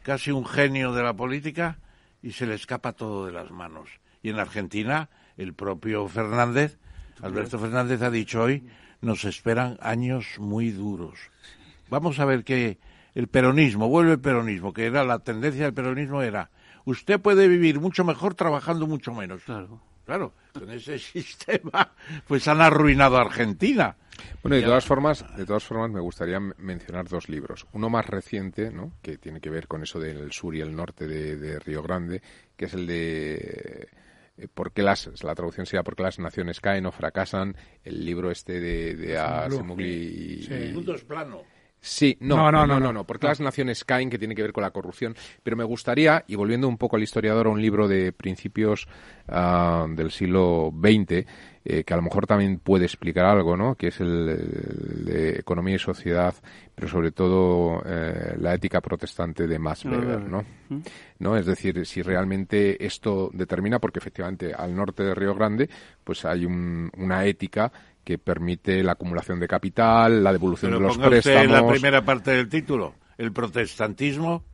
[0.03, 1.79] casi un genio de la política,
[2.21, 3.89] y se le escapa todo de las manos.
[4.21, 6.77] Y en Argentina, el propio Fernández,
[7.21, 8.63] Alberto Fernández ha dicho hoy,
[9.01, 11.17] nos esperan años muy duros.
[11.89, 12.77] Vamos a ver qué,
[13.17, 16.51] el peronismo, vuelve el peronismo, que era la tendencia del peronismo era,
[16.85, 19.41] usted puede vivir mucho mejor trabajando mucho menos.
[19.41, 19.81] Claro.
[20.05, 21.93] Claro, con ese sistema
[22.27, 23.97] pues han arruinado a Argentina.
[24.43, 27.65] Bueno, de todas formas, de todas formas me gustaría mencionar dos libros.
[27.73, 28.91] Uno más reciente, ¿no?
[29.01, 32.21] que tiene que ver con eso del sur y el norte de, Río Grande,
[32.55, 33.89] que es el de
[34.37, 37.55] eh, ¿Por qué las, la traducción sería ¿Por qué las naciones caen o fracasan?
[37.83, 41.56] El libro este de, de Asimugli y, El mundo es plano.
[41.87, 44.61] Sí, no, no, no, no, no, porque las naciones caen, que tiene que ver con
[44.61, 45.15] la corrupción.
[45.41, 48.89] Pero me gustaría, y volviendo un poco al historiador, a un libro de principios
[49.29, 51.25] ah, del siglo XX,
[51.63, 53.75] eh, que a lo mejor también puede explicar algo, ¿no?
[53.75, 56.35] Que es el, de Economía y Sociedad,
[56.75, 60.43] pero sobre todo eh, la ética protestante de Max Weber, ¿no?
[61.19, 61.37] ¿no?
[61.37, 65.69] Es decir, si realmente esto determina, porque efectivamente al norte de Río Grande,
[66.03, 67.71] pues hay una ética
[68.07, 71.41] que permite la acumulación de capital, la devolución de los préstamos.
[71.43, 74.45] Usted la primera parte del título, el protestantismo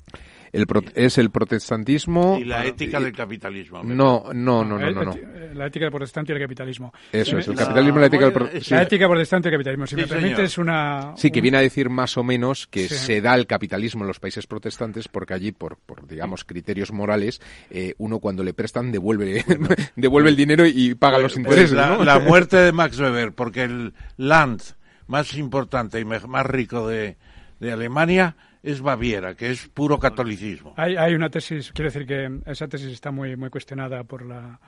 [0.54, 2.38] es el protestantismo.
[2.40, 3.84] Y la ética del capitalismo.
[3.84, 5.16] No, no, no, no, no,
[5.54, 6.94] La ética del protestante y el capitalismo.
[7.12, 8.76] Eso es, el capitalismo y la ética del protestante.
[8.76, 9.88] La ética protestante y el capitalismo.
[9.88, 11.14] Si me permite, es una.
[11.18, 14.20] Sí, que viene a decir más o menos que se da el capitalismo en los
[14.20, 19.44] países protestantes porque allí, por, por digamos, criterios morales, eh, uno cuando le prestan devuelve,
[19.96, 21.72] devuelve el dinero y paga los pues intereses.
[21.72, 24.62] la, la muerte de Max Weber, porque el land
[25.08, 27.18] más importante y más rico de,
[27.60, 30.73] de Alemania es Baviera, que es puro catolicismo.
[30.77, 34.60] Hay, hay una tesis, quiero decir que esa tesis está muy, muy cuestionada por la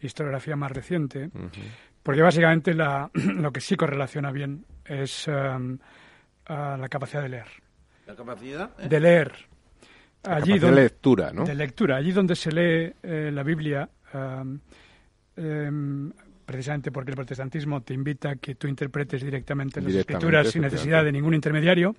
[0.00, 1.30] historiografía más reciente,
[2.02, 5.78] porque básicamente la, lo que sí correlaciona bien es um,
[6.48, 7.48] la capacidad de leer.
[8.06, 8.70] ¿La capacidad?
[8.78, 8.88] Eh?
[8.88, 9.32] De leer.
[10.24, 11.44] allí donde, de lectura, ¿no?
[11.44, 11.96] De lectura.
[11.96, 14.58] Allí donde se lee eh, la Biblia, um,
[15.36, 16.12] em,
[16.44, 21.04] precisamente porque el protestantismo te invita a que tú interpretes directamente las escrituras sin necesidad
[21.04, 21.94] de ningún intermediario,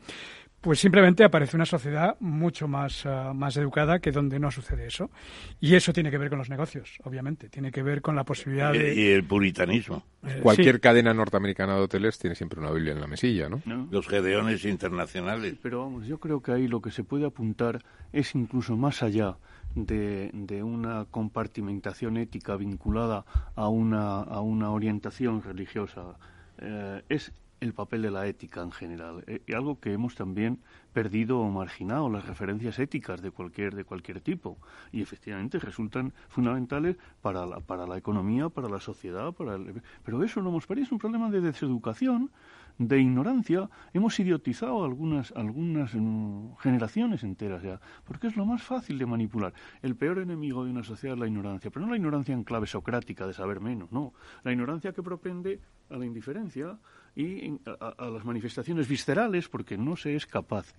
[0.64, 5.11] pues simplemente aparece una sociedad mucho más, ah, más educada que donde no sucede eso.
[5.60, 7.49] Y eso tiene que ver con los negocios, obviamente.
[7.49, 8.95] Tiene que ver con la posibilidad de...
[8.95, 10.06] Y el puritanismo.
[10.26, 13.61] Eh, Cualquier cadena norteamericana de hoteles tiene siempre una Biblia en la mesilla, ¿no?
[13.91, 15.56] Los gedeones internacionales.
[15.61, 17.84] Pero vamos, yo creo que ahí lo que se puede apuntar
[18.14, 19.35] es incluso más allá
[19.76, 23.26] de, de una compartimentación ética vinculada
[23.56, 26.15] a una, a una orientación religiosa.
[26.60, 27.34] Eh, es
[27.64, 29.23] el papel de la ética en general.
[29.27, 30.60] Eh, algo que hemos también
[30.91, 34.57] perdido o marginado, las referencias éticas de cualquier, de cualquier tipo.
[34.91, 39.31] Y efectivamente resultan fundamentales para la, para la economía, para la sociedad.
[39.31, 39.57] Para
[40.03, 42.30] Pero eso no perdido, es un problema de deseducación
[42.77, 48.98] de ignorancia hemos idiotizado algunas, algunas mm, generaciones enteras ya, porque es lo más fácil
[48.98, 49.53] de manipular.
[49.81, 52.68] El peor enemigo de una sociedad es la ignorancia, pero no la ignorancia en clave
[52.68, 54.14] socrática de saber menos, no.
[54.44, 55.60] La ignorancia que propende
[55.90, 56.77] a la indiferencia
[57.15, 60.73] y a las manifestaciones viscerales porque no se es capaz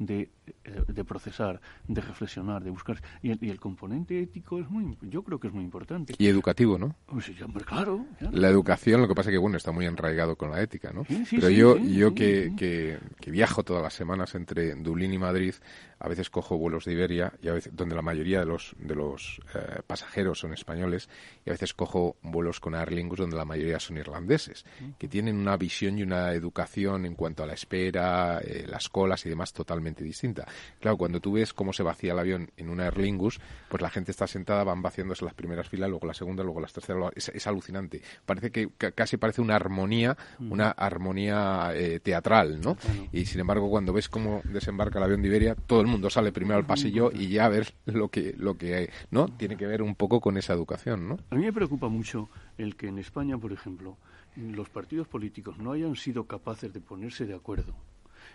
[0.00, 0.30] de,
[0.64, 3.00] eh, de, procesar, de reflexionar, de buscar.
[3.22, 6.14] Y el, componente ético es muy, yo creo que es muy importante.
[6.18, 6.96] Y educativo, ¿no?
[7.06, 7.30] Pues
[7.66, 10.92] claro, La educación, lo que pasa es que, bueno, está muy enraigado con la ética,
[10.92, 11.04] ¿no?
[11.30, 15.54] Pero yo, yo que, que, que, viajo todas las semanas entre Dublín y Madrid,
[16.00, 18.94] a veces cojo vuelos de Iberia, y a veces, donde la mayoría de los, de
[18.94, 21.08] los eh, pasajeros son españoles,
[21.44, 24.64] y a veces cojo vuelos con Aer Lingus, donde la mayoría son irlandeses,
[24.98, 29.26] que tienen una visión y una educación en cuanto a la espera, eh, las colas
[29.26, 30.46] y demás totalmente distinta.
[30.80, 33.90] Claro, cuando tú ves cómo se vacía el avión en una Aer Lingus, pues la
[33.90, 37.12] gente está sentada, van vaciándose las primeras filas, luego la segunda, luego las terceras.
[37.14, 38.00] Es, alucinante.
[38.24, 42.76] Parece que, casi parece una armonía, una armonía eh, teatral, ¿no?
[43.12, 46.32] Y sin embargo, cuando ves cómo desembarca el avión de Iberia, todo el mundo sale
[46.32, 49.28] primero al pasillo y ya ver lo que, lo que ¿no?
[49.28, 51.18] Tiene que ver un poco con esa educación, ¿no?
[51.30, 53.96] A mí me preocupa mucho el que en España, por ejemplo,
[54.36, 57.74] los partidos políticos no hayan sido capaces de ponerse de acuerdo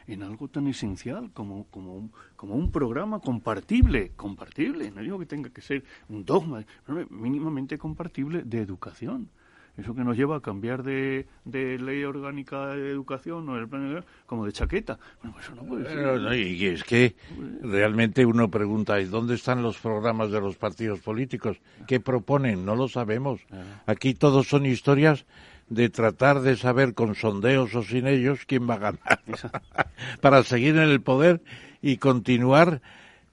[0.08, 5.26] en algo tan esencial como, como, un, como un programa compartible, compartible, no digo que
[5.26, 6.66] tenga que ser un dogma,
[7.10, 9.30] mínimamente compartible de educación.
[9.78, 14.06] Eso que nos lleva a cambiar de, de ley orgánica de educación o el plan
[14.26, 14.98] como de chaqueta.
[15.22, 16.34] Bueno, eso no puede ser.
[16.40, 17.16] y es que
[17.62, 21.58] realmente uno pregunta, ¿y dónde están los programas de los partidos políticos?
[21.88, 22.66] ¿Qué proponen?
[22.66, 23.42] No lo sabemos.
[23.86, 25.26] Aquí todos son historias
[25.70, 29.20] de tratar de saber con sondeos o sin ellos quién va a ganar
[30.22, 31.42] para seguir en el poder
[31.82, 32.82] y continuar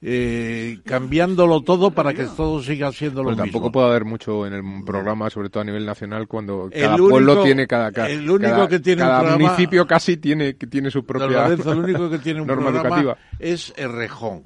[0.04, 3.44] eh, cambiándolo todo para que todo siga siendo lo mismo.
[3.44, 7.42] Tampoco puede haber mucho en el programa, sobre todo a nivel nacional, cuando cada pueblo
[7.44, 11.60] tiene cada, cada, el único que tiene cada municipio casi tiene, tiene su propia el
[11.60, 13.16] único que tiene un norma educativa.
[13.38, 14.44] es Errejón.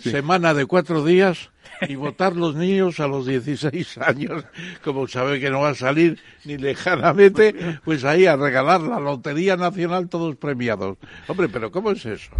[0.00, 1.50] Semana de cuatro días
[1.88, 4.44] y votar los niños a los 16 años,
[4.84, 9.56] como sabe que no va a salir ni lejanamente, pues ahí a regalar la Lotería
[9.56, 10.98] Nacional todos premiados.
[11.28, 12.30] Hombre, pero ¿cómo es eso?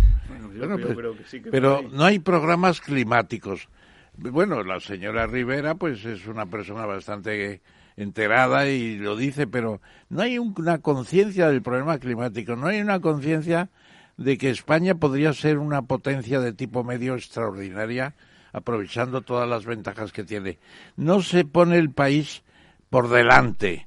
[1.50, 3.68] pero no hay programas climáticos.
[4.16, 7.60] Bueno, la señora Rivera pues es una persona bastante
[7.96, 13.00] enterada y lo dice, pero no hay una conciencia del problema climático, no hay una
[13.00, 13.70] conciencia
[14.16, 18.14] de que España podría ser una potencia de tipo medio extraordinaria,
[18.56, 20.58] aprovechando todas las ventajas que tiene.
[20.96, 22.42] No se pone el país
[22.88, 23.86] por delante.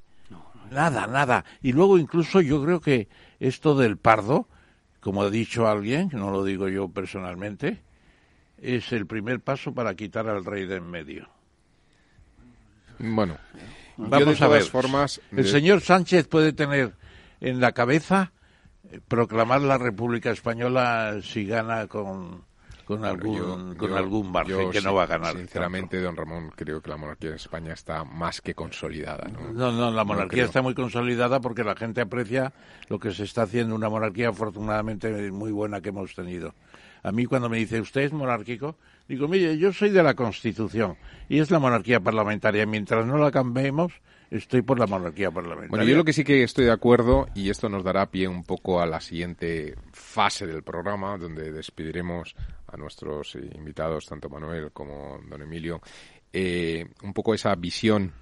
[0.69, 1.43] Nada, nada.
[1.63, 3.07] Y luego incluso yo creo que
[3.39, 4.47] esto del pardo,
[4.99, 7.81] como ha dicho alguien, que no lo digo yo personalmente,
[8.59, 11.27] es el primer paso para quitar al rey de en medio.
[12.99, 13.39] Bueno,
[13.97, 14.61] vamos a ver.
[14.65, 16.93] Formas, el señor Sánchez puede tener
[17.41, 18.33] en la cabeza
[19.07, 22.43] proclamar la República Española si gana con
[22.89, 25.35] con algún, con algún margen que no va a ganar.
[25.35, 29.29] Sinceramente, don Ramón, creo que la monarquía en España está más que consolidada.
[29.29, 32.51] No, no, la monarquía está muy consolidada porque la gente aprecia
[32.87, 36.55] lo que se está haciendo, una monarquía afortunadamente muy buena que hemos tenido.
[37.03, 38.75] A mí cuando me dice, ¿usted es monárquico?
[39.07, 40.97] Digo, mire, yo soy de la Constitución
[41.29, 42.65] y es la monarquía parlamentaria.
[42.65, 43.93] Mientras no la cambiemos,
[44.31, 45.69] estoy por la monarquía parlamentaria.
[45.69, 48.43] Bueno, yo lo que sí que estoy de acuerdo, y esto nos dará pie un
[48.43, 52.35] poco a la siguiente fase del programa, donde despediremos
[52.67, 55.81] a nuestros invitados, tanto Manuel como don Emilio,
[56.31, 58.13] eh, un poco esa visión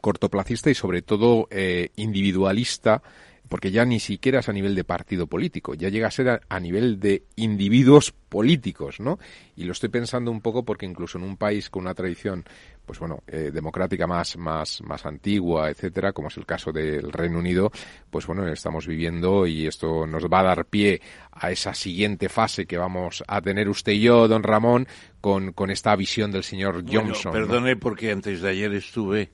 [0.00, 3.02] cortoplacista y sobre todo eh, individualista
[3.48, 6.60] porque ya ni siquiera es a nivel de partido político, ya llega a ser a,
[6.60, 9.18] nivel de individuos políticos, ¿no?
[9.56, 12.44] Y lo estoy pensando un poco porque incluso en un país con una tradición,
[12.86, 17.38] pues bueno, eh, democrática más, más, más antigua, etcétera, como es el caso del Reino
[17.38, 17.70] Unido,
[18.10, 21.00] pues bueno, estamos viviendo y esto nos va a dar pie
[21.32, 24.88] a esa siguiente fase que vamos a tener usted y yo, don Ramón,
[25.20, 27.32] con, con esta visión del señor Johnson.
[27.32, 29.30] perdone porque antes de ayer estuve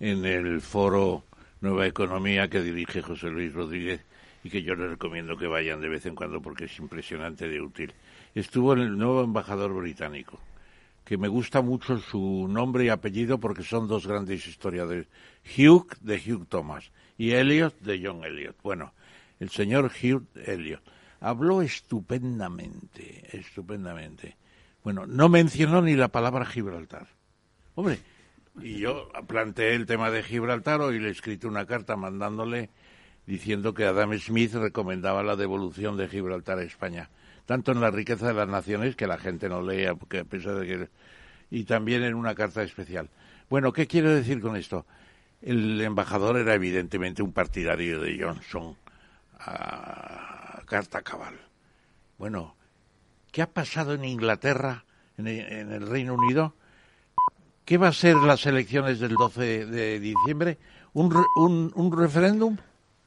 [0.00, 1.24] en el foro
[1.60, 4.00] Nueva Economía que dirige José Luis Rodríguez
[4.44, 7.60] y que yo les recomiendo que vayan de vez en cuando porque es impresionante de
[7.60, 7.92] útil.
[8.34, 10.38] Estuvo el nuevo embajador británico,
[11.04, 15.08] que me gusta mucho su nombre y apellido porque son dos grandes historiadores.
[15.56, 18.56] Hugh de Hugh Thomas y Elliot de John Elliot.
[18.62, 18.92] Bueno,
[19.40, 20.82] el señor Hugh Elliot
[21.20, 24.36] habló estupendamente, estupendamente.
[24.84, 27.08] Bueno, no mencionó ni la palabra Gibraltar.
[27.74, 27.98] Hombre,
[28.62, 32.70] y yo planteé el tema de Gibraltar, hoy le he escrito una carta mandándole
[33.26, 37.10] diciendo que Adam Smith recomendaba la devolución de Gibraltar a España,
[37.46, 40.54] tanto en la riqueza de las naciones que la gente no lea, porque a pesar
[40.56, 40.88] de que
[41.50, 43.08] y también en una carta especial.
[43.48, 44.86] Bueno, ¿qué quiero decir con esto?
[45.40, 48.76] El embajador era evidentemente un partidario de Johnson
[49.38, 51.34] a carta cabal.
[52.18, 52.56] Bueno,
[53.30, 54.84] ¿qué ha pasado en Inglaterra,
[55.16, 56.54] en el Reino Unido?
[57.68, 60.56] ¿Qué va a ser las elecciones del 12 de diciembre?
[60.94, 62.56] ¿Un, un, un referéndum?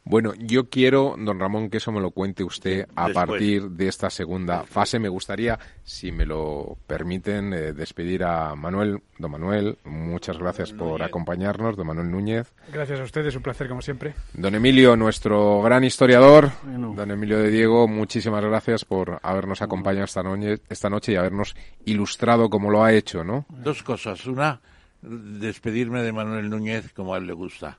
[0.04, 4.10] Bueno, yo quiero, don Ramón, que eso me lo cuente usted a partir de esta
[4.10, 4.98] segunda fase.
[5.00, 9.02] Me gustaría, si me lo permiten, eh, despedir a Manuel.
[9.20, 11.78] Don Manuel, muchas gracias por acompañarnos.
[11.78, 12.52] Don Manuel Núñez.
[12.74, 14.16] Gracias a ustedes, un placer como siempre.
[14.34, 16.50] Don Emilio, nuestro gran historiador.
[16.66, 21.56] Don Emilio de Diego, muchísimas gracias por habernos acompañado esta noche, esta noche y habernos
[21.86, 23.46] ilustrado como lo ha hecho, ¿no?
[23.50, 24.26] Dos cosas.
[24.26, 24.62] Una,
[25.02, 27.78] despedirme de Manuel Núñez como a él le gusta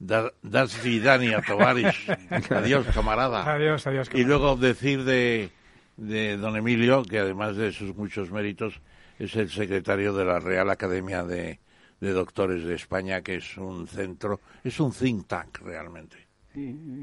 [0.00, 2.08] das vidania, tovarish.
[2.50, 3.44] Adiós, camarada.
[3.44, 4.08] Adiós, adiós.
[4.14, 5.50] Y luego decir de,
[5.96, 8.80] de don Emilio, que además de sus muchos méritos,
[9.18, 11.60] es el secretario de la Real Academia de,
[12.00, 16.16] de Doctores de España, que es un centro, es un think tank realmente.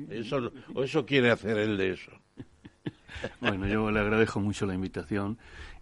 [0.09, 2.11] Eso, o eso quiere hacer él de eso.
[3.39, 5.37] Bueno, yo le agradezco mucho la invitación.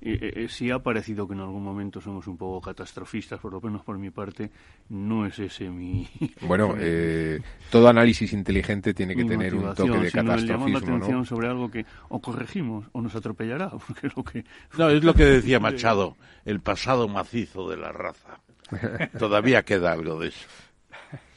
[0.07, 3.60] Eh, eh, si ha parecido que en algún momento somos un poco catastrofistas, por lo
[3.60, 4.52] menos por mi parte,
[4.90, 6.07] no es ese mi...
[6.41, 7.41] Bueno, eh,
[7.72, 11.88] todo análisis inteligente tiene que tener un toque de catastrofismo, la atención sobre algo que
[12.10, 14.45] o corregimos o nos atropellará, porque es lo que...
[14.77, 18.41] No, es lo que decía Machado, el pasado macizo de la raza.
[19.18, 20.48] Todavía queda algo de eso.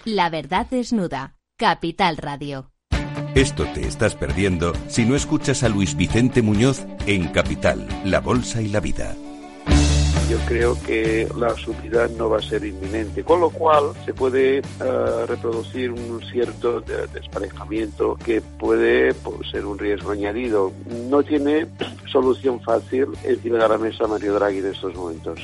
[0.05, 1.37] La verdad desnuda.
[1.57, 2.71] Capital Radio.
[3.39, 8.61] Esto te estás perdiendo si no escuchas a Luis Vicente Muñoz en Capital, La Bolsa
[8.61, 9.15] y la Vida.
[10.29, 14.59] Yo creo que la subida no va a ser inminente, con lo cual se puede
[14.59, 14.63] eh,
[15.29, 20.73] reproducir un cierto desparejamiento que puede pues, ser un riesgo añadido.
[21.09, 21.69] No tiene
[22.11, 25.39] solución fácil encima de la mesa Mario Draghi en estos momentos.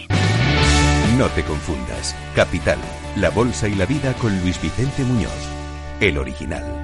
[1.17, 2.17] No te confundas.
[2.35, 2.79] Capital,
[3.15, 5.31] la Bolsa y la Vida con Luis Vicente Muñoz,
[6.01, 6.84] el original.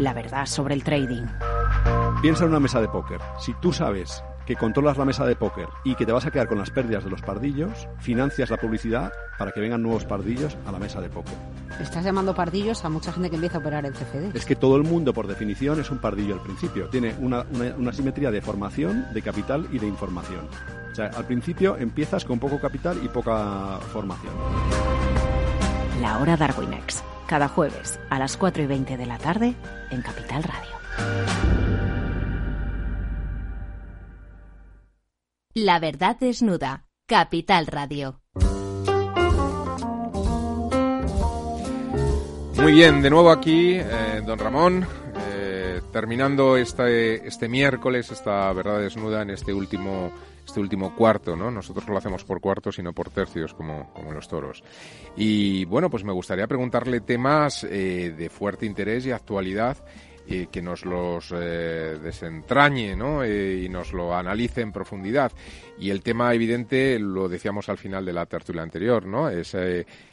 [0.00, 1.26] La verdad sobre el trading.
[2.22, 3.20] Piensa en una mesa de póker.
[3.38, 6.48] Si tú sabes que controlas la mesa de póker y que te vas a quedar
[6.48, 10.72] con las pérdidas de los pardillos, financias la publicidad para que vengan nuevos pardillos a
[10.72, 11.34] la mesa de póker.
[11.80, 14.36] Estás llamando pardillos a mucha gente que empieza a operar en CFD.
[14.36, 16.88] Es que todo el mundo, por definición, es un pardillo al principio.
[16.88, 17.44] Tiene una,
[17.78, 20.48] una, simetría de formación, de capital y de información.
[20.90, 24.32] O sea, al principio empiezas con poco capital y poca formación.
[26.00, 29.54] La hora Darwinex cada jueves a las 4 y 20 de la tarde
[29.92, 30.70] en Capital Radio.
[35.54, 36.86] La verdad desnuda.
[37.06, 38.20] Capital Radio.
[42.56, 44.84] Muy bien, de nuevo aquí, eh, don Ramón,
[45.28, 50.10] eh, terminando este, este miércoles, esta verdad desnuda en este último
[50.44, 51.50] este último cuarto, ¿no?
[51.50, 54.62] Nosotros lo hacemos por cuartos y no por tercios como, como los toros.
[55.16, 59.76] Y bueno, pues me gustaría preguntarle temas eh, de fuerte interés y actualidad
[60.26, 63.26] eh, que nos los eh, desentrañe ¿no?
[63.26, 65.32] y nos lo analice en profundidad.
[65.78, 69.28] Y el tema evidente lo decíamos al final de la tertulia anterior, ¿no?
[69.28, 69.54] Es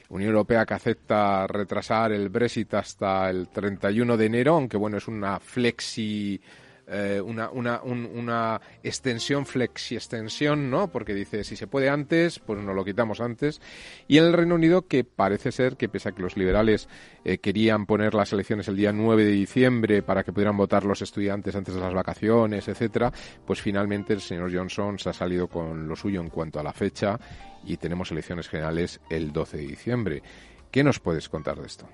[0.09, 5.07] Unión Europea que acepta retrasar el Brexit hasta el 31 de enero, aunque bueno, es
[5.07, 6.39] una flexi
[6.89, 10.89] eh, una, una, una extensión, flexi-extensión, ¿no?
[10.89, 13.59] Porque dice, si se puede antes, pues nos lo quitamos antes.
[14.07, 16.87] Y en el Reino Unido, que parece ser que pese a que los liberales
[17.25, 21.01] eh, querían poner las elecciones el día 9 de diciembre para que pudieran votar los
[21.01, 23.11] estudiantes antes de las vacaciones, etcétera,
[23.45, 26.71] pues finalmente el señor Johnson se ha salido con lo suyo en cuanto a la
[26.71, 27.19] fecha
[27.65, 30.23] y tenemos elecciones generales el 12 de diciembre.
[30.71, 31.87] ¿Qué nos puedes contar de esto?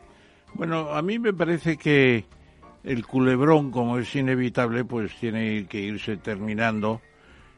[0.53, 2.25] Bueno, a mí me parece que
[2.83, 7.01] el culebrón, como es inevitable, pues tiene que irse terminando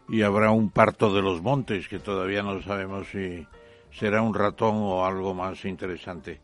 [0.08, 3.48] y habrá un parto de los montes, que todavía no sabemos si
[3.92, 6.42] será un ratón o algo más interesante.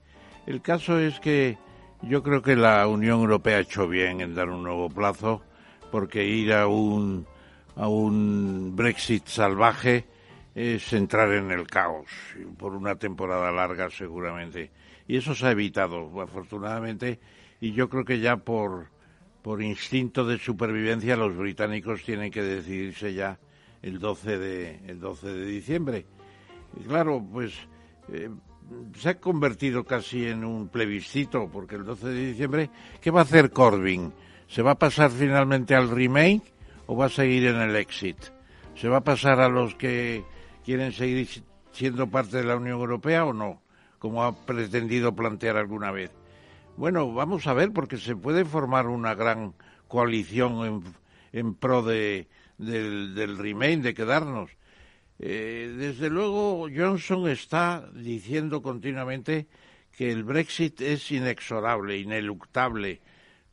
[0.48, 1.58] El caso es que
[2.02, 5.44] yo creo que la Unión Europea ha hecho bien en dar un nuevo plazo,
[5.92, 7.28] porque ir a un,
[7.76, 10.06] a un Brexit salvaje
[10.56, 12.08] es entrar en el caos,
[12.58, 14.72] por una temporada larga seguramente.
[15.08, 17.20] Y eso se ha evitado, afortunadamente,
[17.62, 18.88] y yo creo que ya por,
[19.44, 23.40] por instinto de supervivencia los británicos tienen que decidirse ya
[23.84, 26.06] el 12 de, el 12 de diciembre.
[26.80, 27.54] Y claro, pues
[28.12, 28.30] eh,
[28.98, 32.70] se ha convertido casi en un plebiscito, porque el 12 de diciembre,
[33.00, 34.12] ¿qué va a hacer Corbyn?
[34.48, 36.42] ¿Se va a pasar finalmente al Remain
[36.88, 38.18] o va a seguir en el exit?
[38.76, 40.24] ¿Se va a pasar a los que
[40.66, 41.28] quieren seguir
[41.72, 43.62] siendo parte de la Unión Europea o no?
[44.00, 46.12] Como ha pretendido plantear alguna vez.
[46.82, 49.54] Bueno, vamos a ver, porque se puede formar una gran
[49.88, 50.84] coalición
[51.32, 52.28] en, pro de,
[52.58, 54.50] del, Remain, de quedarnos.
[55.20, 59.46] Eh, desde luego, Johnson está diciendo continuamente
[59.96, 63.00] que el Brexit es inexorable, ineluctable,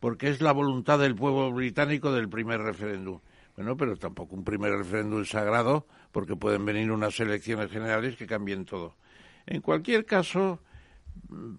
[0.00, 3.20] porque es la voluntad del pueblo británico del primer referéndum.
[3.56, 8.64] Bueno, pero tampoco un primer referéndum sagrado, porque pueden venir unas elecciones generales que cambien
[8.64, 8.96] todo.
[9.44, 10.60] En cualquier caso,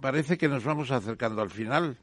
[0.01, 1.97] parece que nos vamos acercando al final.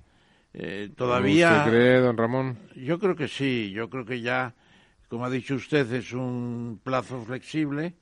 [0.54, 1.58] Eh, todavía.
[1.58, 2.58] ¿Usted cree, don Ramón?
[2.74, 3.70] Yo creo que sí.
[3.72, 4.54] Yo creo que ya,
[5.08, 7.94] como ha dicho usted, es un plazo flexible,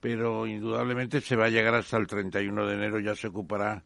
[0.00, 3.00] pero indudablemente se va a llegar hasta el 31 de enero.
[3.00, 3.82] Ya se ocupará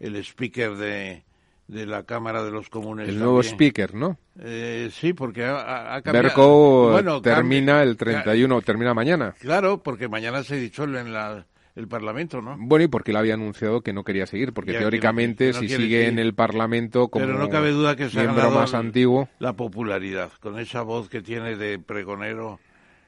[0.00, 1.24] el speaker de,
[1.68, 3.08] de la Cámara de los Comunes.
[3.08, 4.18] El nuevo speaker, ¿no?
[4.40, 6.92] Eh, sí, porque ha, ha cambiado.
[6.92, 9.34] Berco termina el 31, termina mañana.
[9.38, 12.56] Claro, porque mañana se disuelve en la el Parlamento, ¿no?
[12.58, 16.18] Bueno, y porque él había anunciado que no quería seguir, porque teóricamente si sigue en
[16.18, 19.28] el Parlamento como Pero no cabe duda que se miembro más antiguo...
[19.38, 22.60] La popularidad, con esa voz que tiene de pregonero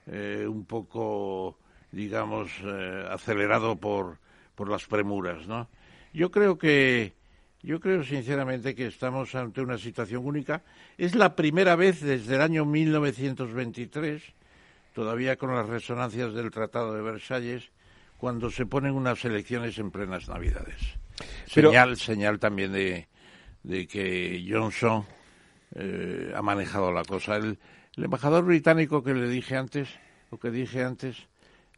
[0.07, 1.59] eh, un poco,
[1.93, 4.19] digamos, eh, acelerado por,
[4.55, 5.69] por las premuras, ¿no?
[6.12, 7.12] Yo creo que...
[7.62, 10.62] Yo creo sinceramente que estamos ante una situación única.
[10.99, 14.23] Es la primera vez desde el año 1923,
[14.93, 17.70] todavía con las resonancias del Tratado de Versalles,
[18.19, 20.81] cuando se ponen unas elecciones en plenas Navidades.
[21.47, 23.09] Señal, señal también de,
[23.62, 25.05] de que Johnson
[25.74, 27.36] eh, ha manejado la cosa.
[27.36, 27.59] El,
[27.97, 29.89] embajador británico que le dije antes,
[30.31, 31.16] lo que dije antes,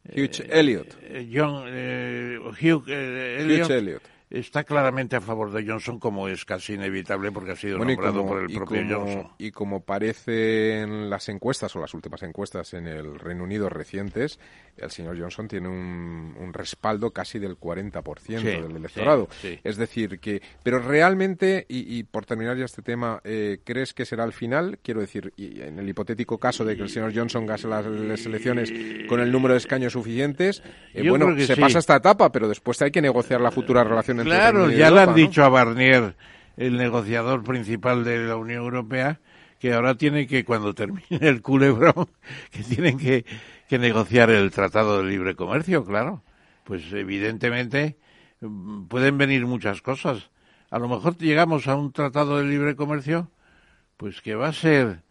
[0.05, 0.97] Hugh Elliot.
[1.01, 7.31] Eh, John, eh, Hugh, Elliot está claramente a favor de Johnson, como es casi inevitable
[7.31, 9.31] porque ha sido nombrado por el propio Johnson.
[9.37, 14.39] Y como parece en las encuestas o las últimas encuestas en el Reino Unido recientes,
[14.77, 19.27] el señor Johnson tiene un, respaldo casi del 40% del electorado.
[19.63, 20.41] Es decir, que.
[20.63, 24.79] Pero realmente, y, por terminar ya este tema, eh, ¿crees que será el final?
[24.81, 28.71] Quiero decir, y en el hipotético caso de que el señor Johnson gase las, elecciones
[29.07, 30.63] con el número de escaños suficientes,
[30.93, 34.35] eh, bueno, se pasa esta etapa, pero después hay que negociar la futura relación entre
[34.35, 36.15] Claro, ya le han dicho a Barnier,
[36.55, 39.19] el negociador principal de la Unión Europea,
[39.59, 42.07] que ahora tiene que, cuando termine el culebrón,
[42.51, 43.25] que tienen que
[43.67, 46.23] que negociar el Tratado de Libre Comercio, claro.
[46.63, 47.97] Pues evidentemente
[48.41, 50.29] mm, pueden venir muchas cosas.
[50.69, 53.29] A lo mejor llegamos a un Tratado de Libre Comercio,
[53.97, 55.03] pues que va a ser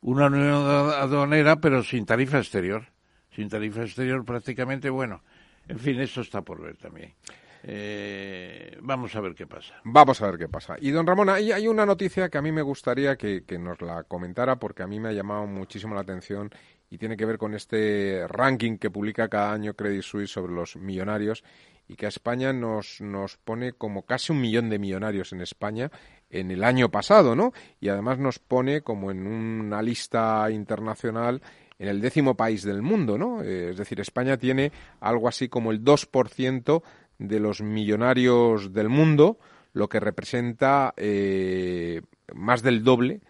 [0.00, 2.86] una unión aduanera, pero sin tarifa exterior.
[3.34, 5.22] Sin tarifa exterior prácticamente, bueno.
[5.68, 7.14] En fin, eso está por ver también.
[7.62, 9.74] Eh, vamos a ver qué pasa.
[9.84, 10.76] Vamos a ver qué pasa.
[10.80, 13.80] Y don Ramón, hay, hay una noticia que a mí me gustaría que, que, nos
[13.82, 16.50] la comentara porque a mí me ha llamado muchísimo la atención
[16.90, 20.76] y tiene que ver con este ranking que publica cada año Credit Suisse sobre los
[20.76, 21.44] millonarios
[21.86, 25.90] y que a España nos, nos pone como casi un millón de millonarios en España
[26.28, 27.52] en el año pasado, ¿no?
[27.80, 31.42] Y además nos pone como en una lista internacional
[31.78, 33.42] en el décimo país del mundo, ¿no?
[33.42, 36.82] Eh, es decir, España tiene algo así como el 2%
[37.18, 39.38] de los millonarios del mundo,
[39.72, 42.02] lo que representa eh,
[42.34, 43.20] más del doble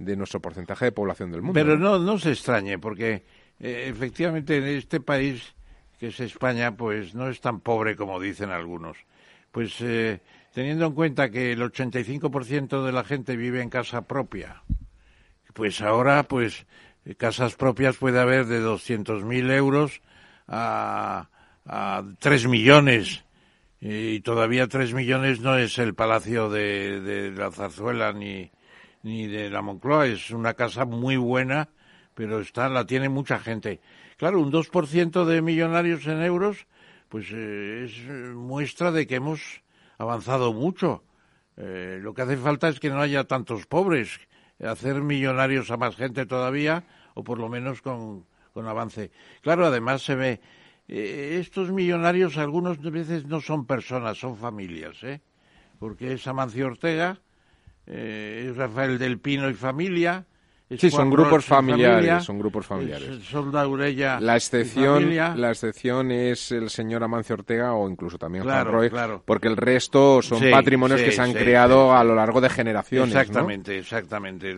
[0.00, 1.54] de nuestro porcentaje de población del mundo.
[1.54, 3.22] Pero no, no se extrañe, porque
[3.60, 5.54] eh, efectivamente en este país,
[5.98, 8.96] que es España, pues no es tan pobre como dicen algunos.
[9.52, 10.20] Pues eh,
[10.54, 14.62] teniendo en cuenta que el 85% de la gente vive en casa propia,
[15.52, 16.66] pues ahora, pues,
[17.18, 20.00] casas propias puede haber de 200.000 euros
[20.48, 21.28] a,
[21.66, 23.24] a 3 millones.
[23.82, 28.50] Y todavía 3 millones no es el palacio de, de la Zarzuela ni,
[29.02, 30.06] ni de la Moncloa.
[30.06, 31.68] Es una casa muy buena,
[32.14, 33.80] pero está, la tiene mucha gente.
[34.16, 36.66] Claro, un 2% de millonarios en euros,
[37.08, 39.62] pues eh, es muestra de que hemos
[39.98, 41.04] avanzado mucho.
[41.56, 44.20] Eh, lo que hace falta es que no haya tantos pobres,
[44.62, 49.10] hacer millonarios a más gente todavía, o por lo menos con, con avance.
[49.42, 50.40] Claro, además se ve,
[50.88, 55.20] eh, estos millonarios algunos veces no son personas, son familias, ¿eh?
[55.78, 57.20] Porque es Amancio Ortega,
[57.92, 60.24] es Rafael del Pino y familia,
[60.78, 63.32] Sí, son grupos familiares, son grupos familiares.
[64.20, 68.90] La excepción, la excepción es el señor Amancio Ortega o incluso también Juan Roy,
[69.24, 73.16] porque el resto son patrimonios que se han creado a lo largo de generaciones.
[73.16, 74.56] Exactamente, exactamente.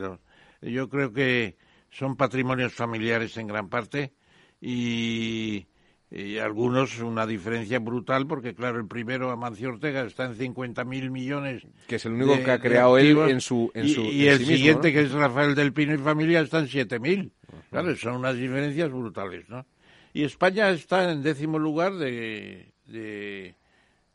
[0.61, 1.57] Yo creo que
[1.91, 4.13] son patrimonios familiares en gran parte
[4.61, 5.67] y
[6.14, 11.66] y algunos una diferencia brutal porque claro el primero Amancio Ortega está en 50.000 millones
[11.86, 14.44] que es el único que ha creado él en su en y, su y el
[14.44, 17.30] siguiente que es Rafael del Pino y familia está en 7.000
[17.70, 19.64] claro son unas diferencias brutales no
[20.12, 23.56] y España está en décimo lugar de de,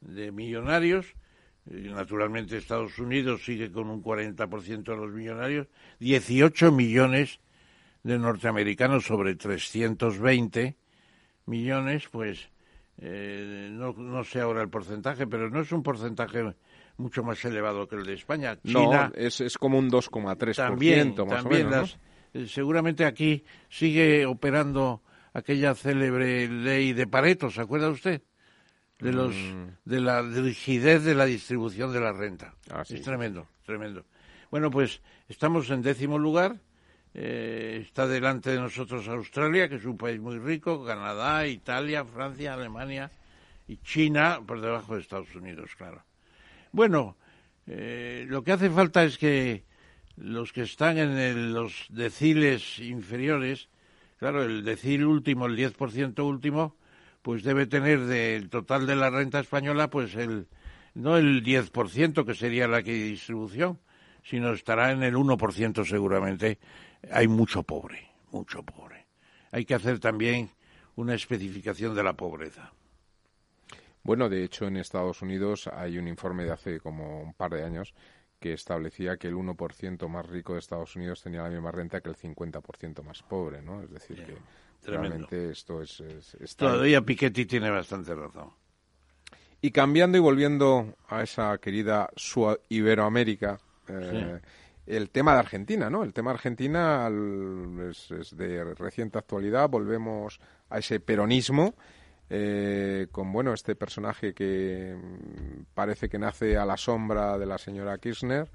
[0.01, 1.13] de millonarios.
[1.65, 5.67] Naturalmente Estados Unidos sigue con un 40% de los millonarios.
[5.99, 7.39] 18 millones
[8.03, 10.77] de norteamericanos sobre 320
[11.47, 12.49] millones, pues
[12.99, 16.43] eh, no, no sé ahora el porcentaje, pero no es un porcentaje
[16.97, 18.57] mucho más elevado que el de España.
[18.63, 20.55] China, no, es, es como un 2,3%.
[20.55, 21.99] También, más también o menos,
[22.33, 25.01] eh, seguramente aquí sigue operando
[25.33, 28.23] aquella célebre ley de Pareto, ¿se acuerda usted?
[28.99, 29.67] De, los, mm.
[29.85, 32.55] de la rigidez de la distribución de la renta.
[32.71, 34.05] Ah, es tremendo, tremendo.
[34.49, 36.59] Bueno, pues estamos en décimo lugar
[37.13, 42.53] eh, está delante de nosotros Australia, que es un país muy rico, Canadá, Italia, Francia,
[42.53, 43.11] Alemania
[43.67, 46.03] y China, por debajo de Estados Unidos, claro.
[46.71, 47.17] Bueno,
[47.65, 49.63] eh, lo que hace falta es que
[50.15, 53.69] los que están en los deciles inferiores,
[54.19, 56.75] claro, el decil último, el 10% último,
[57.21, 60.47] pues debe tener del total de la renta española, pues el
[60.97, 63.79] no el 10% que sería la que distribución,
[64.23, 66.57] sino estará en el 1% seguramente
[67.11, 69.07] hay mucho pobre, mucho pobre.
[69.51, 70.51] Hay que hacer también
[70.95, 72.73] una especificación de la pobreza.
[74.03, 77.63] Bueno, de hecho, en Estados Unidos hay un informe de hace como un par de
[77.63, 77.93] años
[78.39, 82.09] que establecía que el 1% más rico de Estados Unidos tenía la misma renta que
[82.09, 83.81] el 50% más pobre, ¿no?
[83.81, 84.37] Es decir, que
[84.89, 86.01] realmente esto es...
[86.55, 88.51] Todavía Piketty tiene bastante razón.
[89.59, 92.09] Y cambiando y volviendo a esa querida
[92.69, 94.39] Iberoamérica, eh,
[94.87, 96.03] el tema de Argentina, ¿no?
[96.03, 97.09] El tema de Argentina
[97.89, 99.69] es, de reciente actualidad.
[99.69, 100.39] Volvemos
[100.69, 101.75] a ese peronismo
[102.29, 107.57] eh, con, bueno, este personaje que mm, parece que nace a la sombra de la
[107.57, 108.49] señora Kirchner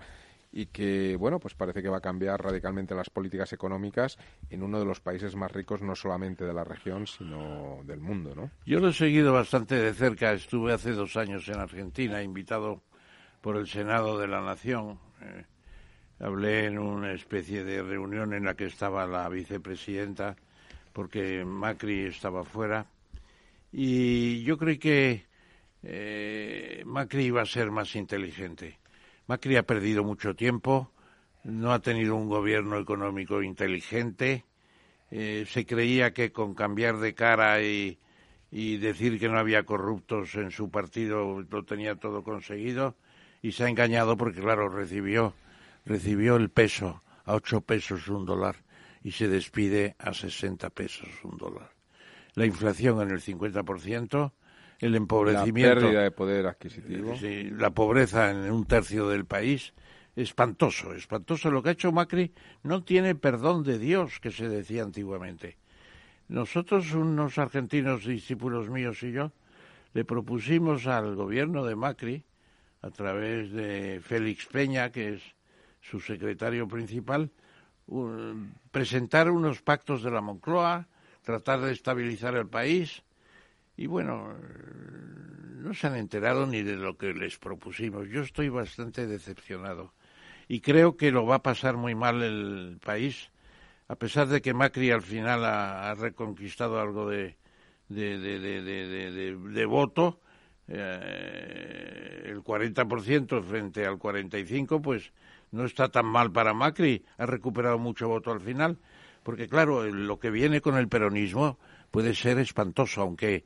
[0.52, 4.18] y que, bueno, pues parece que va a cambiar radicalmente las políticas económicas
[4.50, 8.34] en uno de los países más ricos, no solamente de la región, sino del mundo,
[8.34, 8.50] ¿no?
[8.66, 10.32] Yo lo he seguido bastante de cerca.
[10.32, 12.82] Estuve hace dos años en Argentina, invitado
[13.40, 14.98] por el Senado de la Nación.
[15.22, 15.46] Eh,
[16.22, 20.36] hablé en una especie de reunión en la que estaba la vicepresidenta,
[20.92, 22.86] porque Macri estaba fuera,
[23.72, 25.26] y yo creí que
[25.82, 28.78] eh, Macri iba a ser más inteligente.
[29.26, 30.92] Macri ha perdido mucho tiempo,
[31.42, 34.44] no ha tenido un gobierno económico inteligente,
[35.10, 37.98] eh, se creía que con cambiar de cara y,
[38.52, 42.94] y decir que no había corruptos en su partido lo tenía todo conseguido
[43.42, 45.34] y se ha engañado porque, claro, recibió
[45.84, 48.56] recibió el peso a ocho pesos un dólar
[49.02, 51.70] y se despide a sesenta pesos un dólar.
[52.34, 54.32] La inflación en el 50%,
[54.78, 55.74] el empobrecimiento.
[55.74, 57.14] La pérdida de poder adquisitivo.
[57.56, 59.74] la pobreza en un tercio del país.
[60.14, 61.50] Espantoso, espantoso.
[61.50, 62.32] Lo que ha hecho Macri
[62.64, 65.56] no tiene perdón de Dios, que se decía antiguamente.
[66.28, 69.32] Nosotros, unos argentinos discípulos míos y yo,
[69.94, 72.24] le propusimos al gobierno de Macri,
[72.82, 75.22] a través de Félix Peña, que es
[75.82, 77.30] su secretario principal,
[78.70, 80.88] presentar unos pactos de la Moncloa,
[81.22, 83.02] tratar de estabilizar el país
[83.76, 84.34] y bueno,
[85.58, 88.08] no se han enterado ni de lo que les propusimos.
[88.08, 89.92] Yo estoy bastante decepcionado
[90.48, 93.30] y creo que lo va a pasar muy mal el país,
[93.88, 97.36] a pesar de que Macri al final ha, reconquistado algo de,
[97.88, 100.20] de, de, de voto,
[100.68, 105.12] eh, el 40% frente al 45%, pues
[105.52, 108.78] no está tan mal para Macri, ha recuperado mucho voto al final,
[109.22, 111.58] porque claro, lo que viene con el peronismo
[111.90, 113.44] puede ser espantoso, aunque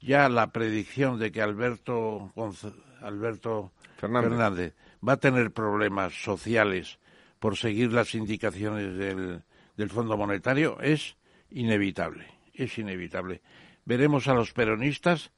[0.00, 2.32] ya la predicción de que Alberto,
[3.00, 4.74] Alberto Fernández.
[5.06, 6.98] va a tener problemas sociales
[7.38, 9.42] por seguir las indicaciones del,
[9.76, 11.16] del Fondo Monetario es
[11.50, 13.42] inevitable, es inevitable.
[13.84, 15.32] Veremos a los peronistas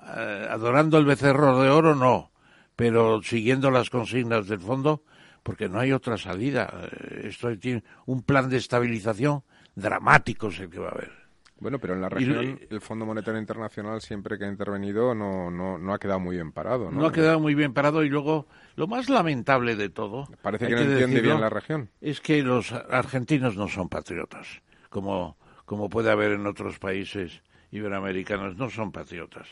[0.00, 2.30] eh, adorando el becerro de oro, no,
[2.76, 5.04] pero siguiendo las consignas del fondo,
[5.42, 6.72] porque no hay otra salida.
[6.82, 9.42] Eh, esto tiene un plan de estabilización
[9.74, 11.20] dramático es el que va a haber.
[11.60, 15.76] Bueno, pero en la región el Fondo Monetario Internacional siempre que ha intervenido no, no,
[15.76, 16.90] no ha quedado muy bien parado.
[16.90, 17.00] ¿no?
[17.02, 18.46] no ha quedado muy bien parado y luego
[18.76, 20.26] lo más lamentable de todo...
[20.40, 21.90] Parece que no entiende bien la región.
[22.00, 25.36] Es que los argentinos no son patriotas, como,
[25.66, 29.46] como puede haber en otros países iberoamericanos, no son patriotas.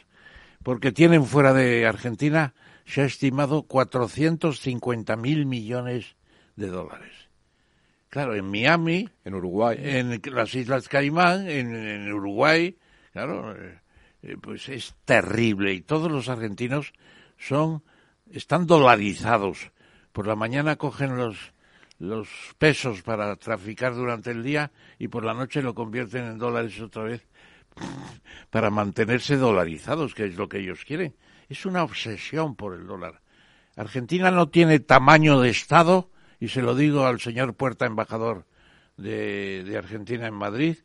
[0.62, 2.54] Porque tienen fuera de Argentina,
[2.88, 6.16] se ha estimado 450 mil millones
[6.56, 7.12] de dólares
[8.08, 9.06] Claro, en Miami.
[9.26, 9.76] En Uruguay.
[9.78, 12.74] En las Islas Caimán, en, Uruguay.
[13.12, 13.80] Claro, eh,
[14.22, 15.74] eh, pues es terrible.
[15.74, 16.94] Y todos los argentinos
[17.36, 17.82] son,
[18.30, 19.72] están dolarizados.
[20.12, 21.52] Por la mañana cogen los,
[21.98, 26.80] los pesos para traficar durante el día y por la noche lo convierten en dólares
[26.80, 27.26] otra vez
[28.50, 31.14] para mantenerse dolarizados, que es lo que ellos quieren.
[31.48, 33.20] Es una obsesión por el dólar.
[33.76, 36.10] Argentina no tiene tamaño de Estado
[36.40, 38.44] y se lo digo al señor Puerta, embajador
[38.96, 40.76] de, Argentina en Madrid,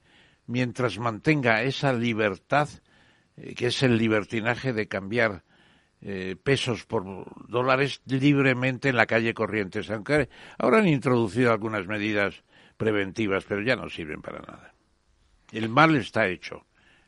[0.48, 2.70] mientras mantenga esa libertad,
[3.38, 5.44] eh, que es el libertinaje de cambiar
[6.02, 7.04] eh, pesos por
[7.48, 9.90] dólares libremente en la calle Corrientes.
[9.90, 12.44] Aunque ahora han introducido algunas medidas
[12.78, 14.74] preventivas, pero ya no sirven para nada.
[15.52, 16.66] El mal está hecho.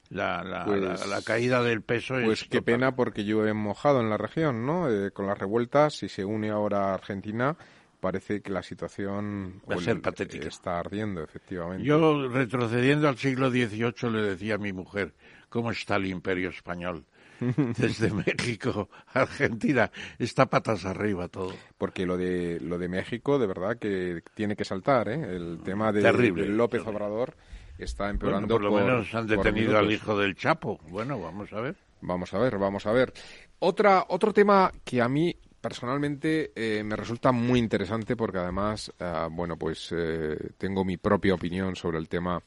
[0.10, 4.18] La, la, pues caída del peso pues qué pena porque yo he mojado en la
[4.18, 4.90] región, ¿no?
[4.90, 7.58] Eh, con las revueltas, si se une ahora Argentina,
[8.00, 10.48] parece que la situación va a ser patética.
[10.48, 11.84] Está ardiendo, efectivamente.
[11.84, 15.14] Yo, retrocediendo al siglo XVIII, le decía a mi mujer,
[15.50, 17.04] ¿cómo está el imperio español?
[17.78, 21.54] Desde México a Argentina, está patas arriba todo.
[21.80, 25.36] Porque lo de, lo de México, de verdad que tiene que saltar, ¿eh?
[25.36, 26.02] El tema de,
[26.48, 27.36] López Obrador
[27.78, 28.56] está empeorando.
[28.56, 30.80] por lo menos han detenido al hijo del Chapo.
[30.90, 31.76] Bueno, vamos a ver.
[32.02, 33.14] Vamos a ver, vamos a ver.
[33.60, 35.36] Otra, otro tema que a mí
[35.66, 41.34] personalmente eh, me resulta muy interesante porque además, eh, bueno, pues eh, tengo mi propia
[41.34, 42.40] opinión sobre el tema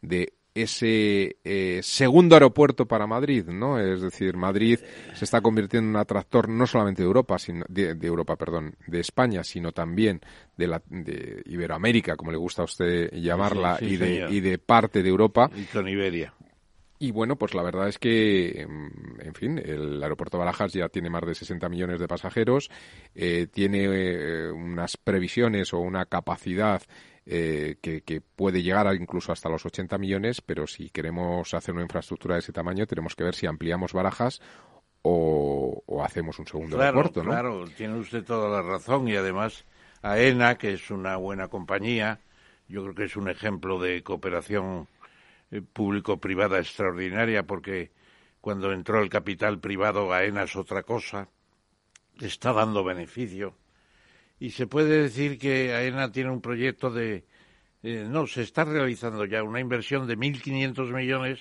[0.00, 1.36] de ese
[1.82, 3.78] segundo aeropuerto para Madrid, ¿no?
[3.78, 4.78] Es decir, Madrid
[5.14, 9.00] se está convirtiendo en un atractor no solamente de Europa, sino de, Europa, perdón, de
[9.00, 10.20] España, sino también
[10.56, 15.02] de, la, de Iberoamérica, como le gusta a usted llamarla, y, de, y de parte
[15.02, 15.50] de Europa.
[15.54, 16.34] Y con Iberia.
[17.02, 20.90] Y bueno, pues la verdad es que, mm, en fin, el aeropuerto de Barajas ya
[20.90, 22.70] tiene más de 60 millones de pasajeros,
[23.14, 26.82] eh, tiene eh, unas previsiones o una capacidad
[27.32, 31.84] eh, que, puede llegar a incluso hasta los 80 millones, pero si queremos hacer una
[31.84, 34.42] infraestructura de ese tamaño, tenemos que ver si ampliamos Barajas
[35.02, 37.30] o, hacemos un segundo aeropuerto, ¿no?
[37.30, 39.64] Claro, tiene usted toda la razón y además
[40.02, 42.18] AENA, que es una buena compañía,
[42.66, 44.88] yo creo que es un ejemplo de cooperación
[45.52, 47.92] eh, público-privada extraordinaria porque
[48.40, 51.28] cuando entró el capital privado AENA es otra cosa,
[52.20, 53.54] está dando beneficio.
[54.40, 57.24] Y se puede decir que AENA tiene un proyecto de,
[57.82, 61.40] eh, no, se está realizando ya una inversión de 1.500 millones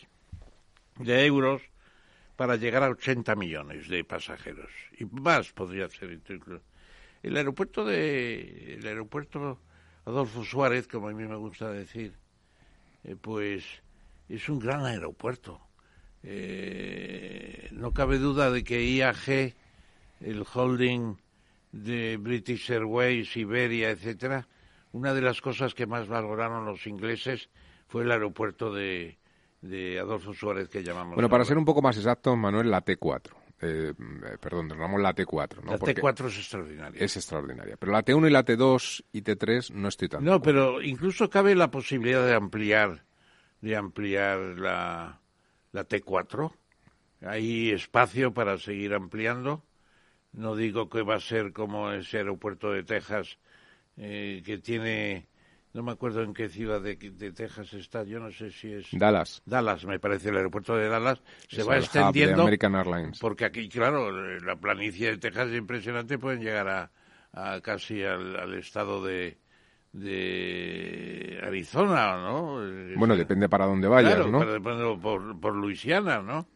[0.98, 1.62] de euros
[2.36, 4.70] para llegar a 80 millones de pasajeros.
[5.00, 6.20] Y más podría ser.
[7.24, 9.60] El aeropuerto de, el aeropuerto
[10.06, 12.14] Adolfo Suárez, como a mí me gusta decir,
[13.06, 13.64] eh, pues
[14.28, 15.62] es un gran aeropuerto.
[16.24, 19.54] Eh, no cabe duda de que IAG,
[20.22, 21.16] el holding
[21.72, 24.48] de British Airways, Iberia, etcétera,
[24.91, 27.50] una de las cosas que más valoraron los ingleses
[27.88, 29.18] fue el aeropuerto de,
[30.00, 31.16] Adolfo Suárez que llamamos.
[31.16, 33.32] Bueno, para ser un poco más exacto, Manuel, la T4.
[33.62, 33.94] Eh,
[34.40, 35.64] perdón, llamamos la T4.
[35.64, 35.72] ¿no?
[35.72, 37.04] La T4 es extraordinaria.
[37.04, 37.76] Es extraordinaria.
[37.78, 40.24] Pero la T1 y la T2 y T3 no estoy tan.
[40.24, 43.04] No, pero incluso cabe la posibilidad de ampliar
[43.62, 45.20] de ampliar la,
[45.72, 46.52] la T4.
[47.22, 49.64] Hay espacio para seguir ampliando.
[50.34, 53.38] No digo que va a ser como ese aeropuerto de Texas
[53.97, 55.27] eh, que tiene,
[55.73, 59.41] no me acuerdo en qué ciudad de, Texas está, yo no sé si es Dallas.
[59.45, 62.43] Dallas, me parece el aeropuerto de Dallas se va extendiendo.
[62.43, 63.19] American Airlines.
[63.19, 66.91] Porque aquí, claro, la planicie de Texas es impresionante, pueden llegar a,
[67.34, 69.38] a casi al estado de,
[69.91, 72.61] de Arizona, ¿no?
[72.95, 74.39] Bueno, depende para dónde vayas, claro, ¿no?
[74.39, 76.47] Pero depende por, por Luisiana, ¿no?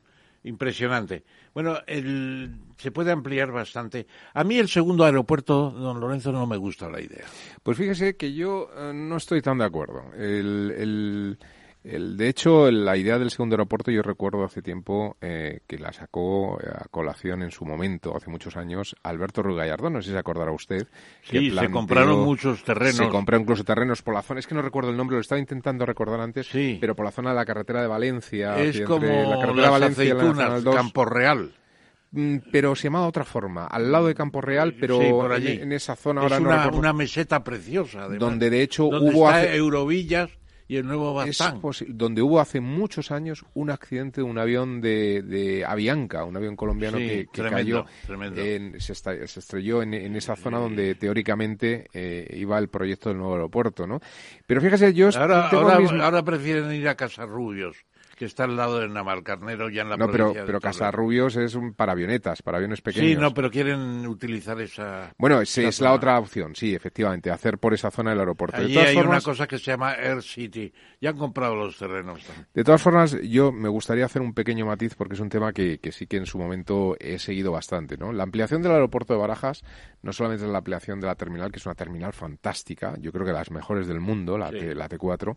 [0.43, 1.23] Impresionante.
[1.53, 4.07] Bueno, el, se puede ampliar bastante.
[4.33, 7.25] A mí el segundo aeropuerto, don Lorenzo, no me gusta la idea.
[7.61, 10.03] Pues fíjese que yo eh, no estoy tan de acuerdo.
[10.15, 11.37] el, el,
[11.83, 16.57] de hecho, la idea del segundo aeropuerto yo recuerdo hace tiempo eh, que la sacó
[16.57, 20.17] a colación en su momento, hace muchos años, Alberto Ruiz Gallardón, no sé si se
[20.17, 20.87] acordará usted.
[21.23, 22.95] Sí, se compraron muchos terrenos.
[22.95, 25.39] Se compraron incluso terrenos por la zona, es que no recuerdo el nombre, lo estaba
[25.39, 26.77] intentando recordar antes, sí.
[26.79, 28.57] pero por la zona de la carretera de Valencia.
[28.61, 31.51] Es como la carretera Valencia aceitunas, Campo Real
[32.11, 35.59] mm, pero se llamaba de otra forma, al lado de Campo Real, pero por allí.
[35.59, 40.29] En, esa zona ahora una, una meseta preciosa, donde de hecho hubo está Eurovillas
[40.67, 41.61] y el nuevo Batán.
[41.89, 46.55] donde hubo hace muchos años un accidente de un avión de, de Avianca, un avión
[46.55, 47.85] colombiano que, cayó,
[48.77, 53.99] se, estrelló en, esa zona donde teóricamente eh, iba el proyecto del nuevo aeropuerto, ¿no?
[54.45, 55.09] Pero fíjese, yo...
[55.15, 57.77] Ahora, ahora, ahora prefieren ir a Casarrubios
[58.23, 61.73] que está al lado de Navalcarnero, ya en la no, pero, pero Casarrubios es un
[61.73, 63.09] para avionetas, para aviones pequeños.
[63.09, 65.13] Sí, no, pero quieren utilizar esa...
[65.17, 68.55] Bueno, es la otra opción, sí, efectivamente, hacer por esa zona el aeropuerto.
[68.55, 70.71] Allí hay una cosa que se llama Air City.
[71.01, 72.21] Ya han comprado los terrenos
[72.53, 75.79] De todas formas, yo me gustaría hacer un pequeño matiz porque es un tema que,
[75.79, 78.13] que sí que en su momento he seguido bastante, ¿no?
[78.13, 79.65] La ampliación del aeropuerto de Barajas
[80.01, 83.25] no solamente es la ampliación de la terminal, que es una terminal fantástica, yo creo
[83.25, 85.35] que las mejores del mundo, la, la, T4,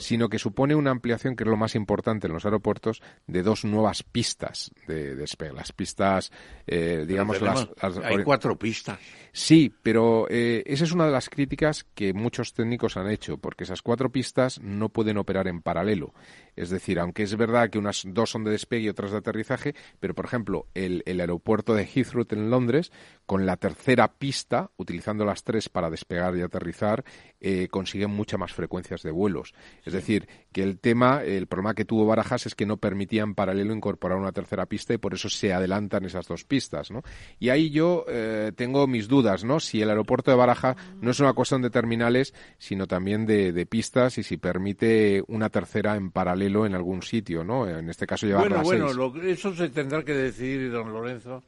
[0.00, 3.64] sino que supone una ampliación que es lo más importante en los aeropuertos de dos
[3.64, 5.52] nuevas pistas de despegue.
[5.52, 6.30] Las pistas,
[6.66, 7.68] eh, digamos, las,
[8.04, 8.98] Hay cuatro pistas.
[9.32, 13.64] Sí, pero eh, esa es una de las críticas que muchos técnicos han hecho, porque
[13.64, 16.12] esas cuatro pistas no pueden operar en paralelo.
[16.58, 19.76] Es decir, aunque es verdad que unas dos son de despegue y otras de aterrizaje,
[20.00, 22.90] pero por ejemplo, el, aeropuerto de Heathrow en Londres,
[23.26, 27.04] con la tercera pista, utilizando las tres para despegar y aterrizar,
[27.40, 29.54] eh, consiguen muchas más frecuencias de vuelos.
[29.84, 33.36] Es decir, que el tema, el problema que tuvo Barajas es que no permitía en
[33.36, 37.02] paralelo incorporar una tercera pista y por eso se adelantan esas dos pistas, ¿no?
[37.38, 39.60] Y ahí yo eh, tengo mis dudas, ¿no?
[39.60, 43.66] Si el aeropuerto de Barajas no es una cuestión de terminales, sino también de, de
[43.66, 47.68] pistas y si permite una tercera en paralelo en algún sitio, ¿no?
[47.68, 51.42] En este caso llevar Bueno, bueno, eso se tendrá que decidir don Lorenzo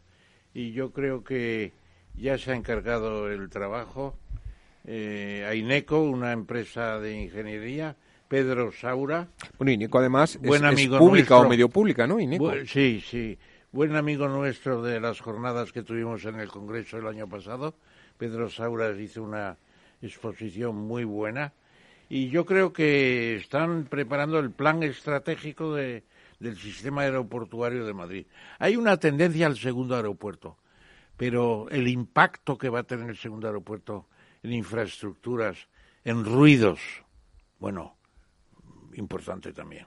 [0.55, 1.73] y yo creo que
[2.17, 4.17] ya se ha encargado el trabajo
[4.85, 7.97] eh, a INECO, una empresa de ingeniería,
[8.29, 9.29] Pedro Saura.
[9.59, 12.21] Bueno, INECO además es, amigo pública o medio pública, ¿no?
[12.21, 12.53] INECO.
[12.67, 13.39] sí, sí.
[13.73, 17.75] Buen amigo nuestro de las jornadas que tuvimos en el Congreso el año pasado.
[18.19, 19.57] Pedro Saura hizo una
[20.03, 21.53] exposición muy buena
[22.11, 26.03] y yo creo que están preparando el plan estratégico de,
[26.41, 28.27] del sistema aeroportuario de Madrid.
[28.59, 30.59] Hay una tendencia al segundo aeropuerto,
[31.17, 34.09] pero el impacto que va a tener el segundo aeropuerto
[34.43, 35.69] en infraestructuras,
[36.05, 36.81] en ruidos,
[37.61, 37.97] bueno,
[38.95, 39.87] importante también.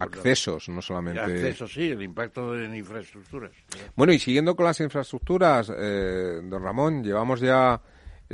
[0.00, 1.20] Accesos, no solamente.
[1.20, 3.52] Accesos, sí, el impacto en infraestructuras.
[3.94, 7.80] Bueno, y siguiendo con las infraestructuras, eh, don Ramón, llevamos ya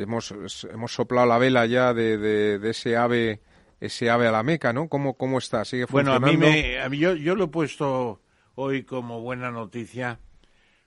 [0.02, 0.34] hemos,
[0.70, 3.40] hemos soplado la vela ya de, de, ese ave
[3.80, 4.88] ese ave a la Meca, ¿no?
[4.88, 5.64] ¿Cómo, cómo está?
[5.64, 6.26] ¿Sigue funcionando?
[6.26, 8.20] Bueno, a mí, me, a mí yo, yo lo he puesto
[8.56, 10.18] hoy como buena noticia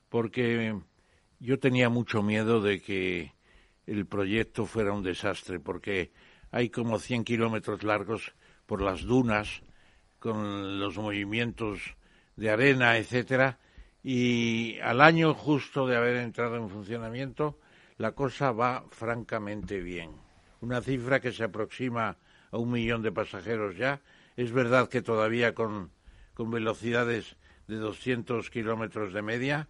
[0.09, 0.75] porque
[1.39, 3.33] yo tenía mucho miedo de que
[3.87, 6.11] el proyecto fuera un desastre, porque
[6.51, 8.33] hay como 100 kilómetros largos
[8.65, 9.63] por las dunas,
[10.19, 11.79] con los movimientos
[12.35, 13.57] de arena, etcétera,
[14.03, 17.57] y al año justo de haber entrado en funcionamiento,
[17.97, 20.11] la cosa va francamente bien.
[20.61, 22.17] Una cifra que se aproxima
[22.51, 24.01] a un millón de pasajeros ya.
[24.35, 25.91] Es verdad que todavía con,
[26.33, 27.35] con velocidades
[27.67, 29.69] de 200 kilómetros de media,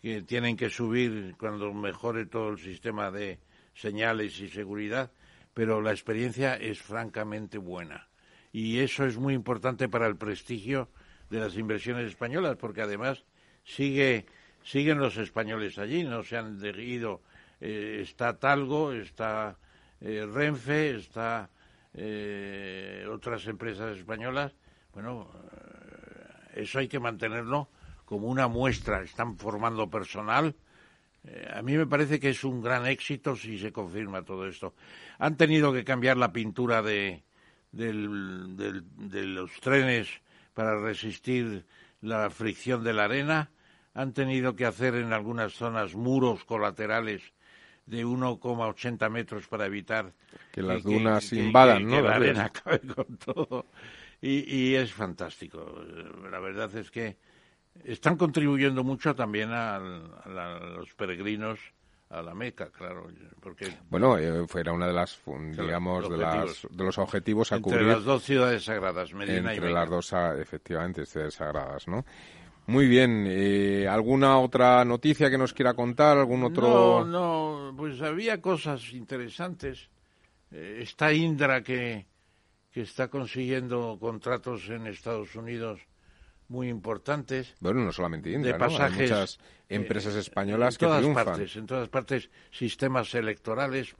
[0.00, 3.38] que tienen que subir cuando mejore todo el sistema de
[3.74, 5.10] señales y seguridad,
[5.52, 8.08] pero la experiencia es francamente buena.
[8.52, 10.88] Y eso es muy importante para el prestigio
[11.28, 13.24] de las inversiones españolas, porque además
[13.64, 14.26] sigue,
[14.62, 17.22] siguen los españoles allí, no se han ido
[17.60, 19.58] eh, está Talgo, está
[20.00, 21.50] eh, Renfe, está
[21.92, 24.52] eh, otras empresas españolas.
[24.94, 25.30] Bueno,
[26.54, 27.68] eso hay que mantenerlo
[28.04, 29.02] como una muestra.
[29.02, 30.54] Están formando personal.
[31.52, 34.74] a mí me parece que es un gran éxito si se confirma todo esto.
[35.18, 37.22] Han tenido que cambiar la pintura de,
[37.72, 40.08] de los trenes
[40.54, 41.66] para resistir
[42.00, 43.50] la fricción de la arena.
[43.94, 47.32] Han tenido que hacer en algunas zonas muros colaterales
[47.86, 50.12] de 1,80 metros para evitar
[50.52, 52.00] que las dunas invadan, ¿no?
[52.00, 53.66] la arena acabe con todo.
[54.22, 55.82] Y, es fantástico.
[56.30, 57.16] La verdad es que
[57.84, 61.58] están contribuyendo mucho también a, los peregrinos
[62.10, 63.06] a la Meca, claro,
[63.40, 67.70] porque bueno, eh, fuera una de las digamos de, las, de los objetivos a entre
[67.70, 72.04] cubrir las dos ciudades sagradas, Medina entre y las dos efectivamente ciudades sagradas, ¿no?
[72.66, 73.26] Muy bien.
[73.28, 76.18] Eh, ¿Alguna otra noticia que nos quiera contar?
[76.18, 77.04] ¿Algún otro...?
[77.04, 79.88] No, no, pues había cosas interesantes.
[80.50, 82.06] Eh, está Indra que,
[82.70, 85.80] que está consiguiendo contratos en Estados Unidos
[86.48, 87.54] muy importantes.
[87.60, 89.38] Bueno, no solamente Indra, de pasajes, Hay muchas
[89.68, 93.94] eh, empresas españolas que todas Partes, en todas partes, sistemas electorales,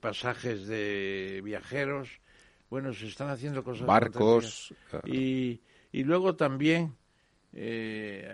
[0.00, 2.08] pasajes de viajeros.
[2.70, 3.86] Bueno, se están haciendo cosas.
[3.86, 4.74] Barcos.
[5.04, 5.60] Y,
[5.92, 6.96] y luego también
[7.58, 8.28] eh,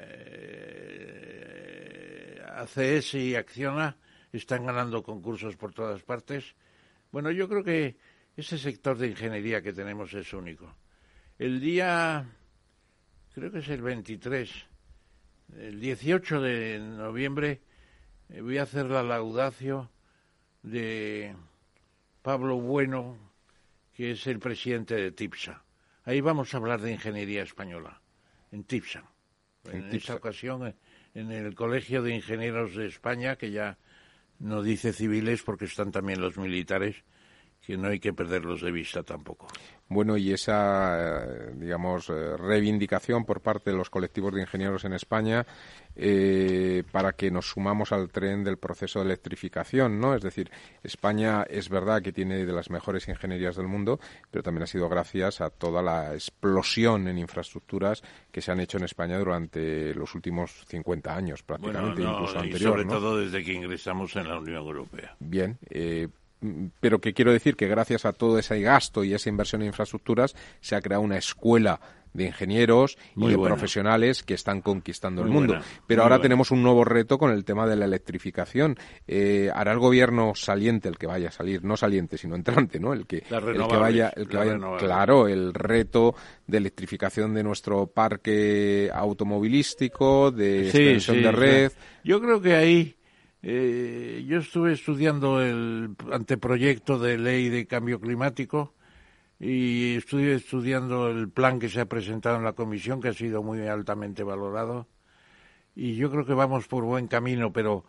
[2.45, 3.97] ACS y Acciona
[4.33, 6.57] están ganando concursos por todas partes.
[7.13, 7.97] Bueno, yo creo que
[8.37, 10.75] ese sector de ingeniería que tenemos es único.
[11.39, 12.27] El día,
[13.33, 14.51] creo que es el 23,
[15.59, 17.61] el 18 de noviembre,
[18.29, 19.91] eh, voy a hacer la laudacio
[20.63, 21.37] de
[22.23, 23.17] Pablo Bueno,
[23.95, 25.63] que es el presidente de TIPSA.
[26.05, 28.01] Ahí vamos a hablar de ingeniería española,
[28.51, 29.12] en TIPSA
[29.71, 30.75] en, esta ocasión eh,
[31.15, 33.79] en el Colegio de Ingenieros de España, que ya
[34.39, 36.97] no dice civiles porque están también los militares,
[37.65, 39.47] que no hay que perderlos de vista tampoco.
[39.89, 44.95] Bueno, y esa, eh, digamos, eh, reivindicación por parte de los colectivos de ingenieros en
[44.95, 45.47] España
[45.95, 50.15] eh, para que nos sumamos al tren del proceso de electrificación, ¿no?
[50.15, 50.51] Es decir,
[50.83, 54.89] España es verdad que tiene de las mejores ingenierías del mundo, pero también ha sido
[54.89, 60.15] gracias a toda la explosión en infraestructuras que se han hecho en España durante los
[60.15, 62.73] últimos 50 años, prácticamente, incluso anterior.
[62.73, 65.15] sobre todo desde que ingresamos en la Unión Europea.
[65.21, 65.59] Bien,
[66.81, 70.35] pero que quiero decir que gracias a todo ese gasto y esa inversión en infraestructuras
[70.61, 71.81] se ha creado una escuela
[72.13, 75.59] de ingenieros y de profesionales que están conquistando el mundo.
[75.87, 78.77] Pero ahora tenemos un nuevo reto con el tema de la electrificación.
[79.07, 82.93] Eh, hará el gobierno saliente, el que vaya a salir, no saliente, sino entrante, ¿no?
[82.93, 86.15] El que, el que vaya, el que vaya, claro, el reto
[86.47, 91.73] de electrificación de nuestro parque automovilístico, de extensión de red.
[92.05, 92.97] Yo creo que ahí
[93.43, 98.73] eh, yo estuve estudiando el anteproyecto de ley de cambio climático
[99.41, 103.43] y estuve estudiando el plan que se ha presentado en la comisión, que ha sido
[103.43, 104.87] muy altamente valorado.
[105.75, 107.85] Y yo creo que vamos por buen camino, pero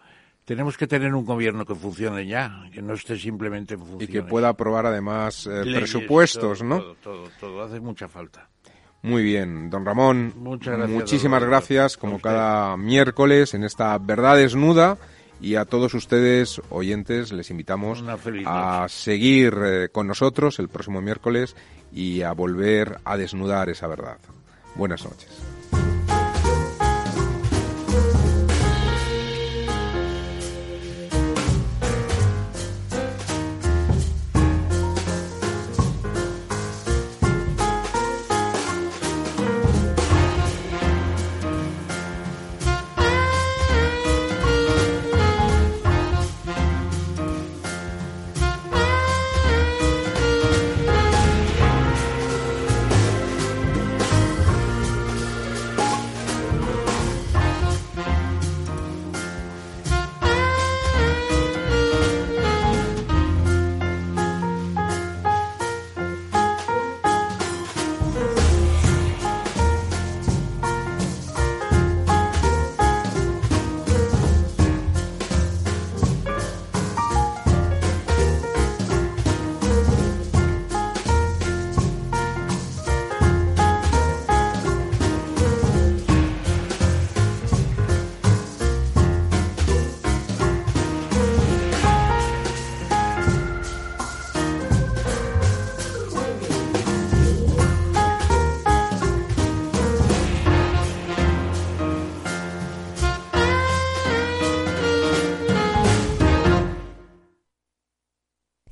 [0.45, 4.09] tenemos que tener un gobierno que funcione ya, que no esté simplemente en funciones.
[4.09, 6.79] Y que pueda aprobar además eh, presupuestos, ¿no?
[6.79, 8.49] Todo, todo, todo, hace mucha falta.
[9.03, 10.33] Muy bien, don Ramón.
[10.87, 14.97] muchísimas gracias, como cada miércoles, en esta verdad desnuda
[15.43, 18.01] y a todos ustedes, oyentes, les invitamos
[18.45, 21.57] a seguir eh, con nosotros el próximo miércoles
[21.91, 24.17] y a volver a desnudar esa verdad.
[24.75, 25.52] Buenas noches.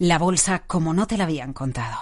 [0.02, 1.96] La bolsa como no te la habían contado.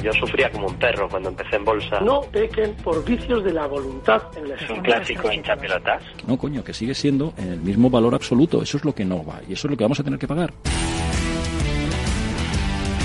[0.00, 1.98] Yo sufría como un perro cuando empecé en bolsa.
[1.98, 6.00] No pequen por vicios de la voluntad en Es un clásico hincha pelotas.
[6.28, 8.62] No, coño, que sigue siendo en el mismo valor absoluto.
[8.62, 10.28] Eso es lo que no va y eso es lo que vamos a tener que
[10.28, 10.54] pagar.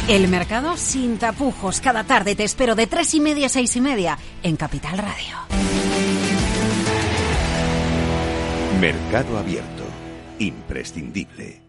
[0.07, 1.81] El mercado sin tapujos.
[1.81, 5.37] Cada tarde te espero de tres y media a seis y media en Capital Radio.
[8.79, 9.85] Mercado abierto.
[10.37, 11.68] Imprescindible.